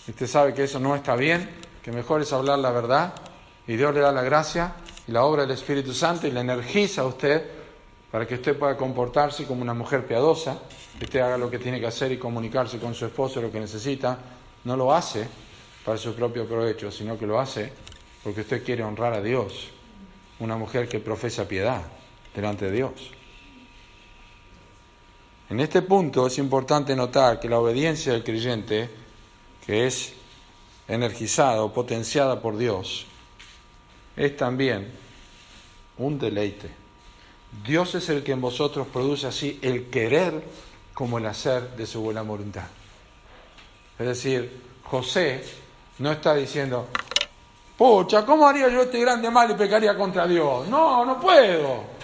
usted 0.08 0.28
sabe 0.28 0.54
que 0.54 0.64
eso 0.64 0.80
no 0.80 0.96
está 0.96 1.16
bien, 1.16 1.50
que 1.84 1.92
mejor 1.92 2.22
es 2.22 2.32
hablar 2.32 2.60
la 2.60 2.72
verdad 2.72 3.14
y 3.68 3.76
Dios 3.76 3.94
le 3.94 4.02
da 4.02 4.12
la 4.12 4.22
gracia 4.22 4.76
y 5.08 5.12
la 5.12 5.24
obra 5.24 5.42
del 5.42 5.52
Espíritu 5.52 5.94
Santo 5.94 6.28
y 6.28 6.32
le 6.32 6.40
energiza 6.40 7.02
a 7.02 7.06
usted 7.06 7.44
para 8.12 8.28
que 8.28 8.36
usted 8.36 8.58
pueda 8.58 8.78
comportarse 8.78 9.46
como 9.46 9.64
una 9.64 9.74
mujer 9.74 10.06
piadosa, 10.06 10.60
que 10.98 11.06
usted 11.06 11.20
haga 11.20 11.38
lo 11.38 11.50
que 11.50 11.60
tiene 11.60 11.80
que 11.80 11.88
hacer 11.88 12.12
y 12.12 12.18
comunicarse 12.18 12.78
con 12.78 12.94
su 12.94 13.06
esposo 13.06 13.42
lo 13.42 13.52
que 13.52 13.60
necesita, 13.60 14.18
no 14.64 14.78
lo 14.78 14.94
hace 14.94 15.28
para 15.84 15.98
su 15.98 16.14
propio 16.16 16.48
provecho, 16.48 16.92
sino 16.92 17.18
que 17.18 17.26
lo 17.26 17.40
hace 17.40 17.74
porque 18.24 18.42
usted 18.42 18.64
quiere 18.64 18.84
honrar 18.84 19.14
a 19.14 19.22
Dios, 19.22 19.70
una 20.40 20.56
mujer 20.56 20.88
que 20.88 21.00
profesa 21.00 21.48
piedad 21.48 21.82
delante 22.34 22.66
de 22.66 22.72
Dios. 22.72 23.12
En 25.50 25.60
este 25.60 25.84
punto 25.84 26.26
es 26.26 26.38
importante 26.40 26.96
notar 26.96 27.40
que 27.40 27.48
la 27.48 27.60
obediencia 27.60 28.14
del 28.14 28.24
creyente, 28.24 28.90
que 29.66 29.86
es 29.86 30.14
energizada 30.88 31.62
o 31.62 31.72
potenciada 31.72 32.42
por 32.42 32.58
Dios, 32.58 33.06
es 34.16 34.36
también 34.36 34.92
un 35.98 36.18
deleite. 36.18 36.70
Dios 37.64 37.94
es 37.96 38.10
el 38.10 38.24
que 38.24 38.32
en 38.32 38.42
vosotros 38.42 38.88
produce 38.88 39.28
así 39.28 39.60
el 39.62 39.90
querer 39.90 40.44
como 40.94 41.20
el 41.20 41.26
hacer 41.28 41.76
de 41.76 41.86
su 41.86 42.02
buena 42.02 42.24
voluntad. 42.24 42.66
Es 44.00 44.08
decir, 44.08 44.62
José 44.84 45.44
no 46.00 46.12
está 46.12 46.36
diciendo, 46.36 46.88
pucha, 47.78 48.26
¿cómo 48.26 48.48
haría 48.48 48.68
yo 48.70 48.82
este 48.82 49.00
grande 49.00 49.30
mal 49.30 49.52
y 49.52 49.54
pecaría 49.54 49.96
contra 49.96 50.26
Dios? 50.26 50.68
No, 50.68 51.06
no 51.06 51.20
puedo. 51.20 51.96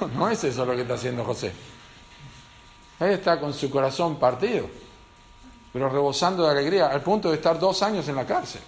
No 0.14 0.30
es 0.30 0.44
eso 0.44 0.64
lo 0.64 0.76
que 0.76 0.82
está 0.82 0.94
haciendo 0.94 1.24
José. 1.24 1.52
Él 3.00 3.12
está 3.12 3.40
con 3.40 3.54
su 3.54 3.70
corazón 3.70 4.18
partido, 4.18 4.66
pero 5.72 5.88
rebosando 5.88 6.44
de 6.44 6.50
alegría, 6.50 6.88
al 6.88 7.00
punto 7.00 7.30
de 7.30 7.36
estar 7.36 7.58
dos 7.58 7.82
años 7.82 8.06
en 8.08 8.16
la 8.16 8.26
cárcel. 8.26 8.60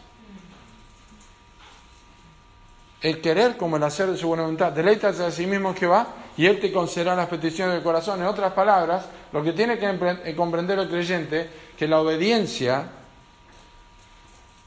El 3.03 3.20
querer 3.20 3.57
como 3.57 3.76
el 3.76 3.83
hacer 3.83 4.11
de 4.11 4.16
su 4.16 4.28
buena 4.28 4.45
voluntad. 4.45 4.72
Deleítase 4.72 5.24
a 5.24 5.30
sí 5.30 5.47
mismo 5.47 5.74
que 5.74 5.87
va 5.87 6.07
y 6.37 6.47
Él 6.47 6.61
te 6.61 6.72
concederá 6.72 7.14
las 7.14 7.28
peticiones 7.28 7.74
del 7.74 7.83
corazón. 7.83 8.20
En 8.20 8.26
otras 8.26 8.53
palabras, 8.53 9.07
lo 9.33 9.43
que 9.43 9.53
tiene 9.53 9.78
que 9.78 9.91
eh, 10.24 10.35
comprender 10.37 10.78
el 10.78 10.89
creyente, 10.89 11.51
que 11.76 11.89
la 11.89 12.01
obediencia, 12.01 12.87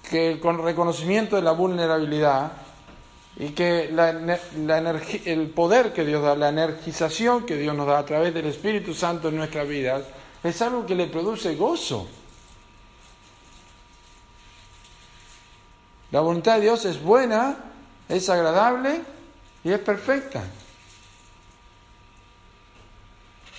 que 0.09 0.34
el 0.34 0.57
reconocimiento 0.57 1.38
de 1.38 1.41
la 1.41 1.53
vulnerabilidad, 1.53 2.51
y 3.38 3.49
que 3.49 3.89
la, 3.91 4.09
el 5.25 5.49
poder 5.49 5.91
que 5.91 6.05
Dios 6.05 6.23
da, 6.23 6.36
la 6.36 6.49
energización 6.49 7.45
que 7.45 7.57
Dios 7.57 7.75
nos 7.75 7.88
da 7.88 7.99
a 7.99 8.05
través 8.05 8.33
del 8.33 8.45
Espíritu 8.45 8.93
Santo 8.93 9.29
en 9.29 9.36
nuestra 9.36 9.63
vida, 9.63 10.01
es 10.43 10.61
algo 10.61 10.86
que 10.86 10.95
le 10.95 11.07
produce 11.07 11.55
gozo. 11.55 12.07
La 16.11 16.21
voluntad 16.21 16.55
de 16.55 16.61
Dios 16.61 16.86
es 16.86 17.01
buena, 17.01 17.57
es 18.07 18.29
agradable 18.29 19.01
y 19.63 19.71
es 19.71 19.79
perfecta. 19.79 20.45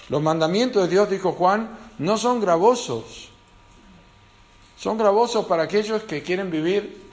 Los 0.08 0.22
mandamientos 0.22 0.84
de 0.84 0.88
Dios, 0.88 1.10
dijo 1.10 1.32
Juan, 1.32 1.68
no 1.98 2.16
son 2.16 2.40
gravosos. 2.40 3.28
Son 4.78 4.96
gravosos 4.96 5.44
para 5.46 5.64
aquellos 5.64 6.04
que 6.04 6.22
quieren 6.22 6.50
vivir 6.50 7.04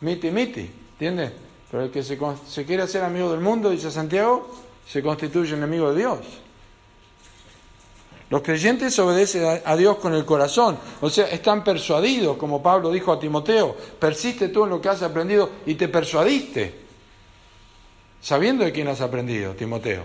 miti 0.00 0.30
miti, 0.30 0.70
¿entiendes? 0.92 1.49
Pero 1.70 1.84
el 1.84 1.90
que 1.90 2.02
se, 2.02 2.18
quiere 2.64 2.82
hacer 2.82 3.04
amigo 3.04 3.30
del 3.30 3.40
mundo, 3.40 3.70
dice 3.70 3.90
Santiago, 3.90 4.48
se 4.86 5.02
constituye 5.02 5.54
enemigo 5.54 5.92
de 5.92 5.98
Dios. 5.98 6.18
Los 8.28 8.42
creyentes 8.42 8.98
obedecen 8.98 9.60
a 9.64 9.76
Dios 9.76 9.96
con 9.96 10.14
el 10.14 10.24
corazón, 10.24 10.78
o 11.00 11.10
sea, 11.10 11.26
están 11.26 11.64
persuadidos, 11.64 12.36
como 12.36 12.62
Pablo 12.62 12.92
dijo 12.92 13.12
a 13.12 13.18
Timoteo, 13.18 13.76
persiste 13.98 14.48
tú 14.48 14.64
en 14.64 14.70
lo 14.70 14.80
que 14.80 14.88
has 14.88 15.02
aprendido 15.02 15.50
y 15.66 15.74
te 15.74 15.88
persuadiste, 15.88 16.74
sabiendo 18.20 18.64
de 18.64 18.70
quién 18.70 18.86
has 18.86 19.00
aprendido, 19.00 19.54
Timoteo. 19.54 20.04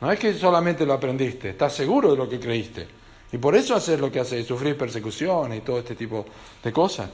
No 0.00 0.10
es 0.10 0.18
que 0.18 0.32
solamente 0.34 0.86
lo 0.86 0.94
aprendiste, 0.94 1.50
estás 1.50 1.74
seguro 1.74 2.10
de 2.12 2.16
lo 2.16 2.28
que 2.28 2.40
creíste. 2.40 2.88
Y 3.32 3.38
por 3.38 3.54
eso 3.54 3.74
haces 3.74 3.98
lo 4.00 4.10
que 4.10 4.20
haces, 4.20 4.46
sufrir 4.46 4.76
persecuciones 4.76 5.58
y 5.58 5.62
todo 5.62 5.78
este 5.78 5.94
tipo 5.94 6.24
de 6.62 6.72
cosas. 6.72 7.08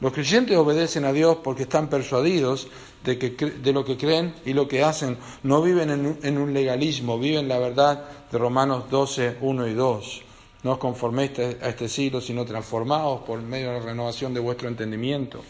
Los 0.00 0.12
creyentes 0.12 0.56
obedecen 0.56 1.06
a 1.06 1.12
Dios 1.12 1.38
porque 1.42 1.62
están 1.62 1.88
persuadidos 1.88 2.68
de, 3.02 3.18
que, 3.18 3.30
de 3.30 3.72
lo 3.72 3.84
que 3.84 3.96
creen 3.96 4.34
y 4.44 4.52
lo 4.52 4.68
que 4.68 4.82
hacen. 4.82 5.16
No 5.42 5.62
viven 5.62 5.90
en 6.22 6.38
un, 6.38 6.52
legalismo, 6.52 7.18
viven 7.18 7.48
la 7.48 7.58
verdad 7.58 8.04
de 8.30 8.38
Romanos 8.38 8.84
12, 8.90 9.38
1 9.40 9.66
y 9.68 9.74
2. 9.74 10.22
No 10.64 10.72
os 10.72 10.78
conforméis 10.78 11.38
a 11.38 11.68
este 11.68 11.88
siglo, 11.88 12.20
sino 12.20 12.44
transformados 12.44 13.22
por 13.22 13.40
medio 13.40 13.72
de 13.72 13.78
la 13.78 13.86
renovación 13.86 14.34
de 14.34 14.40
vuestro 14.40 14.68
entendimiento. 14.68 15.40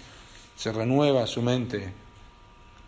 Se 0.54 0.72
renueva 0.72 1.26
su 1.26 1.42
mente 1.42 1.92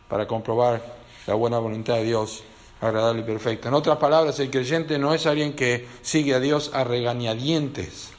para 0.09 0.29
comprobar 0.29 0.99
la 1.27 1.35
buena 1.35 1.59
voluntad 1.59 1.95
de 1.95 2.05
Dios, 2.05 2.45
agradable 2.81 3.23
y 3.23 3.25
perfecta. 3.25 3.69
En 3.69 3.75
otras 3.75 3.99
palabras, 3.99 4.39
el 4.39 4.51
creyente 4.51 4.99
no 4.99 5.13
es 5.13 5.27
alguien 5.27 5.55
que 5.55 5.89
sigue 6.03 6.35
a 6.35 6.41
Dios 6.41 6.71
a 6.73 6.85
regañadientes. 6.85 8.18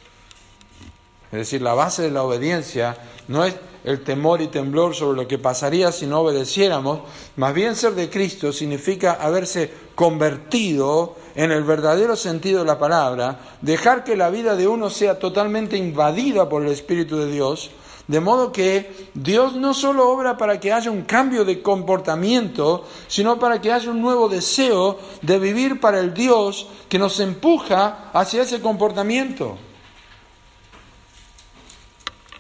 Es 1.32 1.38
decir, 1.40 1.62
la 1.62 1.74
base 1.74 2.04
de 2.04 2.12
la 2.12 2.24
obediencia 2.24 2.98
no 3.28 3.46
es 3.46 3.56
el 3.84 4.04
temor 4.04 4.42
y 4.42 4.48
temblor 4.48 4.96
sobre 4.96 5.22
lo 5.22 5.28
que 5.28 5.38
pasaría 5.38 5.92
si 5.92 6.06
no 6.06 6.22
obedeciéramos, 6.22 7.02
más 7.38 7.54
bien 7.54 7.76
ser 7.76 7.94
de 7.94 8.10
Cristo 8.10 8.52
significa 8.52 9.14
haberse 9.14 9.72
convertido 9.96 11.16
en 11.36 11.52
el 11.52 11.64
verdadero 11.64 12.16
sentido 12.16 12.60
de 12.60 12.66
la 12.66 12.80
palabra, 12.80 13.40
dejar 13.62 14.04
que 14.04 14.16
la 14.16 14.30
vida 14.30 14.56
de 14.56 14.68
uno 14.68 14.90
sea 14.90 15.20
totalmente 15.20 15.78
invadida 15.78 16.50
por 16.50 16.64
el 16.64 16.72
Espíritu 16.72 17.18
de 17.18 17.32
Dios, 17.32 17.72
de 18.08 18.20
modo 18.20 18.52
que 18.52 19.10
Dios 19.14 19.56
no 19.56 19.76
solo 19.76 20.10
obra 20.10 20.36
para 20.36 20.60
que 20.60 20.74
haya 20.74 20.90
un 20.90 21.04
cambio 21.04 21.46
de 21.46 21.62
comportamiento, 21.62 22.86
sino 23.08 23.38
para 23.38 23.62
que 23.62 23.72
haya 23.72 23.92
un 23.92 24.02
nuevo 24.02 24.28
deseo 24.28 24.98
de 25.22 25.38
vivir 25.38 25.80
para 25.80 26.00
el 26.00 26.14
Dios 26.14 26.68
que 26.90 26.98
nos 26.98 27.20
empuja 27.20 28.10
hacia 28.14 28.42
ese 28.42 28.62
comportamiento. 28.62 29.58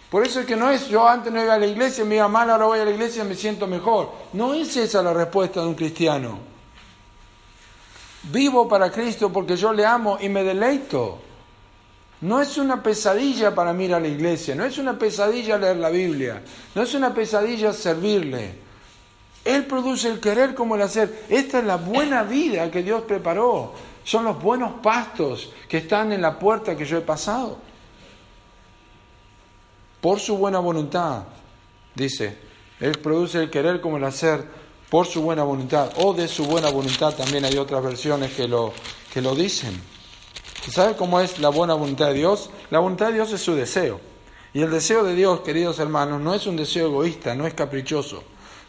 Por 0.09 0.25
eso 0.25 0.39
es 0.39 0.45
que 0.45 0.55
no 0.55 0.71
es 0.71 0.87
yo 0.87 1.07
antes 1.07 1.31
no 1.31 1.41
iba 1.41 1.53
a 1.53 1.59
la 1.59 1.67
iglesia, 1.67 2.03
me 2.03 2.15
iba 2.15 2.27
mal, 2.27 2.49
ahora 2.49 2.65
voy 2.65 2.79
a 2.79 2.85
la 2.85 2.91
iglesia 2.91 3.23
y 3.23 3.27
me 3.27 3.35
siento 3.35 3.67
mejor. 3.67 4.11
No 4.33 4.55
es 4.55 4.75
esa 4.75 5.03
la 5.03 5.13
respuesta 5.13 5.61
de 5.61 5.67
un 5.67 5.75
cristiano. 5.75 6.39
Vivo 8.23 8.67
para 8.67 8.91
Cristo 8.91 9.31
porque 9.31 9.55
yo 9.55 9.71
le 9.71 9.85
amo 9.85 10.17
y 10.19 10.27
me 10.27 10.43
deleito. 10.43 11.19
No 12.21 12.41
es 12.41 12.57
una 12.57 12.81
pesadilla 12.81 13.53
para 13.53 13.71
mí 13.71 13.85
ir 13.85 13.93
a 13.93 13.99
la 13.99 14.07
iglesia, 14.07 14.55
no 14.55 14.65
es 14.65 14.77
una 14.77 14.97
pesadilla 14.97 15.57
leer 15.57 15.77
la 15.77 15.89
Biblia, 15.89 16.43
no 16.75 16.81
es 16.81 16.93
una 16.93 17.13
pesadilla 17.13 17.71
servirle. 17.71 18.55
Él 19.45 19.65
produce 19.65 20.09
el 20.09 20.19
querer 20.19 20.53
como 20.53 20.75
el 20.75 20.81
hacer. 20.81 21.25
Esta 21.29 21.59
es 21.59 21.65
la 21.65 21.77
buena 21.77 22.23
vida 22.23 22.69
que 22.69 22.83
Dios 22.83 23.03
preparó. 23.03 23.73
Son 24.03 24.25
los 24.25 24.41
buenos 24.41 24.81
pastos 24.81 25.53
que 25.69 25.77
están 25.77 26.11
en 26.11 26.21
la 26.21 26.37
puerta 26.37 26.75
que 26.75 26.85
yo 26.85 26.97
he 26.97 27.01
pasado 27.01 27.68
por 30.01 30.19
su 30.19 30.37
buena 30.37 30.59
voluntad, 30.59 31.23
dice, 31.95 32.37
Él 32.79 32.97
produce 32.99 33.39
el 33.39 33.49
querer 33.49 33.81
como 33.81 33.97
el 33.97 34.03
hacer 34.03 34.45
por 34.89 35.05
su 35.05 35.21
buena 35.21 35.43
voluntad, 35.43 35.91
o 35.97 36.13
de 36.13 36.27
su 36.27 36.45
buena 36.45 36.69
voluntad, 36.69 37.13
también 37.13 37.45
hay 37.45 37.57
otras 37.57 37.83
versiones 37.83 38.31
que 38.33 38.47
lo, 38.47 38.73
que 39.13 39.21
lo 39.21 39.35
dicen. 39.35 39.79
¿Sabe 40.71 40.95
cómo 40.95 41.19
es 41.19 41.39
la 41.39 41.49
buena 41.49 41.73
voluntad 41.73 42.07
de 42.07 42.15
Dios? 42.15 42.49
La 42.69 42.79
voluntad 42.79 43.07
de 43.07 43.13
Dios 43.13 43.31
es 43.31 43.41
su 43.41 43.55
deseo. 43.55 43.99
Y 44.53 44.61
el 44.61 44.71
deseo 44.71 45.03
de 45.03 45.15
Dios, 45.15 45.41
queridos 45.41 45.79
hermanos, 45.79 46.21
no 46.21 46.33
es 46.33 46.47
un 46.47 46.55
deseo 46.55 46.87
egoísta, 46.87 47.35
no 47.35 47.45
es 47.45 47.53
caprichoso. 47.53 48.23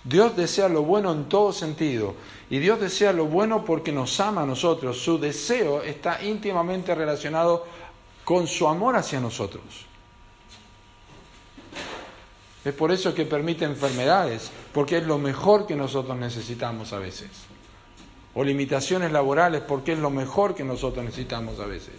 Dios 0.05 0.37
desea 0.37 0.69
lo 0.69 0.83
bueno 0.83 1.13
en 1.13 1.29
todo 1.29 1.53
sentido. 1.53 2.15
Y 2.49 2.59
Dios 2.59 2.81
desea 2.81 3.13
lo 3.13 3.27
bueno 3.27 3.65
porque 3.65 3.93
nos 3.93 4.19
ama 4.21 4.43
a 4.43 4.47
nosotros. 4.47 4.99
Su 4.99 5.19
deseo 5.19 5.83
está 5.83 6.23
íntimamente 6.23 6.95
relacionado 6.95 7.67
con 8.25 8.47
su 8.47 8.69
amor 8.69 8.97
hacia 8.97 9.21
nosotros. 9.21 9.90
Es 12.65 12.75
por 12.75 12.93
eso 12.93 13.15
que 13.15 13.25
permite 13.25 13.65
enfermedades, 13.65 14.51
porque 14.73 14.99
es 14.99 15.07
lo 15.07 15.19
mejor 15.19 15.67
que 15.67 15.77
nosotros 15.77 16.17
necesitamos 16.19 16.93
a 16.93 16.99
veces. 16.99 17.31
O 18.35 18.45
limitaciones 18.45 19.13
laborales, 19.13 19.63
porque 19.63 19.93
es 19.93 19.99
lo 19.99 20.11
mejor 20.11 20.55
que 20.55 20.63
nosotros 20.63 21.05
necesitamos 21.05 21.59
a 21.59 21.67
veces. 21.67 21.95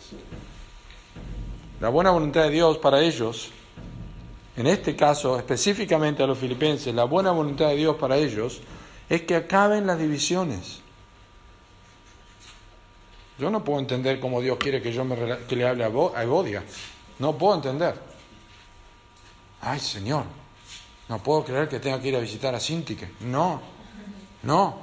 La 1.80 1.90
buena 1.90 2.12
voluntad 2.12 2.44
de 2.44 2.52
Dios 2.52 2.78
para 2.78 3.02
ellos, 3.02 3.50
en 4.56 4.68
este 4.68 4.96
caso 4.96 5.38
específicamente 5.38 6.22
a 6.22 6.28
los 6.28 6.38
filipenses, 6.38 6.94
la 6.94 7.06
buena 7.06 7.32
voluntad 7.32 7.70
de 7.70 7.78
Dios 7.78 7.96
para 7.96 8.18
ellos 8.18 8.62
es 9.10 9.24
que 9.24 9.36
acaben 9.36 9.88
las 9.88 9.98
divisiones. 9.98 10.80
Yo 13.40 13.50
no 13.50 13.64
puedo 13.64 13.80
entender 13.80 14.20
cómo 14.20 14.40
Dios 14.40 14.60
quiere 14.60 14.80
que 14.80 14.94
yo 14.94 15.04
me, 15.04 15.18
que 15.48 15.56
le 15.56 15.68
hable 15.68 15.84
a 15.84 16.22
Evodia. 16.22 16.64
No 17.18 17.36
puedo 17.36 17.56
entender. 17.56 17.96
Ay, 19.62 19.80
Señor, 19.80 20.26
no 21.12 21.20
puedo 21.22 21.44
creer 21.44 21.68
que 21.68 21.82
tenga 21.82 22.00
que 22.00 22.08
ir 22.08 22.16
a 22.16 22.22
visitar 22.22 22.56
a 22.56 22.60
Sintique. 22.62 23.06
No, 23.20 23.60
no, 24.44 24.78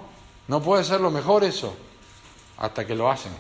no 0.46 0.62
puede 0.62 0.84
ser 0.84 1.00
lo 1.00 1.10
mejor 1.10 1.42
eso. 1.42 1.74
Hasta 2.58 2.86
que 2.86 2.94
lo 2.94 3.10
hacen. 3.10 3.32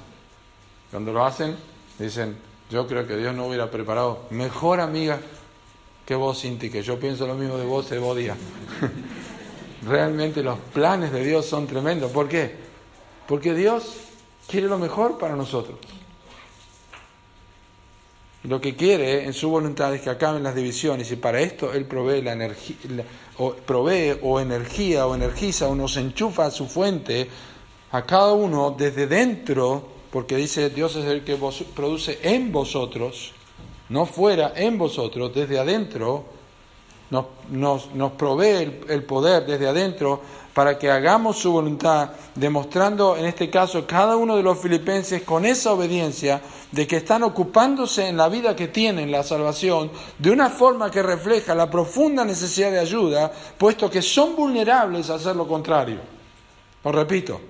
Cuando 0.90 1.12
lo 1.12 1.22
hacen, 1.22 1.54
dicen, 1.98 2.38
yo 2.70 2.86
creo 2.86 3.06
que 3.06 3.18
Dios 3.18 3.34
no 3.34 3.46
hubiera 3.46 3.70
preparado 3.70 4.24
mejor 4.30 4.80
amiga 4.80 5.20
que 6.06 6.14
vos, 6.14 6.38
Sintique. 6.38 6.82
Yo 6.82 6.98
pienso 6.98 7.26
lo 7.26 7.34
mismo 7.34 7.58
de 7.58 7.66
vos, 7.66 7.92
Evodia. 7.92 8.34
Realmente 9.86 10.42
los 10.42 10.58
planes 10.58 11.12
de 11.12 11.22
Dios 11.22 11.44
son 11.44 11.66
tremendos. 11.66 12.10
¿Por 12.10 12.26
qué? 12.26 12.56
Porque 13.26 13.52
Dios 13.52 13.96
quiere 14.46 14.66
lo 14.66 14.78
mejor 14.78 15.18
para 15.18 15.36
nosotros. 15.36 15.78
Lo 18.48 18.62
que 18.62 18.74
quiere 18.74 19.24
en 19.24 19.34
su 19.34 19.50
voluntad 19.50 19.94
es 19.94 20.00
que 20.00 20.08
acaben 20.08 20.42
las 20.42 20.54
divisiones 20.54 21.12
y 21.12 21.16
para 21.16 21.38
esto 21.38 21.74
Él 21.74 21.84
provee, 21.84 22.22
la 22.22 22.32
energía, 22.32 22.76
o 23.36 23.52
provee 23.52 24.18
o 24.22 24.40
energía 24.40 25.06
o 25.06 25.14
energiza 25.14 25.68
o 25.68 25.74
nos 25.74 25.98
enchufa 25.98 26.46
a 26.46 26.50
su 26.50 26.66
fuente 26.66 27.28
a 27.92 28.02
cada 28.06 28.32
uno 28.32 28.74
desde 28.76 29.06
dentro, 29.06 29.86
porque 30.10 30.36
dice 30.36 30.70
Dios 30.70 30.96
es 30.96 31.04
el 31.04 31.24
que 31.24 31.36
produce 31.76 32.20
en 32.22 32.50
vosotros, 32.50 33.34
no 33.90 34.06
fuera, 34.06 34.54
en 34.56 34.78
vosotros, 34.78 35.34
desde 35.34 35.58
adentro, 35.58 36.24
nos, 37.10 37.26
nos, 37.50 37.94
nos 37.94 38.12
provee 38.12 38.80
el 38.88 39.04
poder 39.04 39.44
desde 39.44 39.68
adentro 39.68 40.22
para 40.58 40.76
que 40.76 40.90
hagamos 40.90 41.38
su 41.38 41.52
voluntad, 41.52 42.10
demostrando 42.34 43.16
en 43.16 43.26
este 43.26 43.48
caso 43.48 43.86
cada 43.86 44.16
uno 44.16 44.36
de 44.36 44.42
los 44.42 44.58
filipenses 44.58 45.22
con 45.22 45.46
esa 45.46 45.70
obediencia 45.70 46.40
de 46.72 46.84
que 46.84 46.96
están 46.96 47.22
ocupándose 47.22 48.08
en 48.08 48.16
la 48.16 48.28
vida 48.28 48.56
que 48.56 48.66
tienen, 48.66 49.12
la 49.12 49.22
salvación, 49.22 49.88
de 50.18 50.32
una 50.32 50.50
forma 50.50 50.90
que 50.90 51.00
refleja 51.00 51.54
la 51.54 51.70
profunda 51.70 52.24
necesidad 52.24 52.72
de 52.72 52.80
ayuda, 52.80 53.30
puesto 53.56 53.88
que 53.88 54.02
son 54.02 54.34
vulnerables 54.34 55.10
a 55.10 55.14
hacer 55.14 55.36
lo 55.36 55.46
contrario. 55.46 56.00
Os 56.82 56.92
repito, 56.92 57.40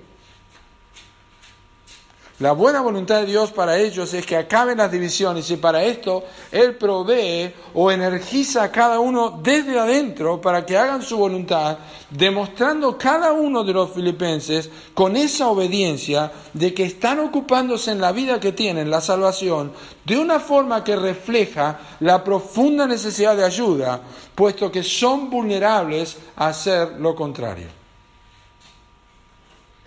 la 2.41 2.53
buena 2.53 2.81
voluntad 2.81 3.21
de 3.21 3.27
Dios 3.27 3.51
para 3.51 3.79
ellos 3.79 4.15
es 4.15 4.25
que 4.25 4.37
acaben 4.37 4.79
las 4.79 4.93
divisiones 4.93 5.51
y 5.51 5.57
para 5.57 5.83
esto 5.83 6.23
Él 6.53 6.77
provee 6.77 7.53
o 7.75 7.91
energiza 7.91 8.63
a 8.63 8.71
cada 8.71 9.01
uno 9.01 9.41
desde 9.43 9.77
adentro 9.77 10.41
para 10.41 10.65
que 10.65 10.79
hagan 10.79 11.03
su 11.03 11.17
voluntad, 11.17 11.79
demostrando 12.11 12.97
cada 12.97 13.33
uno 13.33 13.65
de 13.65 13.73
los 13.73 13.91
filipenses 13.91 14.71
con 14.95 15.17
esa 15.17 15.49
obediencia 15.49 16.31
de 16.53 16.73
que 16.73 16.85
están 16.85 17.19
ocupándose 17.19 17.91
en 17.91 18.01
la 18.01 18.13
vida 18.13 18.39
que 18.39 18.53
tienen, 18.53 18.89
la 18.89 19.01
salvación, 19.01 19.73
de 20.05 20.17
una 20.17 20.39
forma 20.39 20.85
que 20.85 20.95
refleja 20.95 21.81
la 21.99 22.23
profunda 22.23 22.87
necesidad 22.87 23.37
de 23.37 23.45
ayuda, 23.45 24.01
puesto 24.37 24.71
que 24.71 24.85
son 24.85 25.29
vulnerables 25.29 26.17
a 26.37 26.49
hacer 26.49 27.01
lo 27.01 27.17
contrario. 27.17 27.78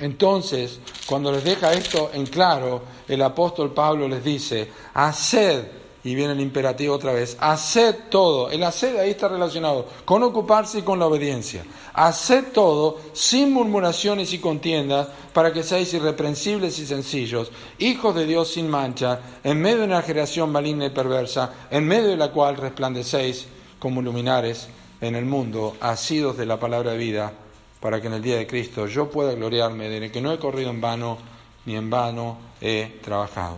Entonces, 0.01 0.79
cuando 1.05 1.31
les 1.31 1.43
deja 1.43 1.71
esto 1.73 2.09
en 2.13 2.25
claro, 2.25 2.81
el 3.07 3.21
apóstol 3.21 3.71
Pablo 3.71 4.07
les 4.07 4.23
dice, 4.23 4.67
haced, 4.95 5.63
y 6.03 6.15
viene 6.15 6.33
el 6.33 6.41
imperativo 6.41 6.95
otra 6.95 7.13
vez, 7.13 7.37
haced 7.39 7.95
todo, 8.09 8.49
el 8.49 8.63
hacer 8.63 8.97
ahí 8.97 9.11
está 9.11 9.27
relacionado 9.27 9.85
con 10.03 10.23
ocuparse 10.23 10.79
y 10.79 10.81
con 10.81 10.97
la 10.97 11.05
obediencia, 11.05 11.63
haced 11.93 12.45
todo 12.51 12.97
sin 13.13 13.53
murmuraciones 13.53 14.33
y 14.33 14.39
contiendas 14.39 15.07
para 15.33 15.53
que 15.53 15.61
seáis 15.61 15.93
irreprensibles 15.93 16.79
y 16.79 16.87
sencillos, 16.87 17.51
hijos 17.77 18.15
de 18.15 18.25
Dios 18.25 18.47
sin 18.51 18.67
mancha, 18.67 19.19
en 19.43 19.61
medio 19.61 19.79
de 19.79 19.85
una 19.85 20.01
generación 20.01 20.51
maligna 20.51 20.87
y 20.87 20.89
perversa, 20.89 21.53
en 21.69 21.87
medio 21.87 22.09
de 22.09 22.17
la 22.17 22.31
cual 22.31 22.57
resplandecéis 22.57 23.45
como 23.77 24.01
luminares 24.01 24.67
en 24.99 25.15
el 25.15 25.25
mundo, 25.25 25.77
asidos 25.79 26.37
de 26.37 26.47
la 26.47 26.59
palabra 26.59 26.93
de 26.93 26.97
vida 26.97 27.33
para 27.81 27.99
que 27.99 28.07
en 28.07 28.13
el 28.13 28.21
día 28.21 28.37
de 28.37 28.47
Cristo 28.47 28.87
yo 28.87 29.09
pueda 29.09 29.33
gloriarme 29.33 29.89
de 29.89 30.11
que 30.11 30.21
no 30.21 30.31
he 30.31 30.39
corrido 30.39 30.69
en 30.69 30.79
vano 30.79 31.17
ni 31.65 31.75
en 31.75 31.89
vano 31.89 32.37
he 32.61 32.99
trabajado. 33.03 33.57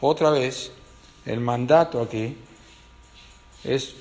Otra 0.00 0.30
vez, 0.30 0.72
el 1.26 1.40
mandato 1.40 2.00
aquí 2.00 2.36
es 3.64 3.94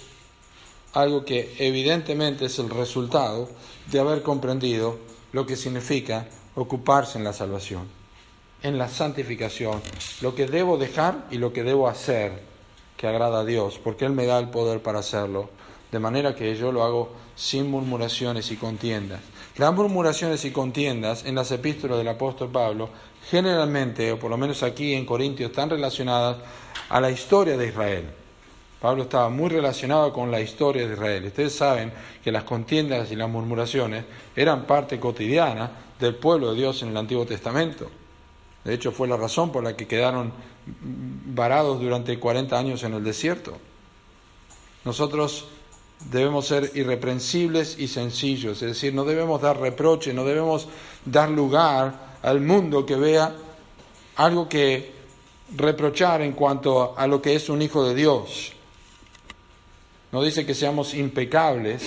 algo 0.93 1.25
que 1.25 1.55
evidentemente 1.59 2.45
es 2.45 2.57
el 2.59 2.69
resultado 2.69 3.49
de 3.91 3.99
haber 3.99 4.23
comprendido 4.23 4.97
lo 5.33 5.45
que 5.45 5.55
significa 5.55 6.27
ocuparse 6.55 7.17
en 7.17 7.23
la 7.23 7.33
salvación, 7.33 7.87
en 8.63 8.77
la 8.77 8.87
santificación, 8.87 9.81
lo 10.21 10.33
que 10.33 10.47
debo 10.47 10.77
dejar 10.77 11.27
y 11.29 11.37
lo 11.37 11.53
que 11.53 11.63
debo 11.63 11.87
hacer 11.87 12.41
que 12.95 13.07
agrada 13.07 13.41
a 13.41 13.45
Dios, 13.45 13.79
porque 13.83 14.05
Él 14.05 14.13
me 14.13 14.25
da 14.25 14.39
el 14.39 14.49
poder 14.49 14.81
para 14.81 14.99
hacerlo 14.99 15.49
de 15.91 15.99
manera 15.99 16.35
que 16.35 16.55
yo 16.55 16.71
lo 16.71 16.83
hago 16.83 17.11
sin 17.37 17.69
murmuraciones 17.69 18.51
y 18.51 18.57
contiendas. 18.57 19.21
Las 19.55 19.73
murmuraciones 19.73 20.43
y 20.43 20.51
contiendas 20.51 21.23
en 21.23 21.35
las 21.35 21.51
epístolas 21.51 21.97
del 21.97 22.07
apóstol 22.09 22.49
Pablo, 22.49 22.89
generalmente, 23.29 24.11
o 24.11 24.19
por 24.19 24.29
lo 24.29 24.37
menos 24.37 24.63
aquí 24.63 24.93
en 24.93 25.05
Corintios, 25.05 25.51
están 25.51 25.69
relacionadas 25.69 26.37
a 26.89 26.99
la 26.99 27.11
historia 27.11 27.55
de 27.55 27.67
Israel. 27.67 28.05
Pablo 28.81 29.03
estaba 29.03 29.29
muy 29.29 29.49
relacionado 29.49 30.11
con 30.13 30.29
la 30.29 30.41
historia 30.41 30.87
de 30.87 30.93
Israel. 30.93 31.25
Ustedes 31.25 31.55
saben 31.55 31.91
que 32.23 32.31
las 32.31 32.43
contiendas 32.43 33.11
y 33.11 33.15
las 33.15 33.29
murmuraciones 33.29 34.05
eran 34.35 34.65
parte 34.65 34.99
cotidiana 34.99 35.71
del 35.99 36.15
pueblo 36.15 36.51
de 36.51 36.59
Dios 36.59 36.81
en 36.83 36.89
el 36.89 36.97
Antiguo 36.97 37.25
Testamento. 37.25 37.89
De 38.63 38.73
hecho, 38.73 38.91
fue 38.91 39.07
la 39.07 39.17
razón 39.17 39.51
por 39.51 39.63
la 39.63 39.75
que 39.75 39.87
quedaron 39.87 40.33
varados 41.25 41.79
durante 41.79 42.19
40 42.19 42.57
años 42.57 42.83
en 42.83 42.93
el 42.93 43.03
desierto. 43.03 43.57
Nosotros 44.85 45.47
debemos 45.99 46.47
ser 46.47 46.71
irreprensibles 46.75 47.77
y 47.79 47.87
sencillos, 47.87 48.61
es 48.61 48.69
decir, 48.69 48.93
no 48.93 49.03
debemos 49.03 49.41
dar 49.41 49.59
reproche, 49.59 50.13
no 50.13 50.23
debemos 50.23 50.67
dar 51.05 51.29
lugar 51.29 52.17
al 52.21 52.41
mundo 52.41 52.85
que 52.85 52.95
vea 52.95 53.35
algo 54.15 54.47
que 54.47 54.91
reprochar 55.55 56.21
en 56.21 56.33
cuanto 56.33 56.97
a 56.97 57.07
lo 57.07 57.21
que 57.21 57.35
es 57.35 57.49
un 57.49 57.61
hijo 57.61 57.83
de 57.83 57.95
Dios. 57.95 58.53
No 60.11 60.21
dice 60.21 60.45
que 60.45 60.53
seamos 60.53 60.93
impecables, 60.93 61.83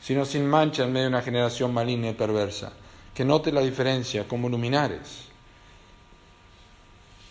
sino 0.00 0.24
sin 0.24 0.46
mancha 0.46 0.84
en 0.84 0.92
medio 0.92 1.04
de 1.04 1.14
una 1.14 1.22
generación 1.22 1.72
maligna 1.72 2.10
y 2.10 2.14
perversa, 2.14 2.72
que 3.14 3.24
note 3.24 3.52
la 3.52 3.60
diferencia 3.60 4.26
como 4.26 4.48
luminares. 4.48 5.28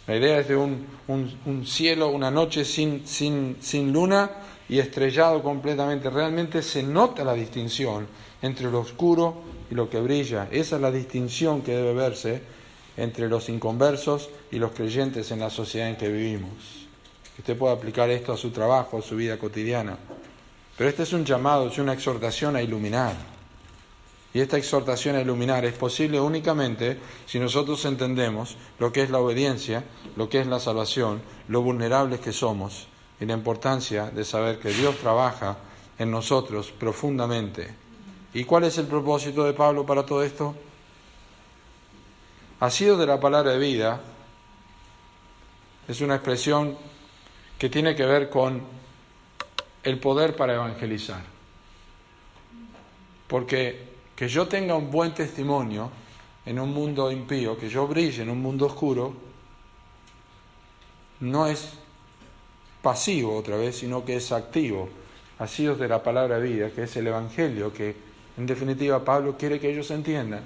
La 0.08 0.16
idea 0.16 0.40
es 0.40 0.48
de 0.48 0.56
un, 0.56 0.88
un, 1.08 1.68
cielo, 1.68 2.10
una 2.10 2.32
noche 2.32 2.66
sin, 2.66 3.06
sin, 3.06 3.58
sin 3.60 3.94
luna 3.94 4.32
y 4.70 4.80
estrellado 4.80 5.42
completamente. 5.42 6.10
Realmente 6.10 6.62
se 6.62 6.84
nota 6.84 7.24
la 7.24 7.34
distinción 7.34 8.08
entre 8.42 8.72
lo 8.72 8.80
oscuro 8.80 9.42
y 9.70 9.76
lo 9.76 9.90
que 9.90 10.00
brilla. 10.00 10.48
Esa 10.52 10.76
es 10.76 10.82
la 10.82 10.92
distinción 10.92 11.62
que 11.62 11.76
debe 11.76 11.94
verse 11.94 12.42
entre 12.96 13.28
los 13.28 13.50
inconversos 13.50 14.30
y 14.52 14.60
los 14.60 14.72
creyentes 14.72 15.32
en 15.32 15.40
la 15.40 15.50
sociedad 15.50 15.90
en 15.90 15.98
que 15.98 16.10
vivimos. 16.10 16.88
Usted 17.38 17.58
pueda 17.58 17.74
aplicar 17.74 18.10
esto 18.10 18.32
a 18.32 18.38
su 18.38 18.52
trabajo, 18.52 19.00
a 19.00 19.02
su 19.02 19.16
vida 19.16 19.38
cotidiana. 19.38 19.98
Pero 20.78 20.90
este 20.90 21.04
es 21.04 21.14
un 21.14 21.26
llamado, 21.26 21.68
es 21.68 21.78
una 21.78 21.94
exhortación 21.94 22.56
a 22.56 22.62
iluminar. 22.62 23.16
Y 24.34 24.42
esta 24.42 24.58
exhortación 24.58 25.16
a 25.16 25.22
iluminar 25.22 25.66
es 25.66 25.74
posible 25.74 26.20
únicamente 26.20 27.00
si 27.26 27.40
nosotros 27.40 27.84
entendemos 27.86 28.56
lo 28.78 28.92
que 28.92 29.02
es 29.02 29.10
la 29.10 29.20
obediencia, 29.20 29.84
lo 30.16 30.30
que 30.30 30.40
es 30.40 30.48
la 30.48 30.60
salvación, 30.60 31.22
lo 31.48 31.62
vulnerables 31.62 32.20
que 32.20 32.32
somos 32.32 32.88
y 33.20 33.26
la 33.26 33.34
importancia 33.34 34.10
de 34.10 34.24
saber 34.24 34.60
que 34.60 34.70
Dios 34.70 34.98
trabaja 34.98 35.58
en 35.98 36.10
nosotros 36.10 36.72
profundamente. 36.72 37.70
¿Y 38.34 38.44
cuál 38.46 38.64
es 38.64 38.78
el 38.78 38.88
propósito 38.88 39.44
de 39.44 39.54
Pablo 39.54 39.86
para 39.86 40.06
todo 40.06 40.24
esto? 40.24 40.56
Ha 42.60 42.70
sido 42.70 42.98
de 42.98 43.08
la 43.08 43.20
palabra 43.20 43.52
de 43.52 43.58
vida. 43.58 44.02
Es 45.88 46.02
una 46.02 46.16
expresión 46.16 46.78
que 47.58 47.70
tiene 47.70 47.96
que 47.96 48.06
ver 48.06 48.30
con 48.30 48.62
el 49.84 50.00
poder 50.00 50.36
para 50.36 50.54
evangelizar. 50.54 51.22
Porque 53.28 53.90
que 54.16 54.28
yo 54.28 54.48
tenga 54.48 54.76
un 54.76 54.92
buen 54.92 55.14
testimonio 55.14 55.90
en 56.46 56.60
un 56.60 56.74
mundo 56.74 57.12
impío, 57.12 57.58
que 57.58 57.70
yo 57.70 57.88
brille 57.88 58.24
en 58.24 58.30
un 58.30 58.42
mundo 58.42 58.66
oscuro, 58.66 59.14
no 61.22 61.48
es 61.48 61.79
pasivo 62.82 63.36
otra 63.36 63.58
vez, 63.58 63.78
sino 63.78 64.06
que 64.06 64.16
es 64.16 64.32
activo, 64.32 64.90
así 65.40 65.68
es 65.68 65.78
de 65.78 65.88
la 65.88 66.02
palabra 66.02 66.40
vida, 66.40 66.70
que 66.72 66.84
es 66.84 66.96
el 66.96 67.08
Evangelio, 67.08 67.74
que 67.74 67.96
en 68.38 68.46
definitiva 68.46 69.04
Pablo 69.04 69.36
quiere 69.38 69.60
que 69.60 69.70
ellos 69.70 69.92
entiendan, 69.92 70.42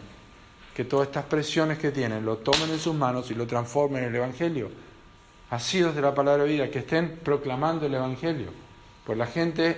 que 0.75 0.86
todas 0.86 1.07
estas 1.07 1.25
presiones 1.25 1.77
que 1.77 1.91
tienen 1.91 2.25
lo 2.25 2.38
tomen 2.38 2.69
en 2.69 2.79
sus 2.79 2.95
manos 2.95 3.29
y 3.29 3.36
lo 3.36 3.45
transformen 3.45 4.03
en 4.03 4.09
el 4.09 4.15
Evangelio. 4.15 4.71
Así 5.51 5.79
es 5.79 5.93
de 5.93 6.01
la 6.01 6.15
palabra 6.15 6.45
vida, 6.45 6.71
que 6.71 6.79
estén 6.79 7.19
proclamando 7.23 7.86
el 7.86 7.93
Evangelio. 7.93 8.47
Pues 9.05 9.17
la 9.17 9.27
gente 9.27 9.77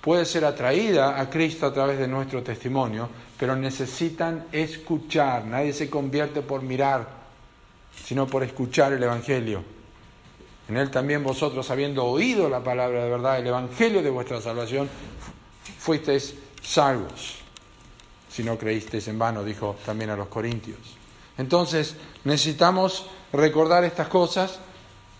puede 0.00 0.24
ser 0.24 0.46
atraída 0.46 1.20
a 1.20 1.28
Cristo 1.28 1.66
a 1.66 1.74
través 1.74 1.98
de 1.98 2.08
nuestro 2.08 2.42
testimonio, 2.42 3.10
pero 3.38 3.54
necesitan 3.54 4.46
escuchar. 4.52 5.44
Nadie 5.44 5.74
se 5.74 5.90
convierte 5.90 6.40
por 6.40 6.62
mirar, 6.62 7.06
sino 8.04 8.26
por 8.26 8.42
escuchar 8.42 8.94
el 8.94 9.02
Evangelio. 9.02 9.75
En 10.68 10.76
él 10.76 10.90
también 10.90 11.22
vosotros, 11.22 11.70
habiendo 11.70 12.04
oído 12.04 12.48
la 12.48 12.62
palabra 12.62 13.04
de 13.04 13.10
verdad, 13.10 13.38
el 13.38 13.46
Evangelio 13.46 14.02
de 14.02 14.10
vuestra 14.10 14.40
salvación, 14.40 14.88
fuisteis 15.78 16.34
salvos. 16.62 17.36
Si 18.28 18.42
no 18.42 18.58
creísteis 18.58 19.06
en 19.08 19.18
vano, 19.18 19.44
dijo 19.44 19.76
también 19.86 20.10
a 20.10 20.16
los 20.16 20.26
corintios. 20.28 20.78
Entonces, 21.38 21.94
necesitamos 22.24 23.06
recordar 23.32 23.84
estas 23.84 24.08
cosas, 24.08 24.58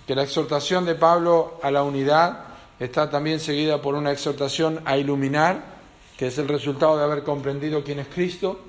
que 0.07 0.14
la 0.14 0.22
exhortación 0.22 0.84
de 0.84 0.94
Pablo 0.94 1.59
a 1.62 1.70
la 1.70 1.82
unidad 1.82 2.44
está 2.78 3.11
también 3.11 3.40
seguida 3.40 3.82
por 3.82 3.94
una 3.94 4.12
exhortación 4.12 4.80
a 4.84 4.97
iluminar, 4.97 5.76
que 6.16 6.28
es 6.28 6.38
el 6.38 6.49
resultado 6.49 6.97
de 6.97 7.05
haber 7.05 7.24
comprendido 7.24 7.82
quién 7.82 7.99
es 7.99 8.09
Cristo, 8.09 8.61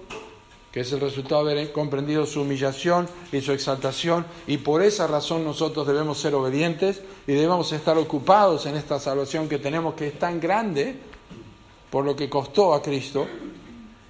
que 0.72 0.82
es 0.82 0.92
el 0.92 1.00
resultado 1.00 1.46
de 1.46 1.54
haber 1.54 1.72
comprendido 1.72 2.26
su 2.26 2.42
humillación 2.42 3.08
y 3.32 3.42
su 3.42 3.52
exaltación, 3.52 4.26
y 4.48 4.58
por 4.58 4.84
esa 4.84 5.08
razón 5.08 5.44
nosotros 5.44 5.88
debemos 5.88 6.20
ser 6.20 6.36
obedientes 6.36 7.02
y 7.26 7.34
debemos 7.34 7.72
estar 7.72 7.98
ocupados 7.98 8.66
en 8.66 8.76
esta 8.76 9.00
salvación 9.00 9.48
que 9.48 9.60
tenemos, 9.60 9.96
que 9.96 10.08
es 10.08 10.20
tan 10.20 10.40
grande 10.40 11.00
por 11.90 12.06
lo 12.06 12.16
que 12.16 12.30
costó 12.30 12.74
a 12.74 12.82
Cristo, 12.82 13.26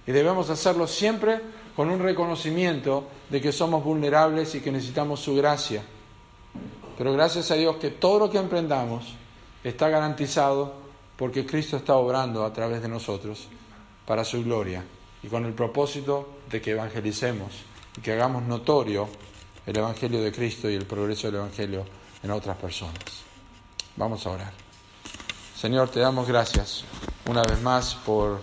y 0.06 0.12
debemos 0.12 0.50
hacerlo 0.50 0.88
siempre 0.88 1.42
con 1.76 1.90
un 1.90 2.00
reconocimiento 2.00 3.06
de 3.30 3.40
que 3.40 3.52
somos 3.52 3.84
vulnerables 3.84 4.56
y 4.56 4.62
que 4.62 4.72
necesitamos 4.72 5.20
su 5.20 5.36
gracia. 5.36 5.84
Pero 6.98 7.14
gracias 7.14 7.52
a 7.52 7.56
Dios 7.56 7.76
que 7.76 7.92
todo 7.92 8.20
lo 8.20 8.30
que 8.30 8.40
emprendamos, 8.40 9.14
está 9.64 9.90
garantizado 9.90 10.74
porque 11.18 11.46
Cristo 11.46 11.78
está 11.78 11.96
obrando 11.96 12.46
a 12.46 12.54
través 12.54 12.82
de 12.82 12.88
nosotros 12.88 13.48
para 14.06 14.24
su 14.24 14.44
gloria 14.44 14.84
y 15.28 15.30
con 15.30 15.46
el 15.46 15.52
propósito 15.52 16.38
de 16.50 16.62
que 16.62 16.72
evangelicemos 16.72 17.52
y 17.98 18.02
que 18.02 18.14
hagamos 18.14 18.44
notorio 18.44 19.10
el 19.66 19.78
Evangelio 19.78 20.22
de 20.22 20.32
Cristo 20.32 20.70
y 20.70 20.76
el 20.76 20.86
progreso 20.86 21.28
del 21.28 21.42
Evangelio 21.42 21.84
en 22.24 22.32
otras 22.32 22.56
personas. 22.56 22.96
Vamos 23.98 24.26
a 24.26 24.30
orar. 24.30 24.54
Señor, 25.60 25.90
te 25.90 26.00
damos 26.00 26.28
gracias 26.28 26.86
una 27.28 27.44
vez 27.44 27.62
más 27.62 27.96
por 27.96 28.42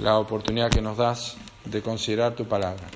la 0.00 0.18
oportunidad 0.18 0.70
que 0.70 0.82
nos 0.82 0.96
das 0.96 1.36
de 1.64 1.80
considerar 1.80 2.34
tu 2.34 2.46
palabra. 2.48 2.88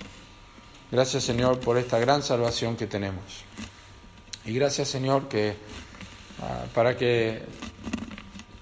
Gracias 0.90 1.22
Señor 1.22 1.60
por 1.60 1.78
esta 1.78 2.00
gran 2.00 2.24
salvación 2.24 2.76
que 2.76 2.88
tenemos. 2.88 3.44
Y 4.44 4.54
gracias 4.54 4.88
Señor 4.88 5.28
que 5.28 5.56
Ah, 6.42 6.64
para 6.74 6.96
que 6.96 7.42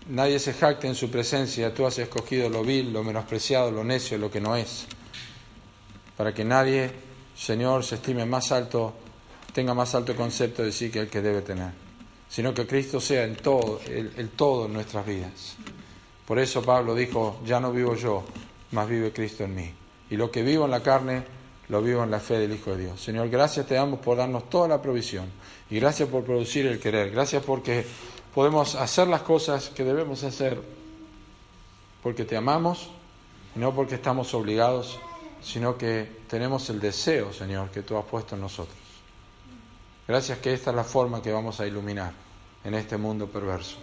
nadie 0.09 0.39
se 0.39 0.55
jacte 0.55 0.87
en 0.87 0.95
su 0.95 1.11
presencia, 1.11 1.73
tú 1.73 1.87
has 1.87 1.99
escogido 1.99 2.49
lo 2.49 2.63
vil, 2.63 2.93
lo 2.93 3.05
menospreciado, 3.05 3.71
lo 3.71 3.85
necio, 3.85 4.19
lo 4.19 4.31
que 4.31 4.41
no 4.41 4.57
es, 4.57 4.87
para 6.17 6.35
que 6.35 6.45
nadie, 6.45 6.91
Señor, 7.37 7.85
se 7.85 7.97
estime 7.97 8.25
más 8.25 8.51
alto, 8.53 8.95
tenga 9.53 9.75
más 9.75 9.95
alto 9.95 10.17
concepto 10.17 10.63
de 10.63 10.73
sí 10.73 10.91
que 10.91 11.01
el 11.01 11.09
que 11.09 11.23
debe 11.23 11.43
tener, 11.43 11.73
sino 12.29 12.53
que 12.55 12.67
Cristo 12.67 13.01
sea 13.01 13.25
en 13.25 13.37
todo, 13.37 13.81
el, 13.87 14.13
el 14.17 14.31
todo 14.31 14.67
en 14.67 14.73
nuestras 14.73 15.07
vidas. 15.07 15.57
Por 16.27 16.39
eso 16.39 16.63
Pablo 16.63 16.95
dijo, 16.95 17.41
ya 17.45 17.59
no 17.61 17.73
vivo 17.73 17.95
yo, 17.95 18.25
mas 18.73 18.89
vive 18.89 19.13
Cristo 19.13 19.45
en 19.45 19.55
mí. 19.55 19.73
Y 20.11 20.17
lo 20.17 20.31
que 20.31 20.43
vivo 20.43 20.67
en 20.67 20.71
la 20.71 20.83
carne, 20.83 21.23
lo 21.69 21.83
vivo 21.83 22.03
en 22.03 22.11
la 22.11 22.21
fe 22.21 22.39
del 22.39 22.53
Hijo 22.53 22.73
de 22.73 22.85
Dios. 22.85 23.01
Señor, 23.01 23.29
gracias 23.29 23.67
te 23.67 23.75
damos 23.75 24.01
por 24.01 24.17
darnos 24.17 24.49
toda 24.51 24.69
la 24.69 24.81
provisión 24.81 25.27
y 25.71 25.79
gracias 25.79 26.09
por 26.09 26.25
producir 26.25 26.67
el 26.67 26.79
querer. 26.79 27.11
Gracias 27.11 27.43
porque 27.43 27.85
podemos 28.39 28.77
hacer 28.77 29.09
las 29.09 29.23
cosas 29.23 29.69
que 29.71 29.83
debemos 29.83 30.23
hacer 30.23 30.63
porque 32.05 32.25
te 32.25 32.37
amamos 32.37 32.89
y 33.57 33.59
no 33.59 33.75
porque 33.75 33.97
estamos 33.97 34.33
obligados, 34.33 35.01
sino 35.43 35.77
que 35.77 36.09
tenemos 36.29 36.71
el 36.71 36.79
deseo, 36.79 37.33
Señor, 37.33 37.71
que 37.71 37.83
tú 37.83 37.97
has 37.97 38.05
puesto 38.05 38.37
en 38.37 38.43
nosotros. 38.43 38.79
Gracias 40.07 40.39
que 40.39 40.55
esta 40.55 40.71
es 40.71 40.77
la 40.77 40.85
forma 40.85 41.21
que 41.21 41.33
vamos 41.33 41.59
a 41.59 41.67
iluminar 41.67 42.13
en 42.63 42.75
este 42.75 42.97
mundo 42.97 43.27
perverso. 43.27 43.79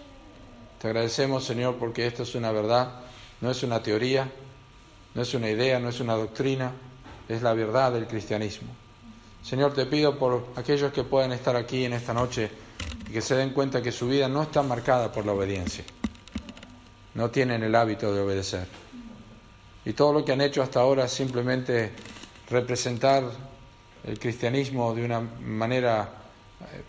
Te 0.80 0.88
agradecemos, 0.88 1.44
Señor, 1.44 1.74
porque 1.74 2.06
esto 2.06 2.22
es 2.22 2.34
una 2.34 2.50
verdad, 2.50 3.00
no 3.42 3.50
es 3.50 3.62
una 3.62 3.82
teoría, 3.82 4.32
no 5.14 5.20
es 5.20 5.34
una 5.34 5.50
idea, 5.50 5.78
no 5.78 5.90
es 5.90 6.00
una 6.00 6.14
doctrina, 6.14 6.72
es 7.28 7.42
la 7.42 7.52
verdad 7.52 7.92
del 7.92 8.06
cristianismo. 8.06 8.68
Señor, 9.42 9.74
te 9.74 9.84
pido 9.84 10.18
por 10.18 10.46
aquellos 10.56 10.94
que 10.94 11.04
pueden 11.04 11.32
estar 11.32 11.56
aquí 11.56 11.84
en 11.84 11.92
esta 11.92 12.14
noche 12.14 12.64
y 13.08 13.12
que 13.12 13.20
se 13.20 13.34
den 13.36 13.50
cuenta 13.50 13.82
que 13.82 13.92
su 13.92 14.08
vida 14.08 14.28
no 14.28 14.42
está 14.42 14.62
marcada 14.62 15.12
por 15.12 15.24
la 15.24 15.32
obediencia. 15.32 15.84
No 17.14 17.30
tienen 17.30 17.62
el 17.62 17.74
hábito 17.74 18.14
de 18.14 18.20
obedecer. 18.20 18.66
Y 19.84 19.92
todo 19.92 20.12
lo 20.12 20.24
que 20.24 20.32
han 20.32 20.40
hecho 20.40 20.62
hasta 20.62 20.80
ahora 20.80 21.04
es 21.04 21.12
simplemente 21.12 21.92
representar 22.50 23.24
el 24.04 24.18
cristianismo 24.18 24.94
de 24.94 25.04
una 25.04 25.20
manera 25.20 26.08
eh, 26.60 26.82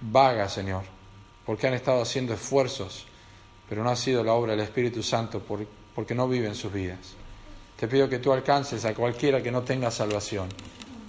vaga, 0.00 0.48
Señor, 0.48 0.82
porque 1.44 1.66
han 1.66 1.74
estado 1.74 2.02
haciendo 2.02 2.34
esfuerzos, 2.34 3.06
pero 3.68 3.82
no 3.82 3.90
ha 3.90 3.96
sido 3.96 4.22
la 4.22 4.32
obra 4.32 4.52
del 4.52 4.60
Espíritu 4.60 5.02
Santo 5.02 5.42
porque 5.94 6.14
no 6.14 6.28
viven 6.28 6.54
sus 6.54 6.72
vidas. 6.72 7.14
Te 7.78 7.86
pido 7.86 8.08
que 8.08 8.18
tú 8.18 8.32
alcances 8.32 8.84
a 8.84 8.94
cualquiera 8.94 9.42
que 9.42 9.52
no 9.52 9.62
tenga 9.62 9.90
salvación 9.90 10.48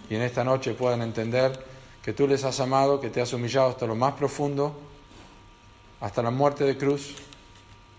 y 0.10 0.16
en 0.16 0.22
esta 0.22 0.43
noche 0.43 0.74
puedan 0.74 1.02
entender 1.02 1.79
que 2.04 2.14
tú 2.14 2.28
les 2.28 2.43
has 2.43 2.60
amado, 2.60 3.00
que 3.00 3.10
te 3.10 3.22
has 3.22 3.34
humillado 3.34 3.70
hasta 3.70 3.86
lo 3.86 3.95
más 3.95 4.14
profundo, 4.14 4.76
hasta 6.02 6.22
la 6.22 6.32
muerte 6.32 6.64
de 6.64 6.78
cruz, 6.78 7.16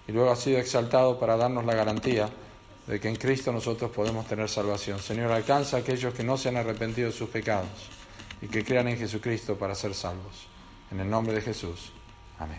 y 0.09 0.13
luego 0.13 0.31
has 0.31 0.41
sido 0.41 0.59
exaltado 0.59 1.19
para 1.19 1.37
darnos 1.37 1.65
la 1.65 1.75
garantía 1.75 2.29
de 2.87 2.99
que 2.99 3.09
en 3.09 3.17
Cristo 3.17 3.53
nosotros 3.53 3.91
podemos 3.91 4.27
tener 4.27 4.49
salvación. 4.49 4.99
Señor, 4.99 5.31
alcanza 5.31 5.77
a 5.77 5.81
aquellos 5.81 6.15
que 6.15 6.25
no 6.25 6.37
se 6.37 6.49
han 6.49 6.57
arrepentido 6.57 7.11
de 7.11 7.17
sus 7.17 7.29
pecados 7.29 7.69
y 8.43 8.49
que 8.49 8.65
crean 8.65 8.89
en 8.89 8.99
Jesucristo 8.99 9.57
para 9.57 9.75
ser 9.75 9.95
salvos. 9.95 10.49
En 10.91 10.99
el 10.99 11.09
nombre 11.09 11.35
de 11.35 11.43
Jesús. 11.43 11.93
Amén. 12.39 12.59